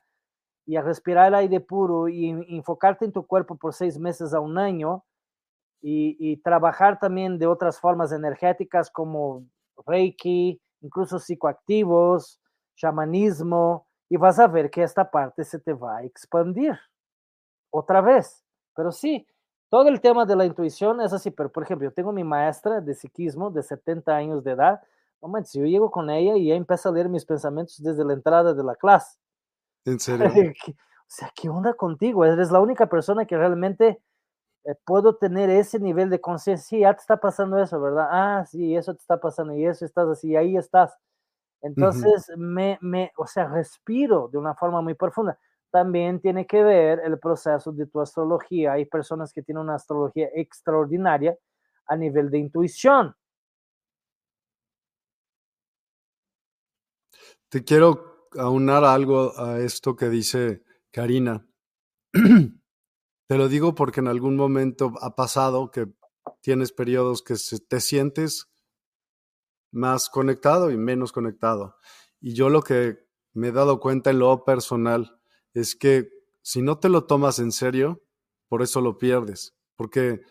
[0.70, 4.38] y a respirar el aire puro y enfocarte en tu cuerpo por seis meses a
[4.38, 5.04] un año
[5.82, 9.44] y, trabajar también de otras formas energéticas como
[9.84, 12.40] Reiki, incluso psicoactivos,
[12.76, 16.78] chamanismo, y vas a ver que esta parte se te va a expandir
[17.70, 18.44] otra vez.
[18.76, 19.26] Pero sí,
[19.70, 22.80] todo el tema de la intuición es así, pero por ejemplo, yo tengo mi maestra
[22.80, 24.80] de psiquismo de 70 años de edad,
[25.20, 28.54] no yo llego con ella y ella empieza a leer mis pensamientos desde la entrada
[28.54, 29.19] de la clase.
[29.84, 30.26] ¿En serio?
[30.26, 32.24] o sea, ¿qué onda contigo?
[32.24, 34.00] Eres la única persona que realmente
[34.64, 36.66] eh, puedo tener ese nivel de conciencia.
[36.66, 38.08] Sí, ya te está pasando eso, ¿verdad?
[38.10, 40.96] Ah, sí, eso te está pasando y eso estás así, ahí estás.
[41.62, 45.38] Entonces, me, me, o sea, respiro de una forma muy profunda.
[45.70, 48.72] También tiene que ver el proceso de tu astrología.
[48.72, 51.36] Hay personas que tienen una astrología extraordinaria
[51.86, 53.14] a nivel de intuición.
[57.48, 61.46] Te quiero aunar algo a esto que dice Karina.
[62.12, 65.88] te lo digo porque en algún momento ha pasado que
[66.40, 67.34] tienes periodos que
[67.68, 68.50] te sientes
[69.72, 71.76] más conectado y menos conectado.
[72.20, 72.98] Y yo lo que
[73.32, 75.20] me he dado cuenta en lo personal
[75.54, 76.08] es que
[76.42, 78.02] si no te lo tomas en serio,
[78.48, 79.54] por eso lo pierdes.
[79.76, 80.22] Porque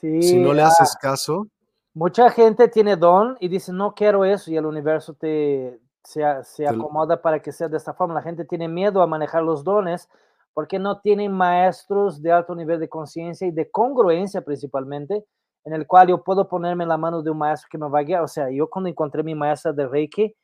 [0.00, 1.48] si no le haces ah, caso.
[1.94, 6.66] Mucha gente tiene don y dice, no quiero eso, y el universo te, se, se
[6.66, 8.14] acomoda para que sea de esta forma.
[8.14, 10.08] La gente tiene miedo a manejar los dones
[10.54, 15.24] porque no tienen maestros de alto nivel de conciencia y de congruencia principalmente
[15.64, 17.98] en el cual yo puedo ponerme en la mano de un maestro que me va
[17.98, 18.22] a guiar.
[18.22, 20.34] O sea, yo cuando encontré mi maestra de Reiki,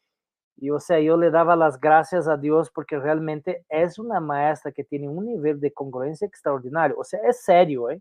[0.56, 4.70] y, o sea, yo le daba las gracias a Dios porque realmente es una maestra
[4.70, 6.96] que tiene un nivel de congruencia extraordinario.
[6.98, 8.00] O sea, es serio, ¿eh?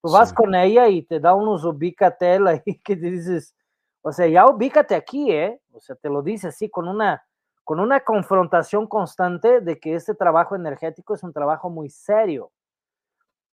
[0.00, 3.54] Tú vas con ella y te da unos ubícatel ahí que te dices,
[4.02, 5.60] o sea, ya ubícate aquí, ¿eh?
[5.72, 7.24] O sea, te lo dice así con una,
[7.64, 12.50] con una confrontación constante de que este trabajo energético es un trabajo muy serio.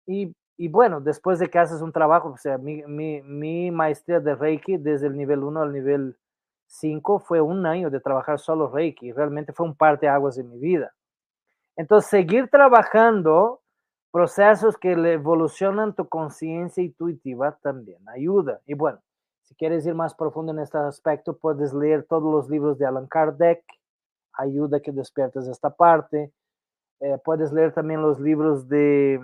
[0.07, 4.35] Y y bueno, después de que haces un trabajo, o sea, mi, mi, maestría de
[4.35, 6.17] Reiki desde el nivel 1 al nivel
[6.67, 10.51] 5 fue un año de trabajar solo Reiki, realmente fue un par de aguas en
[10.51, 10.93] mi vida.
[11.77, 13.63] Entonces, seguir trabajando
[14.11, 18.61] procesos que le evolucionan tu conciencia intuitiva también ayuda.
[18.67, 18.99] Y bueno,
[19.49, 23.07] si quieres ir más profundo en este aspecto, puedes leer todos los libros de Alan
[23.07, 23.65] Kardec,
[24.35, 26.31] ayuda que despiertes esta parte.
[27.01, 29.19] Eh, puedes leer también los libros de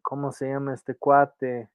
[0.00, 1.68] ¿cómo se llama este cuate?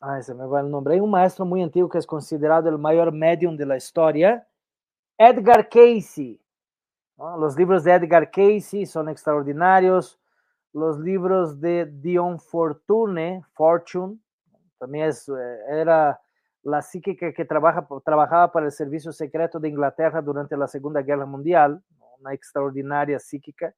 [0.00, 0.94] Ay, se me va el nombre.
[0.94, 4.46] Hay un maestro muy antiguo que es considerado el mayor medium de la historia,
[5.18, 6.40] Edgar Casey.
[7.16, 10.20] Los libros de Edgar Casey son extraordinarios.
[10.72, 14.20] Los libros de Dion Fortune, Fortune,
[14.84, 16.20] también es, eh, era
[16.62, 21.26] la psíquica que trabaja, trabajaba para el servicio secreto de Inglaterra durante la Segunda Guerra
[21.26, 21.82] Mundial,
[22.20, 23.74] una extraordinaria psíquica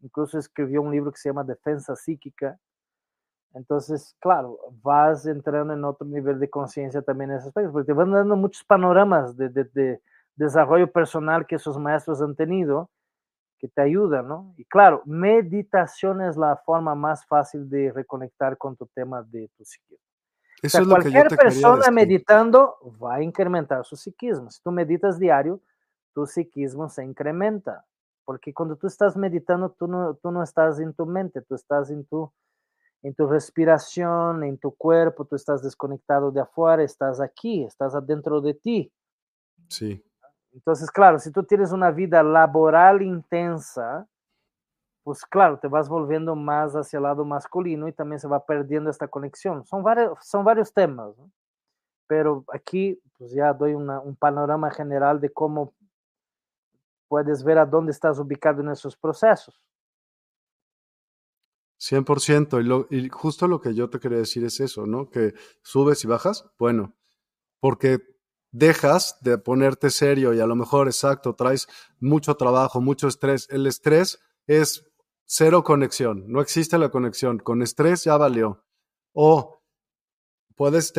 [0.00, 2.58] incluso escribió un libro que se llama Defensa Psíquica.
[3.54, 7.92] Entonces, claro, vas entrando en otro nivel de conciencia también en esos aspectos, porque te
[7.92, 10.02] van dando muchos panoramas de, de, de,
[10.36, 12.90] desarrollo personal que esos maestros han tenido
[13.58, 14.54] que te ayudan, ¿no?
[14.56, 19.64] Y claro, meditación es la forma más fácil de reconectar con tu tema de tu
[19.64, 20.07] psiquismo.
[20.62, 24.50] Eso es lo cualquier que yo te persona meditando va a incrementar su psiquismo.
[24.50, 25.60] Si tú meditas diario,
[26.12, 27.84] tu psiquismo se incrementa.
[28.24, 31.90] Porque cuando tú estás meditando, tú no, tú no estás en tu mente, tú estás
[31.90, 32.30] en tu,
[33.02, 38.40] en tu respiración, en tu cuerpo, tú estás desconectado de afuera, estás aquí, estás adentro
[38.40, 38.92] de ti.
[39.68, 40.04] Sí.
[40.52, 44.06] Entonces, claro, si tú tienes una vida laboral intensa,
[45.08, 48.90] pues claro, te vas volviendo más hacia el lado masculino y también se va perdiendo
[48.90, 49.64] esta conexión.
[49.64, 51.14] Son varios, son varios temas,
[52.06, 55.72] pero aquí pues ya doy un panorama general de cómo
[57.08, 59.58] puedes ver a dónde estás ubicado en esos procesos.
[61.80, 65.08] 100%, y, lo, y justo lo que yo te quería decir es eso, ¿no?
[65.08, 65.32] Que
[65.62, 66.92] subes y bajas, bueno,
[67.60, 68.00] porque
[68.50, 71.66] dejas de ponerte serio y a lo mejor, exacto, traes
[71.98, 73.48] mucho trabajo, mucho estrés.
[73.48, 74.84] El estrés es
[75.28, 77.38] cero conexión, no existe la conexión.
[77.38, 78.64] Con estrés ya valió.
[79.12, 79.62] O
[80.56, 80.92] puedes,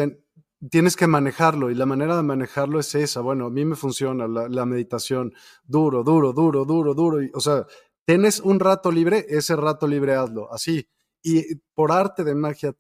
[0.70, 3.22] tienes que manejarlo y la manera de manejarlo es esa.
[3.22, 5.34] Bueno, a mí me funciona la, meditación
[5.64, 7.24] duro, duro, duro, duro, duro.
[7.24, 7.66] Y, o sea,
[8.06, 10.88] tienes un rato libre, ese rato libre hazlo, así.
[11.24, 12.76] Y por arte de magia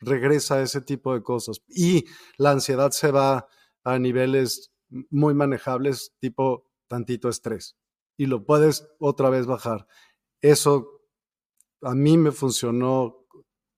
[0.00, 1.62] regresa ese tipo de cosas.
[1.68, 2.06] Y
[2.38, 3.46] la ansiedad se va
[3.84, 4.72] a niveles
[5.10, 7.76] muy manejables, tipo tantito estrés.
[8.16, 9.86] Y lo puedes otra vez bajar.
[10.42, 11.00] Eso
[11.80, 13.24] a mí me funcionó,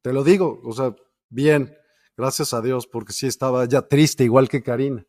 [0.02, 0.96] te lo digo, o sea,
[1.28, 1.76] bien
[2.16, 5.04] Gracias a Dios, porque sí estaba ya triste, igual que Karina.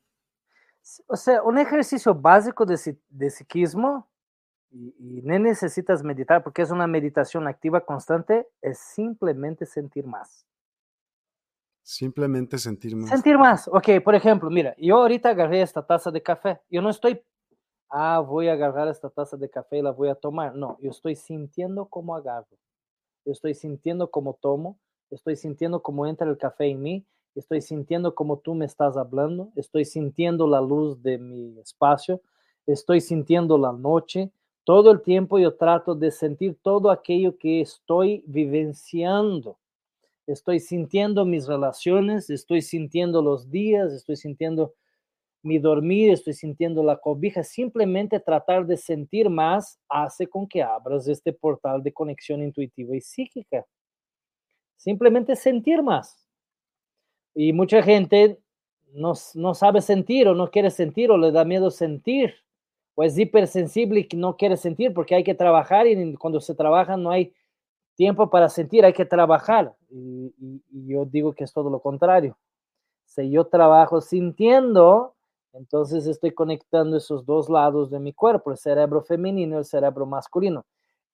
[1.07, 4.09] O sea, un ejercicio básico de, de psiquismo,
[4.71, 10.45] y, no necesitas meditar porque es una meditación activa constante, es simplemente sentir más.
[11.83, 13.09] Simplemente sentir más.
[13.09, 13.67] Sentir más.
[13.67, 16.59] Ok, por ejemplo, mira, yo ahorita agarré esta taza de café.
[16.69, 17.21] Yo no estoy,
[17.89, 20.55] ah, voy a agarrar esta taza de café y la voy a tomar.
[20.55, 22.57] No, yo estoy sintiendo cómo agarro.
[23.25, 24.77] Yo estoy sintiendo cómo tomo
[25.11, 27.05] estoy sintiendo cómo entra el café en mí,
[27.35, 32.21] estoy sintiendo cómo tú me estás hablando, estoy sintiendo la luz de mi espacio,
[32.65, 34.31] estoy sintiendo la noche.
[34.63, 39.57] Todo el tiempo yo trato de sentir todo aquello que estoy vivenciando.
[40.25, 44.73] Estoy sintiendo mis relaciones, estoy sintiendo los días, estoy sintiendo
[45.45, 47.43] mi dormir, estoy sintiendo la cobija.
[47.43, 53.01] Simplemente tratar de sentir más hace con que abras este portal de conexión intuitiva y
[53.01, 53.65] psíquica
[54.85, 56.27] simplemente sentir más.
[57.33, 58.39] Y mucha gente
[58.93, 62.35] no, no, sabe sentir o no quiere sentir o le da miedo sentir
[62.93, 66.95] o es hipersensible y no quiere sentir porque hay que trabajar y cuando se trabaja
[66.95, 67.33] no hay
[67.95, 69.75] tiempo para sentir, hay que trabajar.
[69.89, 72.37] Y, y yo digo que es todo lo contrario.
[73.05, 75.14] Si yo trabajo sintiendo,
[75.55, 80.05] entonces estoy conectando esos dos lados de mi cuerpo, el cerebro femenino y el cerebro
[80.05, 80.65] masculino.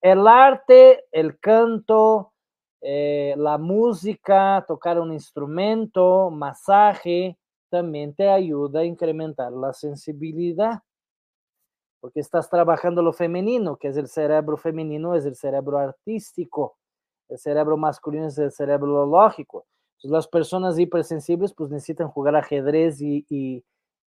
[0.01, 2.33] El arte, el canto,
[2.81, 7.37] eh, la música, tocar un instrumento, masaje,
[7.69, 10.81] también te ayuda a incrementar la sensibilidad,
[11.99, 16.77] porque estás trabajando lo femenino, que es el cerebro femenino, es el cerebro artístico,
[17.29, 19.65] el cerebro masculino es el cerebro lógico.
[20.01, 23.63] las personas hipersensibles pues necesitan jugar ajedrez y, y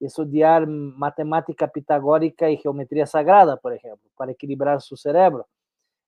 [0.07, 5.47] estudiar matemática pitagórica y geometría sagrada, por ejemplo, para equilibrar su cerebro.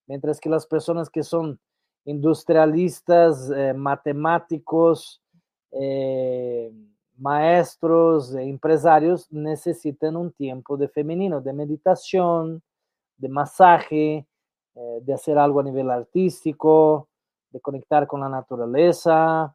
[0.06, 1.58] Mientras que las personas que son
[2.04, 5.20] industrialistas, eh, matemáticos,
[5.72, 6.72] eh,
[7.18, 12.62] maestros, empresarios necesitan un tiempo de femenino, de meditación,
[13.16, 14.26] de masaje,
[14.74, 17.08] eh, de hacer algo a nivel artístico,
[17.50, 19.54] de conectar con la naturaleza,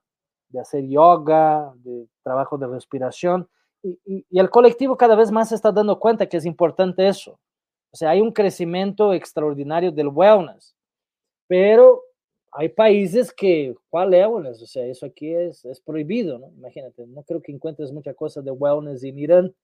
[0.50, 3.48] de hacer yoga, de trabajo de respiración.
[3.84, 4.00] Y,
[4.30, 7.40] y, el colectivo cada vez más se está dando cuenta que es importante eso.
[7.92, 10.76] O sea, hay un crecimiento extraordinario del wellness,
[11.48, 12.04] pero
[12.52, 14.62] hay países que, ¿cuál es wellness?
[14.62, 16.50] O sea, eso aquí es, es prohibido, ¿no?
[16.50, 19.56] Imagínate, no creo que encuentres mucha cosa de wellness en Irán.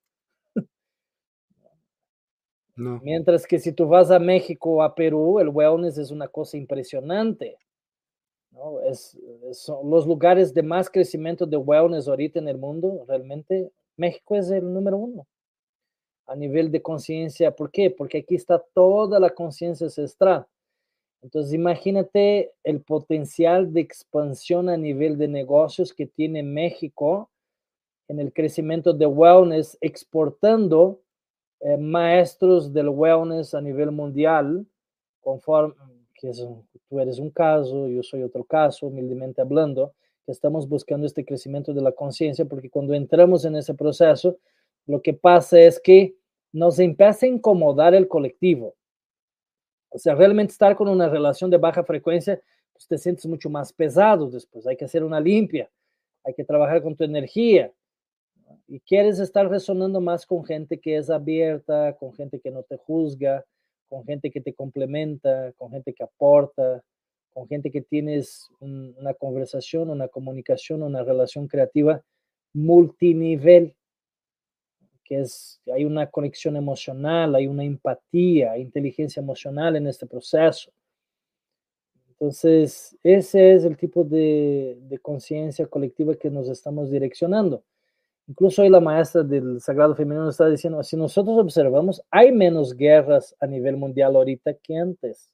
[2.75, 2.99] No.
[3.03, 6.57] Mientras que si tú vas a México o a Perú, el wellness es una cosa
[6.57, 7.57] impresionante.
[8.51, 8.79] ¿no?
[8.81, 9.17] Es,
[9.53, 14.49] son los lugares de más crecimiento de wellness ahorita en el mundo, realmente México es
[14.51, 15.27] el número uno
[16.27, 17.55] a nivel de conciencia.
[17.55, 17.89] ¿Por qué?
[17.89, 20.45] Porque aquí está toda la conciencia ancestral.
[21.21, 27.31] Entonces, imagínate el potencial de expansión a nivel de negocios que tiene México
[28.07, 31.01] en el crecimiento de wellness, exportando
[31.59, 34.65] eh, maestros del wellness a nivel mundial,
[35.19, 35.73] conforme,
[36.13, 36.31] que
[36.87, 39.93] tú eres un caso, yo soy otro caso, humildemente hablando,
[40.27, 44.37] estamos buscando este crecimiento de la conciencia, porque cuando entramos en ese proceso,
[44.85, 46.15] lo que pasa es que
[46.51, 48.75] nos empieza a incomodar el colectivo.
[49.89, 52.41] O sea, realmente estar con una relación de baja frecuencia,
[52.73, 54.67] pues te sientes mucho más pesado después.
[54.67, 55.69] Hay que hacer una limpia,
[56.23, 57.71] hay que trabajar con tu energía.
[58.67, 62.77] Y quieres estar resonando más con gente que es abierta, con gente que no te
[62.77, 63.45] juzga,
[63.89, 66.83] con gente que te complementa, con gente que aporta,
[67.37, 72.01] con gente que tienes una conversación, una comunicación, una relación creativa
[72.51, 73.75] multinivel
[75.03, 80.71] que es, hay una conexión emocional, hay una empatía, inteligencia emocional en este proceso.
[82.09, 87.63] Entonces, ese es el tipo de, de conciencia colectiva que nos estamos direccionando.
[88.25, 93.35] Incluso hoy la maestra del Sagrado Femenino está diciendo, si nosotros observamos, hay menos guerras
[93.39, 95.29] a nivel mundial ahorita que antes.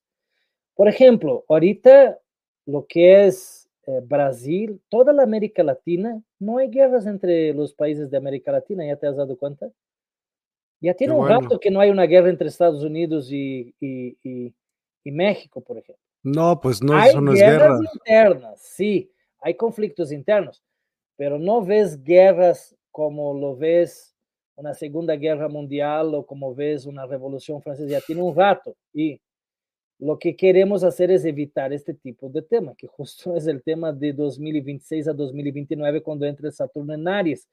[0.75, 2.19] Por ejemplo, ahorita
[2.65, 8.09] lo que es eh, Brasil, toda la América Latina, no hay guerras entre los países
[8.09, 9.69] de América Latina, ¿ya te has dado cuenta?
[10.79, 15.11] Ya tiene un rato que no hay una guerra entre Estados Unidos y, y, y,
[15.11, 16.03] México, por ejemplo.
[16.23, 17.77] No, pues no, hay eso no es guerra.
[17.93, 19.09] internas, sí,
[19.39, 20.61] hay conflictos internos,
[21.15, 24.13] pero no ves guerras como lo ves
[24.55, 28.75] una Segunda Guerra Mundial o como ves una Revolución Francesa, ya tiene un rato.
[28.93, 29.19] Y
[30.03, 33.93] lo que queremos hacer es evitar este tipo de tema, que justo es el tema
[33.93, 37.47] de 2026 a 2029 cuando entre el Saturno en Aries.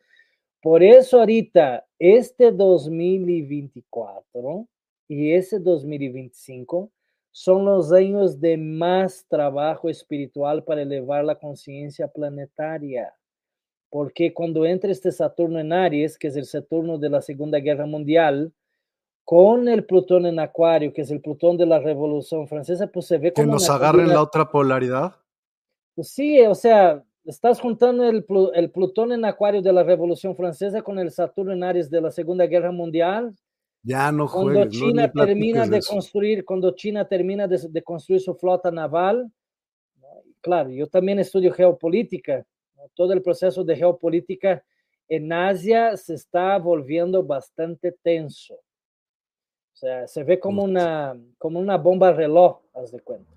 [0.61, 4.67] Por eso ahorita, este 2024
[5.09, 6.91] y ese 2025
[7.31, 13.15] son los años de más trabajo espiritual para elevar la conciencia planetaria.
[13.91, 17.87] Porque cuando entre este Saturno en Aries, que es el Saturno de la Segunda Guerra
[17.87, 18.53] Mundial,
[19.31, 23.17] con el Plutón en Acuario, que es el Plutón de la Revolución Francesa, pues se
[23.17, 23.47] ve como...
[23.47, 25.15] Que nos agarren la otra polaridad.
[25.95, 30.83] Pues sí, o sea, estás juntando el, el, Plutón en Acuario de la Revolución Francesa
[30.83, 33.33] con el Saturno en Aries de la Segunda Guerra Mundial.
[33.85, 38.73] Ya no Cuando China termina de construir, cuando China termina de, de, construir su flota
[38.73, 39.31] naval,
[40.41, 42.45] claro, yo también estudio geopolítica,
[42.95, 44.65] todo el proceso de geopolítica
[45.07, 48.59] en Asia se está volviendo bastante tenso
[49.81, 53.33] sea, se ve como una, como una bomba reloj, haz de cuenta.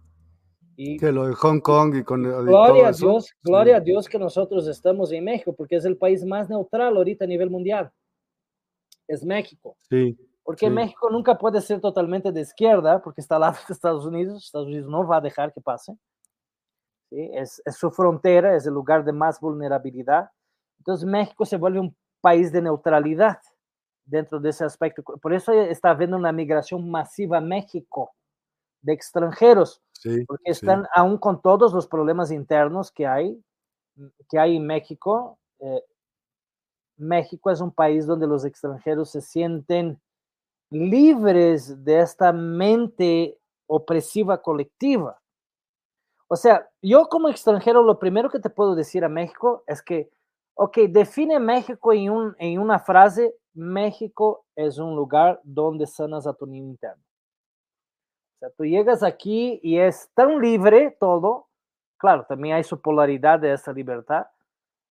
[0.76, 4.20] Y que lo de Hong Kong y con gloria a Dios, gloria a Dios que
[4.20, 7.92] nosotros estamos en México, porque es el país más neutral ahorita a nivel mundial.
[9.08, 9.78] Es México.
[9.90, 10.18] Sí.
[10.44, 14.46] Porque México nunca puede ser totalmente de izquierda, porque está al lado de Estados Unidos.
[14.46, 15.94] Estados Unidos no va a dejar que pase.
[17.10, 17.30] ¿Sí?
[17.34, 20.30] Es, es su frontera, es el lugar de más vulnerabilidad.
[20.80, 23.40] Entonces México se vuelve un país de neutralidad
[24.06, 25.04] dentro de ese aspecto.
[25.04, 28.14] Por eso está habiendo una migración masiva a México
[28.82, 29.82] de extranjeros,
[30.28, 33.42] porque están aún con todos los problemas internos que hay,
[34.30, 35.40] que hay en México.
[35.60, 35.84] Eh,
[36.98, 40.00] México es un país donde los extranjeros se sienten
[40.70, 45.20] libres de esta mente opresiva colectiva.
[46.28, 50.10] O sea, yo como extranjero lo primero que te puedo decir a México es que,
[50.56, 56.34] ok, define México en, un, en una frase México es un lugar donde sanas a
[56.34, 57.04] tu niño interno.
[58.36, 61.48] O sea, tú llegas aquí y es tan libre todo,
[61.98, 64.28] claro, también hay su polaridad de esa libertad,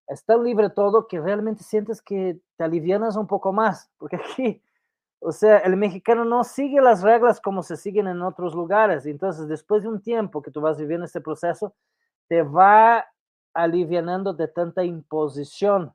[0.07, 4.63] es tan libre todo que realmente sientes que te alivianas un poco más, porque aquí,
[5.21, 9.49] o sea, el mexicano no sigue las reglas como se siguen en otros lugares, entonces
[9.49, 11.75] después de un tiempo que tú vas viviendo este proceso,
[12.29, 13.07] te va
[13.55, 15.95] alivianando de tanta imposición.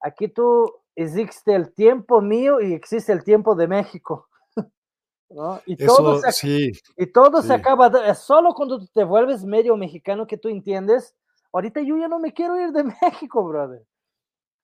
[0.00, 4.28] Aquí tú existe el tiempo mío y existe el tiempo de México.
[5.64, 10.36] Y todo, se, y todo se acaba, es solo cuando te vuelves medio mexicano que
[10.36, 11.14] tú entiendes,
[11.52, 13.86] ahorita yo ya no me quiero ir de México, brother.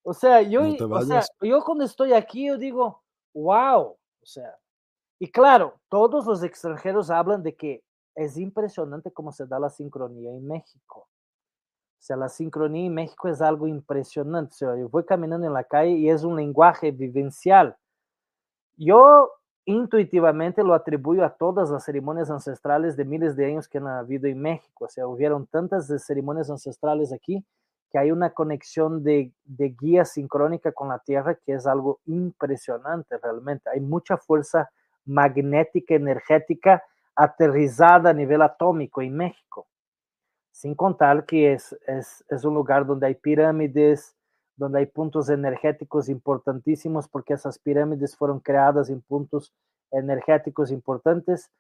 [0.03, 3.01] O sea, yo, o sea, yo cuando estoy aquí, yo digo,
[3.33, 4.57] wow, o sea,
[5.19, 7.85] y claro, todos los extranjeros hablan de que
[8.15, 11.09] es impresionante cómo se da la sincronía en México.
[11.99, 14.53] O sea, la sincronía en México es algo impresionante.
[14.53, 17.77] O sea, yo voy caminando en la calle y es un lenguaje vivencial.
[18.77, 19.31] Yo
[19.65, 24.29] intuitivamente lo atribuyo a todas las ceremonias ancestrales de miles de años que han habido
[24.29, 24.85] en México.
[24.85, 27.45] O sea, hubieron tantas ceremonias ancestrales aquí
[27.91, 33.17] que hay una conexión de, de guía sincrónica con la Tierra que es algo impresionante
[33.19, 33.71] realmente.
[33.71, 34.71] Hay mucha fuerza
[35.05, 36.83] magnética, energética
[37.17, 39.67] aterrizada a nivel atómico en México
[40.57, 44.17] sin contar que es, es, es, un lugar donde hay pirámides,
[44.57, 49.53] donde hay puntos energéticos importantísimos, porque esas pirámides fueron creadas en puntos
[49.91, 51.51] energéticos importantes.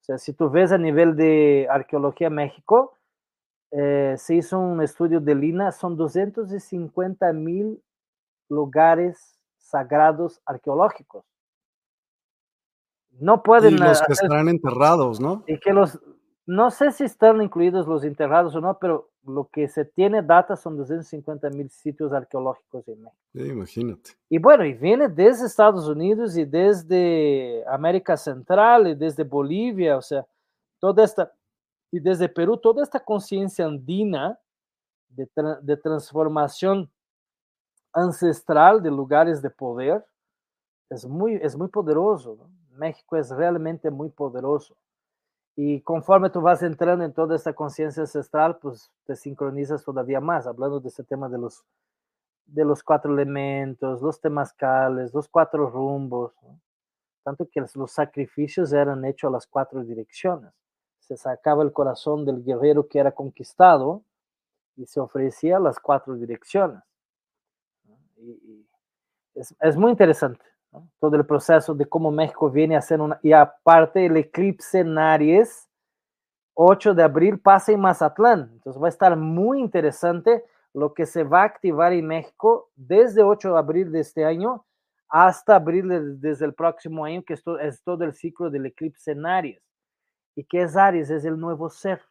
[0.00, 2.96] O sea, si tú ves a nivel de arqueología México,
[3.72, 7.82] eh, se hizo un estudio de Lina, son 250 mil
[8.48, 11.26] lugares sagrados arqueológicos.
[13.20, 13.74] No pueden.
[13.74, 15.44] Y los que están enterrados, ¿no?
[15.46, 16.00] Y que los.
[16.46, 20.54] No sé si están incluidos los enterrados o no, pero lo que se tiene data
[20.54, 23.22] son 250 mil sitios arqueológicos en México.
[23.32, 24.10] Sí, imagínate.
[24.28, 30.02] Y bueno, y viene desde Estados Unidos y desde América Central y desde Bolivia, o
[30.02, 30.24] sea,
[30.78, 31.32] toda esta,
[31.90, 34.38] y desde Perú, toda esta conciencia andina
[35.08, 36.88] de, tra de transformación
[37.92, 40.04] ancestral de lugares de poder
[40.90, 42.36] es muy, es muy poderoso.
[42.36, 42.50] ¿no?
[42.76, 44.76] México es realmente muy poderoso.
[45.58, 50.46] Y conforme tú vas entrando en toda esta conciencia ancestral, pues te sincronizas todavía más,
[50.46, 51.64] hablando de este tema de los,
[52.44, 56.34] de los cuatro elementos, los temazcales, los cuatro rumbos.
[57.22, 60.52] Tanto que los sacrificios eran hechos a las cuatro direcciones.
[61.00, 64.02] Se sacaba el corazón del guerrero que era conquistado
[64.76, 66.82] y se ofrecía a las cuatro direcciones.
[69.34, 70.44] Es, es muy interesante
[71.00, 74.98] todo el proceso de cómo México viene a ser una, y aparte el eclipse en
[74.98, 75.68] Aries,
[76.54, 81.24] 8 de abril pasa en Mazatlán, entonces va a estar muy interesante lo que se
[81.24, 84.64] va a activar en México desde 8 de abril de este año
[85.08, 87.42] hasta abril de, desde el próximo año, que es
[87.82, 89.62] todo el ciclo del eclipse en Aries.
[90.34, 91.10] ¿Y qué es Aries?
[91.10, 92.02] Es el nuevo ser.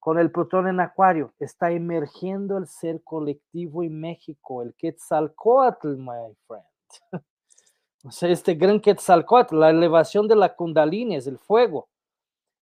[0.00, 6.34] Con el Plutón en Acuario está emergiendo el ser colectivo en México, el Quetzalcoatl, my
[6.46, 6.66] friend.
[8.04, 11.88] O sea, este gran Quetzalcoatl, la elevación de la Kundalini es el fuego.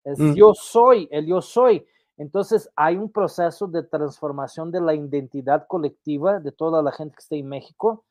[0.03, 0.33] Es mm.
[0.33, 1.85] yo soy, el yo soy.
[2.17, 7.21] Entonces hay un proceso de transformación de la identidad colectiva de toda la gente que
[7.21, 8.03] está en México,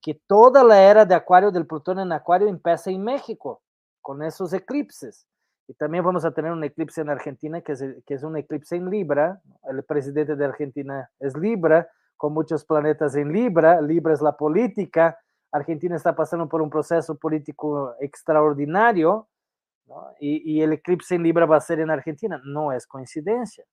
[0.00, 3.60] que toda la era de Acuario, del Plutón en Acuario, empieza en México,
[4.00, 5.26] con esos eclipses.
[5.66, 8.76] Y también vamos a tener un eclipse en Argentina, que es, que es un eclipse
[8.76, 9.40] en Libra.
[9.68, 13.80] El presidente de Argentina es Libra, con muchos planetas en Libra.
[13.80, 15.18] Libra es la política,
[15.52, 19.28] Argentina está pasando por un proceso político extraordinario
[20.18, 22.40] y, el eclipse en Libra va a ser en Argentina.
[22.44, 23.64] No es coincidencia.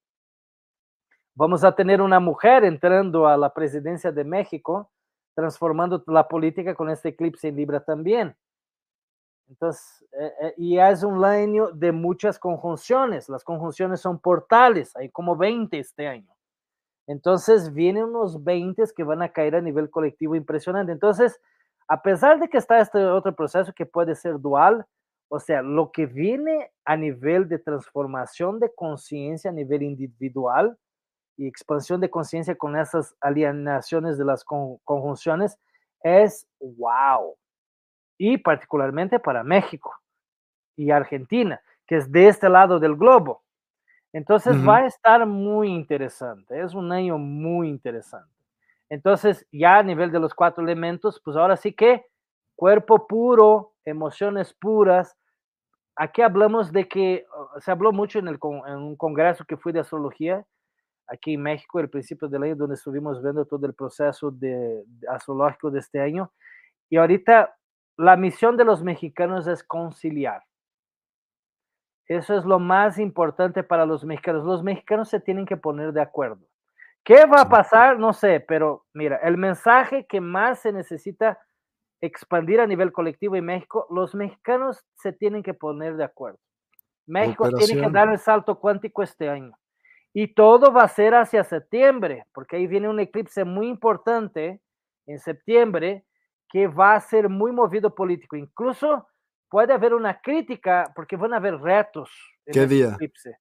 [1.35, 4.91] Vamos a tener una mujer entrando a la presidencia de México,
[5.33, 8.35] transformando la política con este eclipse en Libra también.
[9.47, 13.29] Entonces, eh, eh, y es un año de muchas conjunciones.
[13.29, 16.35] Las conjunciones son portales, hay como 20 este año.
[17.07, 20.91] Entonces, vienen unos 20 que van a caer a nivel colectivo impresionante.
[20.91, 21.39] Entonces,
[21.89, 24.85] a pesar de que está este otro proceso que puede ser dual,
[25.27, 30.77] o sea, lo que viene a nivel de transformación de conciencia a nivel individual
[31.35, 35.57] y expansión de conciencia con esas alienaciones de las conjunciones
[36.03, 37.35] es wow.
[38.19, 39.91] Y particularmente para México
[40.75, 43.41] y Argentina, que es de este lado del globo.
[44.13, 44.69] Entonces uh -huh.
[44.69, 48.38] va a estar muy interesante, es un año muy interesante.
[48.89, 52.05] Entonces, ya a nivel de los cuatro elementos, pues ahora sí que
[52.55, 55.15] cuerpo puro, emociones puras.
[55.95, 57.25] Aquí hablamos de que
[57.59, 60.45] se habló mucho en, el, en un congreso que fui de astrología
[61.07, 65.07] aquí en México, el principio del año, donde estuvimos viendo todo el proceso de, de
[65.07, 66.31] astrológico de este año.
[66.89, 67.55] Y ahorita
[67.97, 70.43] la misión de los mexicanos es conciliar.
[72.07, 74.43] Eso es lo más importante para los mexicanos.
[74.43, 76.48] Los mexicanos se tienen que poner de acuerdo.
[77.03, 77.97] ¿Qué va a pasar?
[77.97, 81.39] No sé, pero mira, el mensaje que más se necesita
[82.01, 86.39] expandir a nivel colectivo en México, los mexicanos se tienen que poner de acuerdo.
[87.07, 87.67] México Operación.
[87.67, 89.53] tiene que dar el salto cuántico este año.
[90.13, 94.61] Y todo va a ser hacia septiembre, porque ahí viene un eclipse muy importante
[95.07, 96.05] en septiembre
[96.49, 98.35] que va a ser muy movido político.
[98.35, 99.07] Incluso
[99.49, 102.09] puede haber una crítica, porque van a haber retos
[102.45, 102.93] en ¿Qué día?
[102.93, 103.37] eclipse.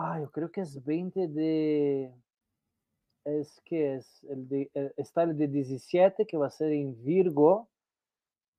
[0.00, 2.12] Ah, yo creo que es 20 de.
[3.24, 4.70] Es que es el de.
[4.74, 7.68] eh, Está el de 17 que va a ser en Virgo.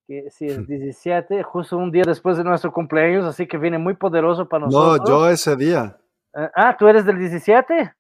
[0.07, 3.95] Que sí, es 17, justo un día después de nuestro cumpleaños, así que viene muy
[3.95, 5.09] poderoso para nosotros.
[5.09, 5.97] No, yo ese día.
[6.35, 7.93] Ah, ah, ¿tú eres del 17?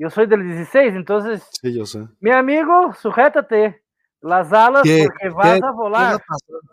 [0.00, 1.48] Yo soy del 16, entonces.
[1.60, 2.06] Sí, yo sé.
[2.20, 3.82] Mi amigo, sujétate
[4.20, 6.22] las alas ¿Qué, porque vas qué, a volar.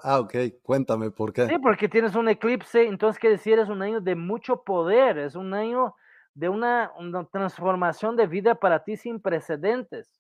[0.02, 1.48] Ah, ok, cuéntame por qué.
[1.48, 5.36] Sí, porque tienes un eclipse, entonces quiere decir es un año de mucho poder, es
[5.36, 5.96] un año
[6.34, 10.12] de una, una, transformación de vida para ti sin precedentes.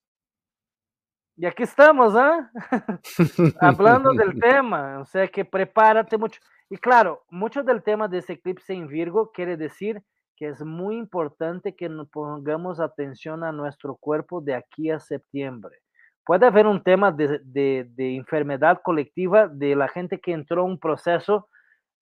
[1.35, 2.52] Y aquí estamos, ¿ah?
[2.72, 2.81] ¿eh?
[3.60, 6.39] Hablando del tema, o sea que prepárate mucho.
[6.69, 10.02] Y claro, mucho del tema de ese eclipse en Virgo quiere decir
[10.38, 15.84] que es muy importante que nos pongamos atención a nuestro cuerpo de aquí a septiembre
[16.26, 21.47] puede haber un tema de, enfermedad colectiva de la gente que entró a un proceso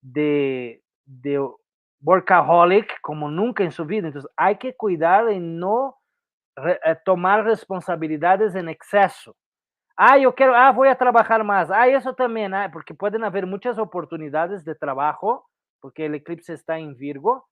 [0.00, 0.82] de,
[2.00, 4.08] workaholic como nunca en su vida.
[4.08, 5.96] Entonces hay que cuidar de no
[6.56, 9.36] eh, tomar responsabilidades en exceso.
[9.96, 11.70] Ah, yo quiero, ah, voy a trabajar más.
[11.70, 15.48] Ah, eso también, ah, porque pueden haber muchas oportunidades de trabajo,
[15.80, 17.46] porque el eclipse está en Virgo.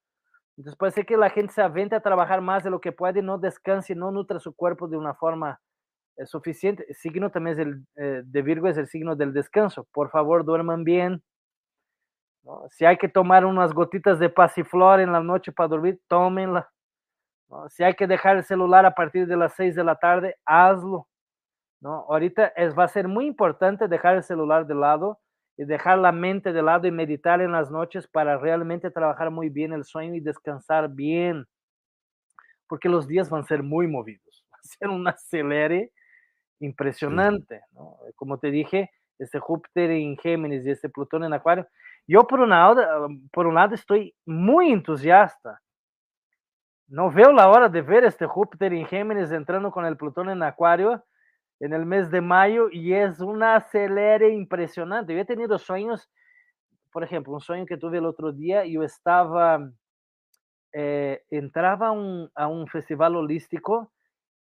[0.57, 3.23] Entonces puede ser que la gente se avente a trabajar más de lo que puede,
[3.23, 5.61] no descanse, no nutra su cuerpo de una forma
[6.16, 6.84] eh, suficiente.
[6.89, 9.86] El signo también es el eh, de Virgo, es el signo del descanso.
[9.93, 11.22] Por favor, duerman bien.
[12.70, 16.68] Si hay que tomar unas gotitas de pasiflor en la noche para dormir, tómenla.
[17.68, 21.06] Si hay que dejar el celular a partir de las 6 de la tarde, hazlo.
[21.80, 22.06] ¿no?
[22.09, 25.20] Ahorita es, va a ser muy importante dejar el celular de lado
[25.56, 29.48] y dejar la mente de lado y meditar en las noches para realmente trabajar muy
[29.48, 31.47] bien el sueño y descansar bien.
[32.68, 34.47] Porque los días van a ser muy movidos.
[34.52, 35.93] Va a ser un acelere
[36.64, 37.62] impresionante.
[37.72, 37.97] ¿no?
[38.16, 41.66] Como te dije, este Júpiter en Géminis y este Plutón en Acuario.
[42.06, 45.60] Yo por un lado, por un lado estoy muy entusiasta
[46.93, 50.43] no veo la hora de ver este Júpiter en Géminis entrando con el Plutón en
[50.43, 51.02] Acuario
[51.59, 55.14] en el mes de mayo y es una acelere impresionante.
[55.14, 56.10] Yo he tenido sueños,
[56.93, 59.70] por ejemplo, un sueño que tuve el otro día, yo estaba,
[60.74, 61.94] eh, entraba
[62.34, 63.91] a un festival holístico,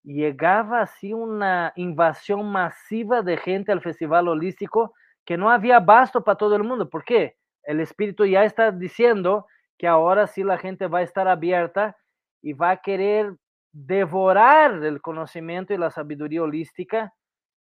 [0.04, 6.38] llegaba así una invasión masiva de gente al festival holístico que no había basto para
[6.38, 6.88] todo el mundo.
[6.90, 7.36] ¿Por qué?
[7.62, 9.46] El espíritu ya está diciendo
[9.78, 11.96] que ahora sí la gente va a estar abierta
[12.40, 13.36] y va a querer
[13.72, 17.14] devorar el conocimiento y la sabiduría holística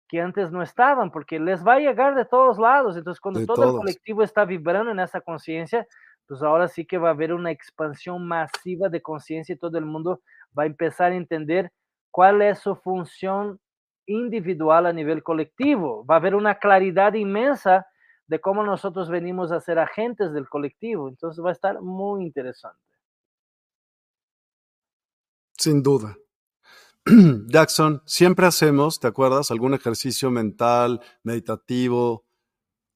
[0.09, 2.97] que antes no estaban, porque les va a llegar de todos lados.
[2.97, 5.86] Entonces, cuando todo el colectivo está vibrando en esa conciencia,
[6.27, 9.85] pues ahora sí que va a haber una expansión masiva de conciencia y todo el
[9.85, 10.20] mundo
[10.57, 11.70] va a empezar a entender
[12.11, 13.61] cuál es su función
[14.07, 16.05] individual a nivel colectivo.
[16.05, 17.87] Va a haber una claridad inmensa
[18.27, 21.09] de cómo nosotros venimos a ser agentes del colectivo.
[21.09, 22.78] Entonces va a estar muy interesante.
[25.59, 26.16] Sin duda.
[27.49, 29.51] Jackson, siempre hacemos, ¿te acuerdas?
[29.51, 32.24] Algún ejercicio mental, meditativo.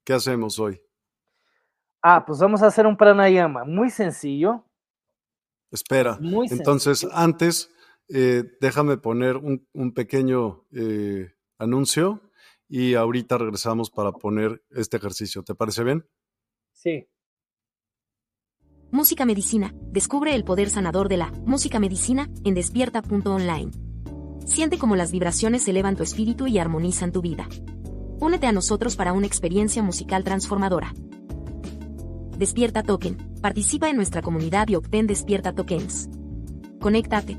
[0.05, 0.81] ¿Qué hacemos hoy?
[2.03, 4.65] Ah, pues vamos a hacer un pranayama muy sencillo.
[5.71, 6.19] Espera.
[6.21, 7.71] Muy Entonces, antes,
[8.09, 12.23] eh, déjame poner un, pequeño eh, anuncio
[12.69, 15.43] y ahorita regresamos para poner este ejercicio.
[15.43, 16.07] ¿Te parece bien?
[16.73, 17.09] Sí.
[18.91, 19.75] Música Medicina.
[19.91, 23.71] Descubre el poder sanador de la música medicina en despierta.online.
[24.47, 27.49] Siente cómo las vibraciones elevan tu espíritu y armonizan tu vida.
[28.21, 30.95] Únete a nosotros para una experiencia musical transformadora.
[32.39, 33.17] Despierta Token.
[33.41, 36.09] Participa en nuestra comunidad y obtén Despierta Tokens.
[36.81, 37.39] Conéctate,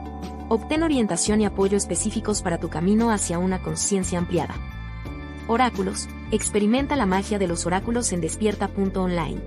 [0.53, 4.53] Obtén orientación y apoyo específicos para tu camino hacia una conciencia ampliada.
[5.47, 6.09] Oráculos.
[6.29, 9.41] Experimenta la magia de los oráculos en despierta.online.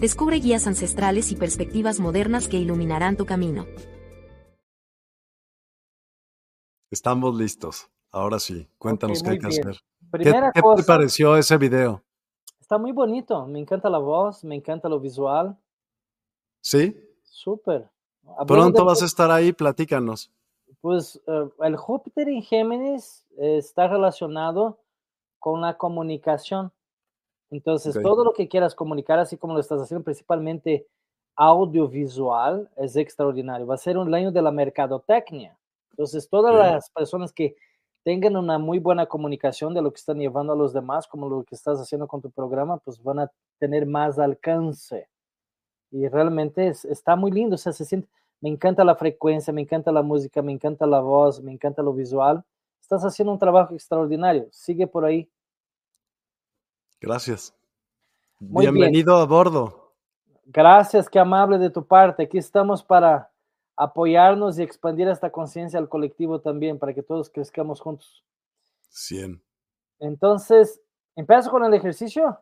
[0.00, 3.66] Descubre guías ancestrales y perspectivas modernas que iluminarán tu camino.
[6.90, 7.88] Estamos listos.
[8.10, 9.76] Ahora sí, cuéntanos qué hay que hacer.
[10.10, 12.02] ¿Qué, te pareció ese video?
[12.58, 13.46] Está muy bonito.
[13.46, 15.56] Me encanta la voz, me encanta lo visual.
[16.62, 16.96] ¿Sí?
[17.22, 17.88] Súper.
[18.46, 20.30] Pronto vas a estar ahí, platícanos.
[20.80, 24.78] Pues eh, el Júpiter en Géminis está relacionado
[25.38, 26.72] con la comunicación.
[27.50, 30.86] Entonces, todo lo que quieras comunicar, así como lo estás haciendo, principalmente
[31.36, 33.66] audiovisual, es extraordinario.
[33.66, 35.56] Va a ser un año de la mercadotecnia.
[35.90, 37.56] Entonces, todas las personas que
[38.02, 41.44] tengan una muy buena comunicación de lo que están llevando a los demás, como lo
[41.44, 45.08] que estás haciendo con tu programa, pues van a tener más alcance.
[45.90, 48.08] Y realmente está muy lindo, o sea, se siente,
[48.40, 51.92] me encanta la frecuencia, me encanta la música, me encanta la voz, me encanta lo
[51.92, 52.44] visual.
[52.80, 54.48] Estás haciendo un trabajo extraordinario.
[54.52, 55.28] Sigue por ahí.
[57.00, 57.54] Gracias.
[58.38, 59.94] Bienvenido a bordo.
[60.44, 62.24] Gracias, qué amable de tu parte.
[62.24, 63.30] Aquí estamos para
[63.76, 68.24] apoyarnos y expandir esta conciencia al colectivo también para que todos crezcamos juntos.
[68.90, 69.42] 100.
[69.98, 70.80] Entonces,
[71.16, 72.38] ¿empiezo con el ejercicio?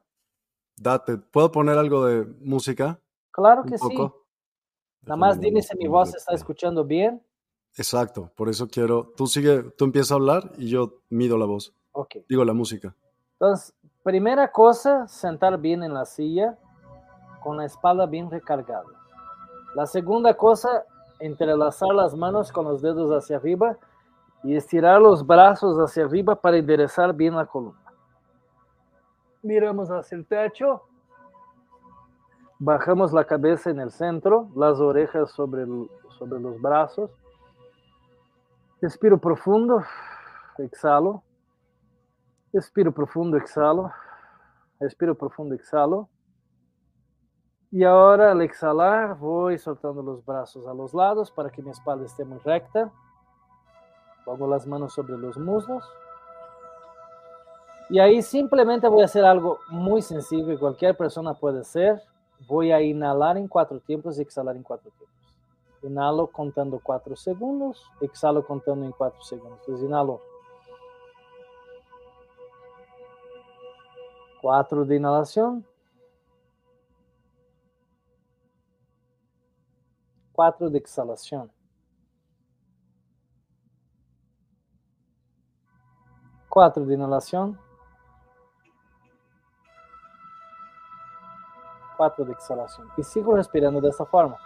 [0.76, 3.00] Date, ¿puedo poner algo de música?
[3.34, 3.96] Claro que sí.
[5.02, 7.20] Nada más dime si mi voz está escuchando bien.
[7.76, 11.74] Exacto, por eso quiero, tú sigue, tú empiezas a hablar y yo mido la voz.
[11.90, 12.18] Ok.
[12.28, 12.94] Digo la música.
[13.32, 13.74] Entonces,
[14.04, 16.56] primera cosa, sentar bien en la silla
[17.42, 18.84] con la espalda bien recargada.
[19.74, 20.84] La segunda cosa,
[21.18, 23.76] entrelazar las manos con los dedos hacia arriba
[24.44, 27.92] y estirar los brazos hacia arriba para enderezar bien la columna.
[29.42, 30.82] Miramos hacia el techo.
[32.66, 35.66] Bajamos la cabeza en el centro, las orejas sobre,
[36.18, 37.10] sobre los brazos.
[38.80, 39.82] Respiro profundo,
[40.56, 41.22] exhalo.
[42.54, 43.92] Respiro profundo, exhalo.
[44.80, 46.08] Respiro profundo, exhalo.
[47.70, 52.06] Y ahora al exhalar voy soltando los brazos a los lados para que mi espalda
[52.06, 52.90] esté muy recta.
[54.24, 55.84] Pongo las manos sobre los muslos.
[57.90, 62.02] Y ahí simplemente voy a hacer algo muy sencillo que cualquier persona puede hacer.
[62.46, 65.14] Voy a inhalar en cuatro tiempos exhalar en cuatro tiempos.
[65.82, 69.58] Inhalo contando cuatro segundos, exhalo contando en cuatro segundos.
[69.60, 70.20] Entonces inhalo.
[74.40, 75.66] Cuatro de inhalación.
[80.34, 81.50] 4 de exhalación.
[86.48, 87.58] 4 de inhalación.
[91.96, 92.88] 4 de exhalación.
[92.96, 94.36] Y sigo respirando de esta forma.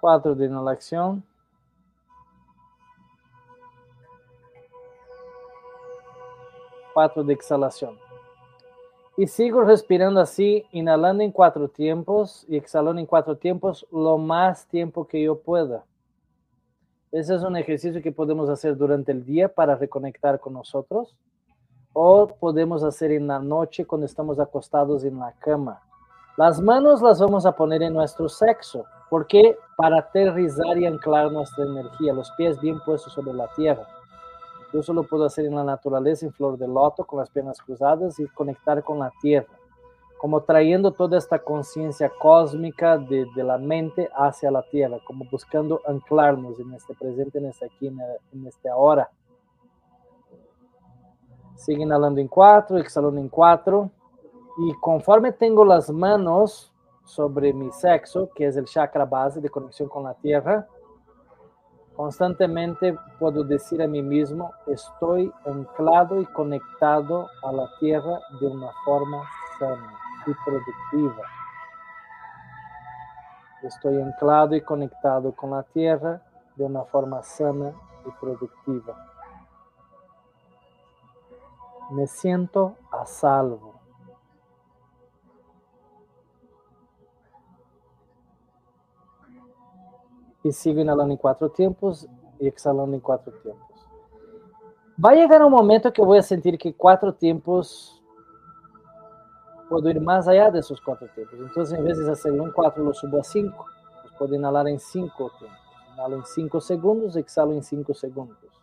[0.00, 1.24] Cuatro de inhalación.
[6.94, 7.98] Cuatro de exhalación.
[9.16, 14.66] Y sigo respirando así, inhalando en cuatro tiempos y exhalando en cuatro tiempos lo más
[14.68, 15.84] tiempo que yo pueda.
[17.10, 21.16] Ese es un ejercicio que podemos hacer durante el día para reconectar con nosotros
[21.92, 25.80] o podemos hacer en la noche cuando estamos acostados en la cama.
[26.36, 28.84] Las manos las vamos a poner en nuestro sexo.
[29.10, 33.86] porque Para aterrizar y anclar nuestra energía, los pies bien puestos sobre la tierra.
[34.72, 38.20] Yo lo puedo hacer en la naturaleza, en flor de loto, con las piernas cruzadas
[38.20, 39.48] y conectar con la tierra,
[40.18, 46.60] como trayendo toda esta conciencia cósmica de, la mente hacia la tierra, como buscando anclarnos
[46.60, 49.10] en este presente, en este aquí, en este ahora.
[51.58, 53.90] Sigue inhalando en cuatro, exhalando en cuatro.
[54.58, 56.72] Y conforme tengo las manos
[57.04, 60.66] sobre mi sexo, que es el chakra base de conexión con la tierra,
[61.98, 68.70] Constantemente puedo decir a mí mismo, estoy anclado y conectado a la tierra de una
[68.84, 69.24] forma
[69.58, 71.24] sana y productiva.
[73.64, 76.22] Estoy anclado y conectado con la tierra
[76.54, 77.72] de una forma sana
[78.06, 78.94] y productiva.
[81.90, 83.78] Me siento a salvo.
[90.42, 92.06] y sigo inhalando en cuatro tiempos
[92.38, 93.66] y exhalando en cuatro tiempos.
[95.04, 98.02] Va a llegar un momento que voy a sentir que cuatro tiempos
[99.68, 101.38] puedo ir más allá de esos cuatro tiempos.
[101.38, 103.66] Entonces, en vez de hacerlo en cuatro, lo subo a cinco.
[104.02, 105.58] Pues puedo inhalar en cinco tiempos.
[105.94, 108.57] Inhalo en cinco segundos, exhalo en cinco segundos.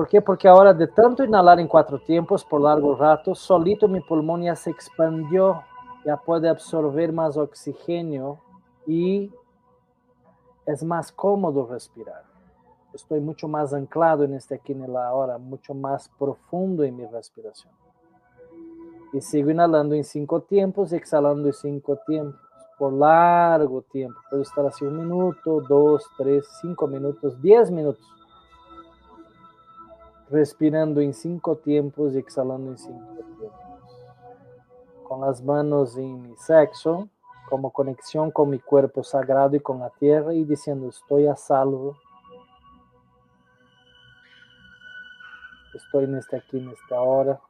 [0.00, 0.22] ¿Por qué?
[0.22, 4.56] Porque ahora de tanto inhalar en cuatro tiempos por largo rato, solito mi pulmón ya
[4.56, 5.62] se expandió
[6.06, 8.40] ya puede absorber más oxígeno
[8.86, 9.30] y
[10.64, 12.24] es más cómodo respirar.
[12.94, 17.04] Estoy mucho más anclado en este aquí en el ahora, mucho más profundo en mi
[17.04, 17.74] respiración.
[19.12, 22.40] Y sigo inhalando en cinco tiempos y exhalando en cinco tiempos,
[22.78, 24.18] por largo tiempo.
[24.30, 28.19] Puedo estar así un minuto, dos, tres, cinco minutos, diez minutos.
[30.30, 33.30] Respirando en cinco tiempos y exhalando en cinco tiempos
[35.10, 37.08] con las manos en mi sexo,
[37.48, 41.96] como conexión con mi cuerpo sagrado y con la tierra y diciendo estoy a salvo.
[45.74, 47.40] Estoy en este aquí, en esta hora.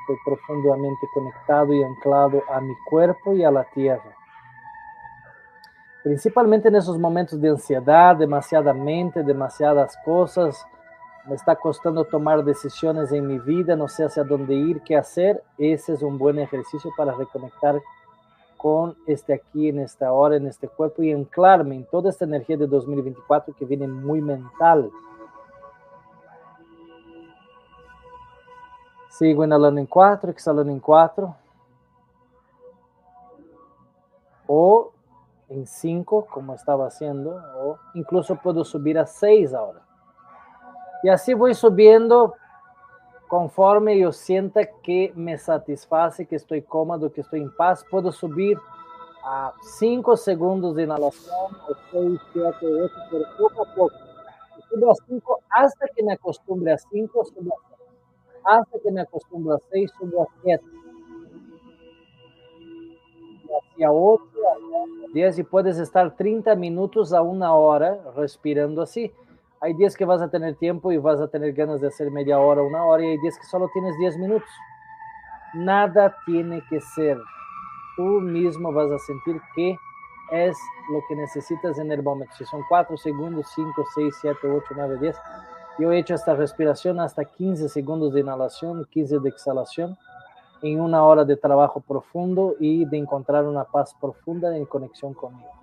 [0.00, 4.16] Estoy profundamente conectado y anclado a mi cuerpo y a la tierra.
[6.02, 10.66] Principalmente en esos momentos de ansiedad, demasiada mente, demasiadas cosas,
[11.26, 15.42] me está costando tomar decisiones en mi vida, no sé hacia dónde ir, qué hacer,
[15.56, 17.80] ese es un buen ejercicio para reconectar
[18.56, 22.56] con este aquí, en esta hora, en este cuerpo y anclarme en toda esta energía
[22.56, 24.90] de 2024 que viene muy mental.
[29.10, 31.36] Sigo inhalando en cuatro, exhalando en cuatro.
[34.46, 34.92] O
[35.48, 39.82] en cinco, como estaba haciendo, o incluso puedo subir a seis ahora.
[41.02, 42.34] Y así voy subiendo
[43.28, 47.84] conforme yo sienta que me satisface, que estoy cómodo, que estoy en paz.
[47.90, 48.58] Puedo subir
[49.24, 53.94] a 5 segundos de inhalación, o 6, 7, 8, pero poco a poco.
[54.68, 57.82] Subo a 5 hasta que me acostumbre a 5, subo a 6.
[58.44, 60.64] hasta que me acostumbro a 6, subo a 7.
[63.76, 69.12] Y a 8, a 10 y puedes estar 30 minutos a una hora respirando así.
[69.64, 72.36] Hay días que vas a tener tiempo y vas a tener ganas de hacer media
[72.40, 74.48] hora, una hora, y hay días que solo tienes 10 minutos.
[75.54, 77.16] Nada tiene que ser.
[77.96, 79.76] Tú mismo vas a sentir que
[80.32, 80.58] es
[80.90, 82.34] lo que necesitas en el momento.
[82.36, 85.16] Si son 4 segundos, 5, 6, 7, 8, 9, 10.
[85.78, 89.96] Yo he hecho esta respiración hasta 15 segundos de inhalación, 15 de exhalación,
[90.62, 95.61] en una hora de trabajo profundo y de encontrar una paz profunda en conexión conmigo.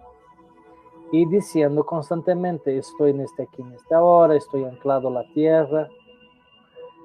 [1.12, 5.90] Y diciendo constantemente, estoy en este aquí, en esta hora, estoy anclado a la tierra,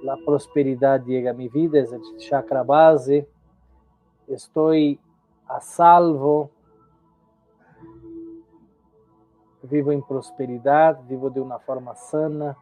[0.03, 3.27] la prosperidad llega a mi vida, es el chakra base,
[4.29, 5.01] estoy
[5.47, 6.51] a salvo,
[9.63, 12.57] vivo en prosperidad, vivo de una forma sana.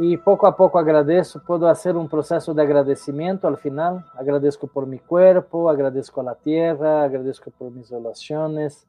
[0.00, 4.04] Y poco a poco agradezco, puedo hacer un proceso de agradecimiento al final.
[4.14, 8.86] Agradezco por mi cuerpo, agradezco a la tierra, agradezco por mis relaciones,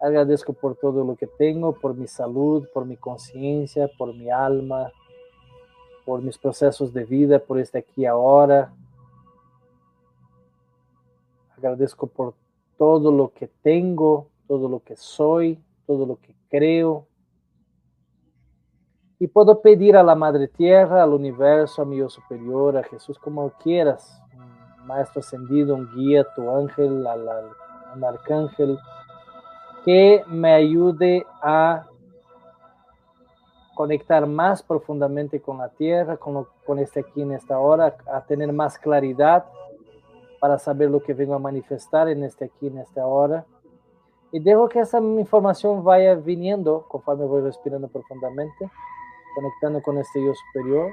[0.00, 4.90] agradezco por todo lo que tengo, por mi salud, por mi conciencia, por mi alma,
[6.04, 8.72] por mis procesos de vida, por este aquí ahora.
[11.56, 12.34] Agradezco por
[12.76, 17.07] todo lo que tengo, todo lo que soy, todo lo que creo,
[19.20, 23.18] y puedo pedir a la Madre Tierra, al universo, a mi yo superior, a Jesús,
[23.18, 24.22] como quieras,
[24.80, 27.28] un maestro ascendido, un guía, tu ángel, al,
[27.96, 28.78] un arcángel,
[29.84, 31.86] que me ayude a
[33.74, 38.52] conectar más profundamente con la tierra, con, con este aquí en esta hora, a tener
[38.52, 39.46] más claridad
[40.40, 43.44] para saber lo que vengo a manifestar en este aquí en esta hora.
[44.30, 48.70] Y dejo que esa información vaya viniendo conforme voy respirando profundamente
[49.38, 50.90] conectando con este yo superior.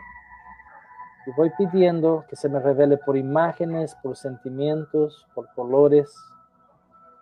[1.26, 6.15] Y voy pidiendo que se me revele por imágenes, por sentimientos, por colores,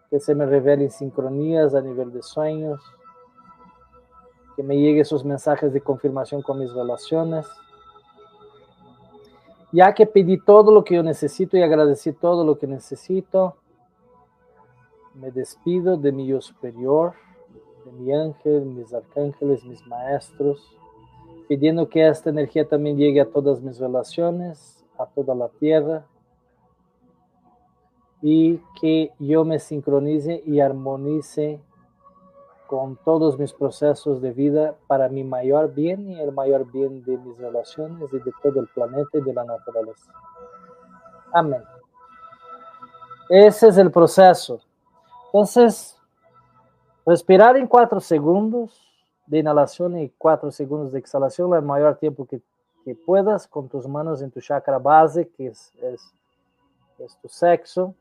[0.09, 2.81] que se me revele en sincronías a nivel de sueños,
[4.57, 7.47] que me llegue esos mensajes de confirmación con mis relaciones.
[9.71, 13.55] Ya que pedí todo lo que yo necesito y agradecí todo lo que necesito,
[15.13, 17.13] me despido de mi yo superior,
[17.85, 20.77] de mi ángel, mis arcángeles, mis maestros,
[21.47, 26.05] pidiendo que esta energía también llegue a todas mis relaciones, a toda la tierra,
[28.21, 31.59] y que yo me sincronice y armonice
[32.67, 37.17] con todos mis procesos de vida para mi mayor bien y el mayor bien de
[37.17, 40.11] mis relaciones y de todo el planeta y de la naturaleza.
[41.33, 41.61] Amén.
[43.29, 44.61] Ese es el proceso.
[45.25, 45.99] Entonces,
[47.05, 48.81] respirar en cuatro segundos
[49.25, 52.41] de inhalación y cuatro segundos de exhalación, el mayor tiempo que,
[53.05, 57.95] puedas, con tus manos en tu chakra base, que es, es, tu sexo.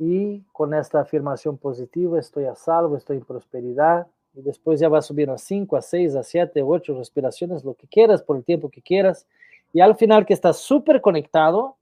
[0.00, 4.08] Y con esta afirmación positiva, estoy a salvo, estoy en prosperidad.
[4.34, 7.74] Y después ya va a subir a 5, a 6, a 7, 8 respiraciones, lo
[7.74, 9.28] que quieras, por el tiempo que quieras.
[9.72, 11.76] Y al final que estás súper conectado,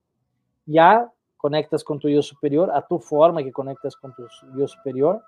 [0.67, 5.23] ya conectas con tu yo superior, a tu forma que conectas con tu yo superior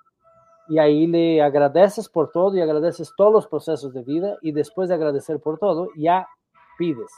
[0.68, 4.88] y ahí le agradeces por todo y agradeces todos los procesos de vida y después
[4.88, 6.26] de agradecer por todo, ya
[6.78, 7.10] pides.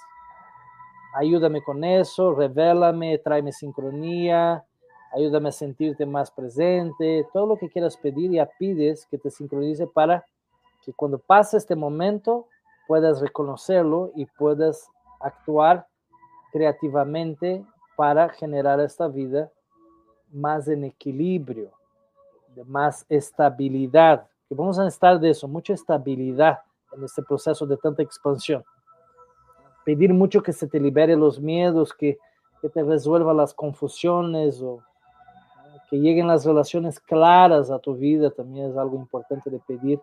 [1.15, 4.65] Ayúdame con eso, revélame, tráeme sincronía,
[5.15, 9.87] ayúdame a sentirte más presente, todo lo que quieras pedir, ya pides que te sincronice
[9.87, 10.27] para
[10.83, 12.47] que cuando pase este momento
[12.87, 14.89] puedas reconocerlo y puedas
[15.21, 15.87] actuar
[16.53, 17.65] creativamente
[17.97, 19.51] para generar esta vida
[20.31, 21.73] más en equilibrio
[22.57, 26.59] de más estabilidad, que vamos a necesitar de eso, mucha estabilidad
[26.93, 28.65] en este proceso de tanta expansión.
[29.85, 32.19] Pedir mucho que se te libere los miedos, que,
[32.63, 34.83] que te resuelva las confusiones o
[35.91, 40.01] que lleguen las relaciones claras a tu vida, también es algo importante de pedir.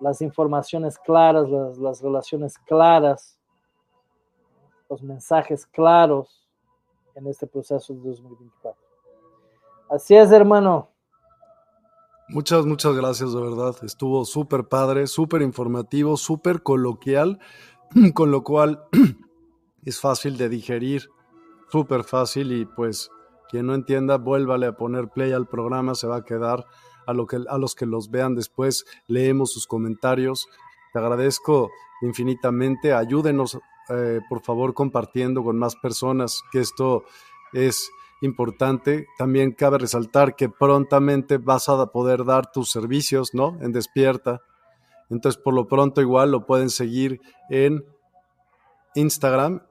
[0.00, 3.38] Las informaciones claras, las, las relaciones claras,
[4.88, 6.48] los mensajes claros
[7.14, 8.82] en este proceso de 2024.
[9.88, 10.88] Así es, hermano.
[12.32, 13.74] Muchas, muchas gracias, de verdad.
[13.82, 17.40] Estuvo súper padre, súper informativo, súper coloquial,
[18.14, 18.84] con lo cual
[19.84, 21.10] es fácil de digerir,
[21.72, 23.10] súper fácil y pues
[23.50, 26.66] quien no entienda, vuélvale a poner play al programa, se va a quedar
[27.04, 30.46] a, lo que, a los que los vean después, leemos sus comentarios.
[30.92, 31.68] Te agradezco
[32.00, 33.58] infinitamente, ayúdenos
[33.88, 37.02] eh, por favor compartiendo con más personas que esto
[37.52, 37.90] es
[38.20, 39.06] importante.
[39.18, 43.58] También cabe resaltar que prontamente vas a poder dar tus servicios, ¿no?
[43.60, 44.42] En Despierta.
[45.08, 47.84] Entonces, por lo pronto, igual lo pueden seguir en
[48.94, 49.62] Instagram,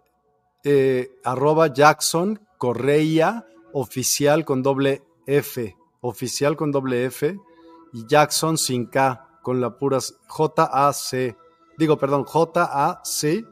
[0.64, 7.38] eh, arroba Jackson Correia oficial con doble F, oficial con doble F,
[7.94, 11.36] y Jackson sin K, con la pura J-A-C,
[11.78, 13.46] digo, perdón, J-A-C,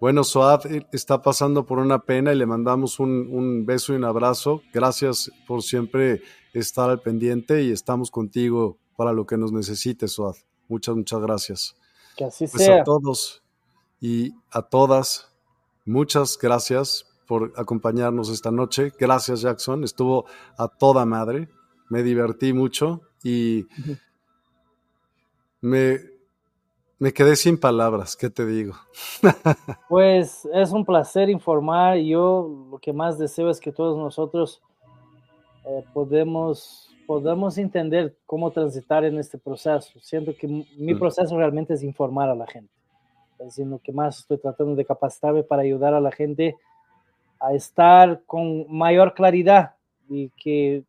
[0.00, 4.04] Bueno, Soad eh, está pasando por una pena y le mandamos un, beso y un
[4.04, 4.62] abrazo.
[4.74, 6.22] Gracias por siempre
[6.52, 10.36] estar al pendiente y estamos contigo para lo que nos necesites, Soad.
[10.68, 11.76] Muchas, muchas gracias.
[12.16, 12.82] Que así pues sea.
[12.82, 13.42] A todos
[14.00, 15.28] y a todas,
[15.84, 18.92] muchas gracias por acompañarnos esta noche.
[18.98, 19.84] Gracias, Jackson.
[19.84, 20.26] Estuvo
[20.58, 21.48] a toda madre.
[21.88, 23.66] Me divertí mucho y
[25.60, 26.00] me,
[26.98, 28.74] me quedé sin palabras, ¿qué te digo?
[29.88, 31.98] pues es un placer informar.
[31.98, 34.62] Yo lo que más deseo es que todos nosotros
[35.64, 39.98] eh, podemos, podamos entender cómo transitar en este proceso.
[40.00, 40.98] Siento que mi mm.
[40.98, 42.72] proceso realmente es informar a la gente.
[43.38, 46.56] Es lo que más estoy tratando de capacitarme para ayudar a la gente
[47.40, 49.74] a estar con mayor claridad
[50.08, 50.84] y que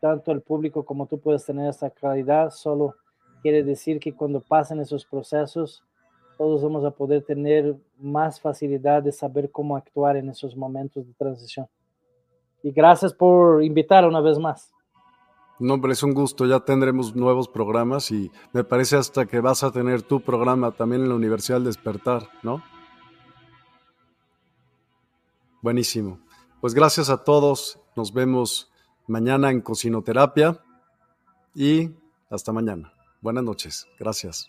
[0.00, 2.94] tanto el público como tú puedes tener esa claridad solo
[3.42, 5.82] quiere decir que cuando pasen esos procesos,
[6.36, 11.12] todos vamos a poder tener más facilidad de saber cómo actuar en esos momentos de
[11.14, 11.66] transición.
[12.62, 14.72] Y gracias por invitar una vez más.
[15.58, 16.46] No, hombre, es un gusto.
[16.46, 21.02] Ya tendremos nuevos programas y me parece hasta que vas a tener tu programa también
[21.02, 22.62] en la Universidad del Despertar, ¿no?
[25.60, 26.20] Buenísimo.
[26.60, 27.80] Pues gracias a todos.
[27.96, 28.70] Nos vemos
[29.08, 30.62] mañana en Cocinoterapia
[31.54, 31.90] y
[32.30, 32.92] hasta mañana.
[33.20, 33.86] Buenas noches.
[33.98, 34.48] Gracias.